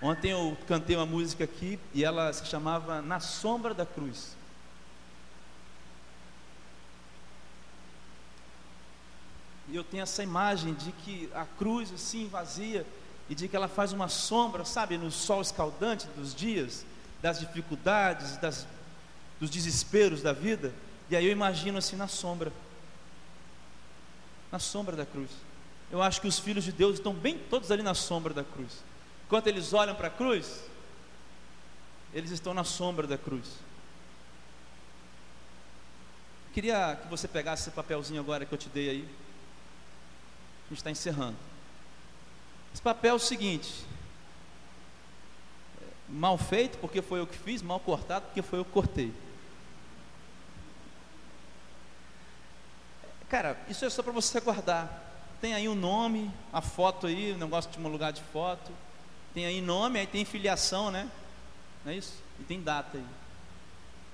Ontem 0.02 0.30
eu 0.30 0.56
cantei 0.66 0.96
uma 0.96 1.06
música 1.06 1.44
aqui 1.44 1.78
e 1.92 2.04
ela 2.04 2.32
se 2.32 2.46
chamava 2.46 3.02
Na 3.02 3.20
Sombra 3.20 3.74
da 3.74 3.84
Cruz. 3.84 4.36
E 9.68 9.76
eu 9.76 9.84
tenho 9.84 10.02
essa 10.02 10.22
imagem 10.22 10.74
de 10.74 10.90
que 10.90 11.30
a 11.34 11.44
cruz 11.44 11.92
assim 11.92 12.26
vazia 12.28 12.86
e 13.28 13.34
de 13.34 13.46
que 13.46 13.54
ela 13.54 13.68
faz 13.68 13.92
uma 13.92 14.08
sombra, 14.08 14.64
sabe, 14.64 14.98
no 14.98 15.10
sol 15.10 15.40
escaldante 15.40 16.08
dos 16.16 16.34
dias, 16.34 16.84
das 17.22 17.38
dificuldades, 17.38 18.36
das, 18.38 18.66
dos 19.38 19.48
desesperos 19.48 20.22
da 20.22 20.32
vida. 20.32 20.74
E 21.08 21.14
aí 21.14 21.26
eu 21.26 21.30
imagino 21.30 21.78
assim 21.78 21.94
na 21.94 22.08
sombra, 22.08 22.52
na 24.50 24.58
sombra 24.58 24.96
da 24.96 25.06
cruz 25.06 25.30
eu 25.90 26.02
acho 26.02 26.20
que 26.20 26.28
os 26.28 26.38
filhos 26.38 26.64
de 26.64 26.72
Deus 26.72 26.94
estão 26.94 27.12
bem 27.12 27.38
todos 27.38 27.70
ali 27.70 27.82
na 27.82 27.94
sombra 27.94 28.32
da 28.32 28.44
cruz. 28.44 28.82
Enquanto 29.26 29.46
eles 29.48 29.72
olham 29.72 29.94
para 29.94 30.08
a 30.08 30.10
cruz, 30.10 30.62
eles 32.14 32.30
estão 32.30 32.54
na 32.54 32.64
sombra 32.64 33.06
da 33.06 33.18
cruz. 33.18 33.46
Queria 36.52 36.96
que 37.00 37.08
você 37.08 37.28
pegasse 37.28 37.62
esse 37.62 37.70
papelzinho 37.70 38.20
agora 38.20 38.44
que 38.44 38.52
eu 38.52 38.58
te 38.58 38.68
dei 38.68 38.90
aí. 38.90 39.08
A 40.66 40.68
gente 40.68 40.78
está 40.78 40.90
encerrando. 40.90 41.36
Esse 42.72 42.82
papel 42.82 43.12
é 43.12 43.14
o 43.14 43.18
seguinte: 43.18 43.84
mal 46.08 46.36
feito 46.38 46.78
porque 46.78 47.02
foi 47.02 47.20
eu 47.20 47.26
que 47.26 47.36
fiz, 47.36 47.62
mal 47.62 47.80
cortado 47.80 48.26
porque 48.26 48.42
foi 48.42 48.58
eu 48.58 48.64
que 48.64 48.70
cortei. 48.70 49.12
Cara, 53.28 53.56
isso 53.68 53.84
é 53.84 53.90
só 53.90 54.02
para 54.02 54.12
você 54.12 54.40
guardar. 54.40 55.09
Tem 55.40 55.54
aí 55.54 55.68
o 55.68 55.72
um 55.72 55.74
nome, 55.74 56.30
a 56.52 56.60
foto 56.60 57.06
aí, 57.06 57.32
o 57.32 57.38
negócio 57.38 57.70
de 57.70 57.78
um 57.78 57.88
lugar 57.88 58.12
de 58.12 58.22
foto. 58.22 58.70
Tem 59.32 59.46
aí 59.46 59.60
nome, 59.60 59.98
aí 59.98 60.06
tem 60.06 60.24
filiação, 60.24 60.90
né? 60.90 61.08
Não 61.84 61.92
é 61.92 61.96
isso? 61.96 62.14
E 62.38 62.44
tem 62.44 62.60
data 62.60 62.98
aí. 62.98 63.04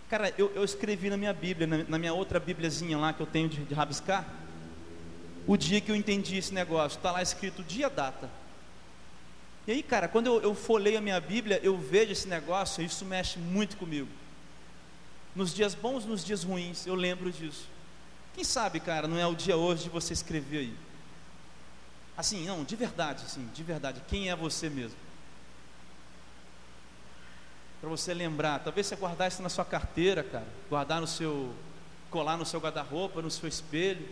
Cara, 0.09 0.33
eu, 0.39 0.53
eu 0.55 0.63
escrevi 0.63 1.11
na 1.11 1.17
minha 1.17 1.33
Bíblia, 1.33 1.67
na, 1.67 1.79
na, 1.79 1.99
minha 1.99 2.15
outra 2.15 2.39
Bíbliazinha 2.39 2.97
lá 2.97 3.13
que 3.13 3.21
eu 3.21 3.27
tenho 3.27 3.49
de, 3.49 3.65
de 3.65 3.75
rabiscar, 3.75 4.25
o 5.47 5.57
dia 5.57 5.81
que 5.81 5.91
eu 5.91 5.97
entendi 5.97 6.37
esse 6.37 6.55
negócio. 6.55 6.97
Está 6.97 7.11
lá 7.11 7.23
escrito 7.23 7.63
dia, 7.65 7.91
data. 7.91 8.31
E 9.67 9.73
aí, 9.73 9.83
cara, 9.83 10.07
quando 10.07 10.27
eu, 10.27 10.41
eu 10.43 10.97
a 10.97 11.01
minha 11.01 11.21
Bíblia, 11.21 11.59
eu 11.61 11.77
vejo 11.77 12.13
esse 12.13 12.29
negócio, 12.29 12.85
isso 12.85 13.05
mexe 13.05 13.37
muito 13.39 13.77
comigo. 13.77 14.09
Nos 15.35 15.53
dias 15.53 15.75
bons, 15.75 16.05
nos 16.05 16.25
dias 16.25 16.45
ruins, 16.45 16.87
eu 16.87 16.95
lembro 16.95 17.33
disso. 17.33 17.67
Quem 18.33 18.45
sabe, 18.45 18.79
cara, 18.79 19.09
não 19.09 19.19
é 19.19 19.27
o 19.27 19.35
dia 19.35 19.57
hoje 19.57 19.85
de 19.85 19.91
você 19.91 20.13
escrever 20.13 20.59
aí. 20.59 20.86
Assim, 22.17 22.47
não, 22.47 22.65
de 22.65 22.75
verdade, 22.77 23.25
assim, 23.25 23.47
de 23.53 23.63
verdade, 23.63 24.03
quem 24.09 24.31
é 24.31 24.37
você 24.37 24.71
mesmo? 24.71 24.97
Para 27.81 27.91
você 27.91 28.15
lembrar, 28.15 28.61
talvez 28.61 28.87
você 28.87 28.97
guardar 28.97 29.29
isso 29.29 29.43
na 29.43 29.51
sua 29.51 29.65
carteira, 29.65 30.25
cara, 30.25 30.47
guardar 30.71 31.01
no 31.01 31.07
seu, 31.07 31.55
colar 32.11 32.37
no 32.37 32.47
seu 32.47 32.59
guarda-roupa, 32.59 33.21
no 33.21 33.31
seu 33.31 33.49
espelho. 33.49 34.09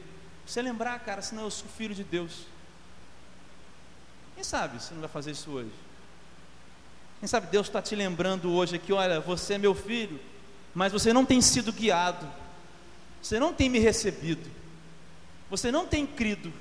Você 0.47 0.61
lembrar, 0.61 0.99
cara, 1.01 1.23
senão 1.23 1.45
eu 1.45 1.51
sou 1.51 1.67
filho 1.67 1.95
de 1.95 2.05
Deus. 2.05 2.43
Quem 4.35 4.45
sabe 4.45 4.83
você 4.83 4.93
não 4.93 5.01
vai 5.01 5.09
fazer 5.09 5.31
isso 5.31 5.51
hoje? 5.51 5.73
Quem 7.21 7.27
sabe 7.27 7.47
Deus 7.47 7.67
está 7.67 7.81
te 7.81 7.97
lembrando 7.97 8.53
hoje 8.53 8.77
aqui, 8.77 8.93
olha, 8.93 9.19
você 9.19 9.55
é 9.55 9.59
meu 9.59 9.75
filho, 9.75 10.21
mas 10.75 10.93
você 10.93 11.11
não 11.11 11.25
tem 11.25 11.41
sido 11.41 11.73
guiado, 11.73 12.31
você 13.23 13.41
não 13.41 13.55
tem 13.55 13.71
me 13.71 13.79
recebido, 13.79 14.51
você 15.49 15.73
não 15.73 15.87
tem 15.87 16.07
crido. 16.07 16.53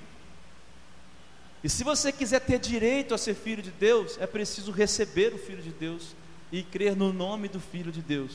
E 1.63 1.69
se 1.69 1.83
você 1.83 2.11
quiser 2.11 2.41
ter 2.41 2.59
direito 2.59 3.13
a 3.13 3.17
ser 3.17 3.33
filho 3.33 3.63
de 3.63 3.71
Deus, 3.71 4.17
é 4.19 4.27
preciso 4.27 4.71
receber 4.71 5.33
o 5.33 5.37
Filho 5.37 5.61
de 5.61 5.71
Deus 5.71 6.13
e 6.51 6.61
crer 6.61 6.95
no 6.95 7.13
nome 7.13 7.47
do 7.47 7.59
Filho 7.59 7.91
de 7.91 8.01
Deus. 8.01 8.33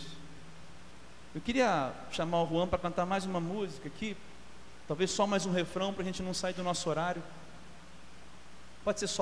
Eu 1.34 1.40
queria 1.42 1.92
chamar 2.10 2.42
o 2.42 2.48
Juan 2.48 2.66
para 2.66 2.78
cantar 2.78 3.04
mais 3.04 3.26
uma 3.26 3.38
música 3.38 3.86
aqui, 3.86 4.16
talvez 4.86 5.10
só 5.10 5.26
mais 5.26 5.44
um 5.44 5.52
refrão 5.52 5.92
para 5.92 6.02
a 6.02 6.06
gente 6.06 6.22
não 6.22 6.32
sair 6.32 6.54
do 6.54 6.62
nosso 6.62 6.88
horário. 6.88 7.22
Pode 8.82 8.98
ser 8.98 9.06
só 9.06 9.16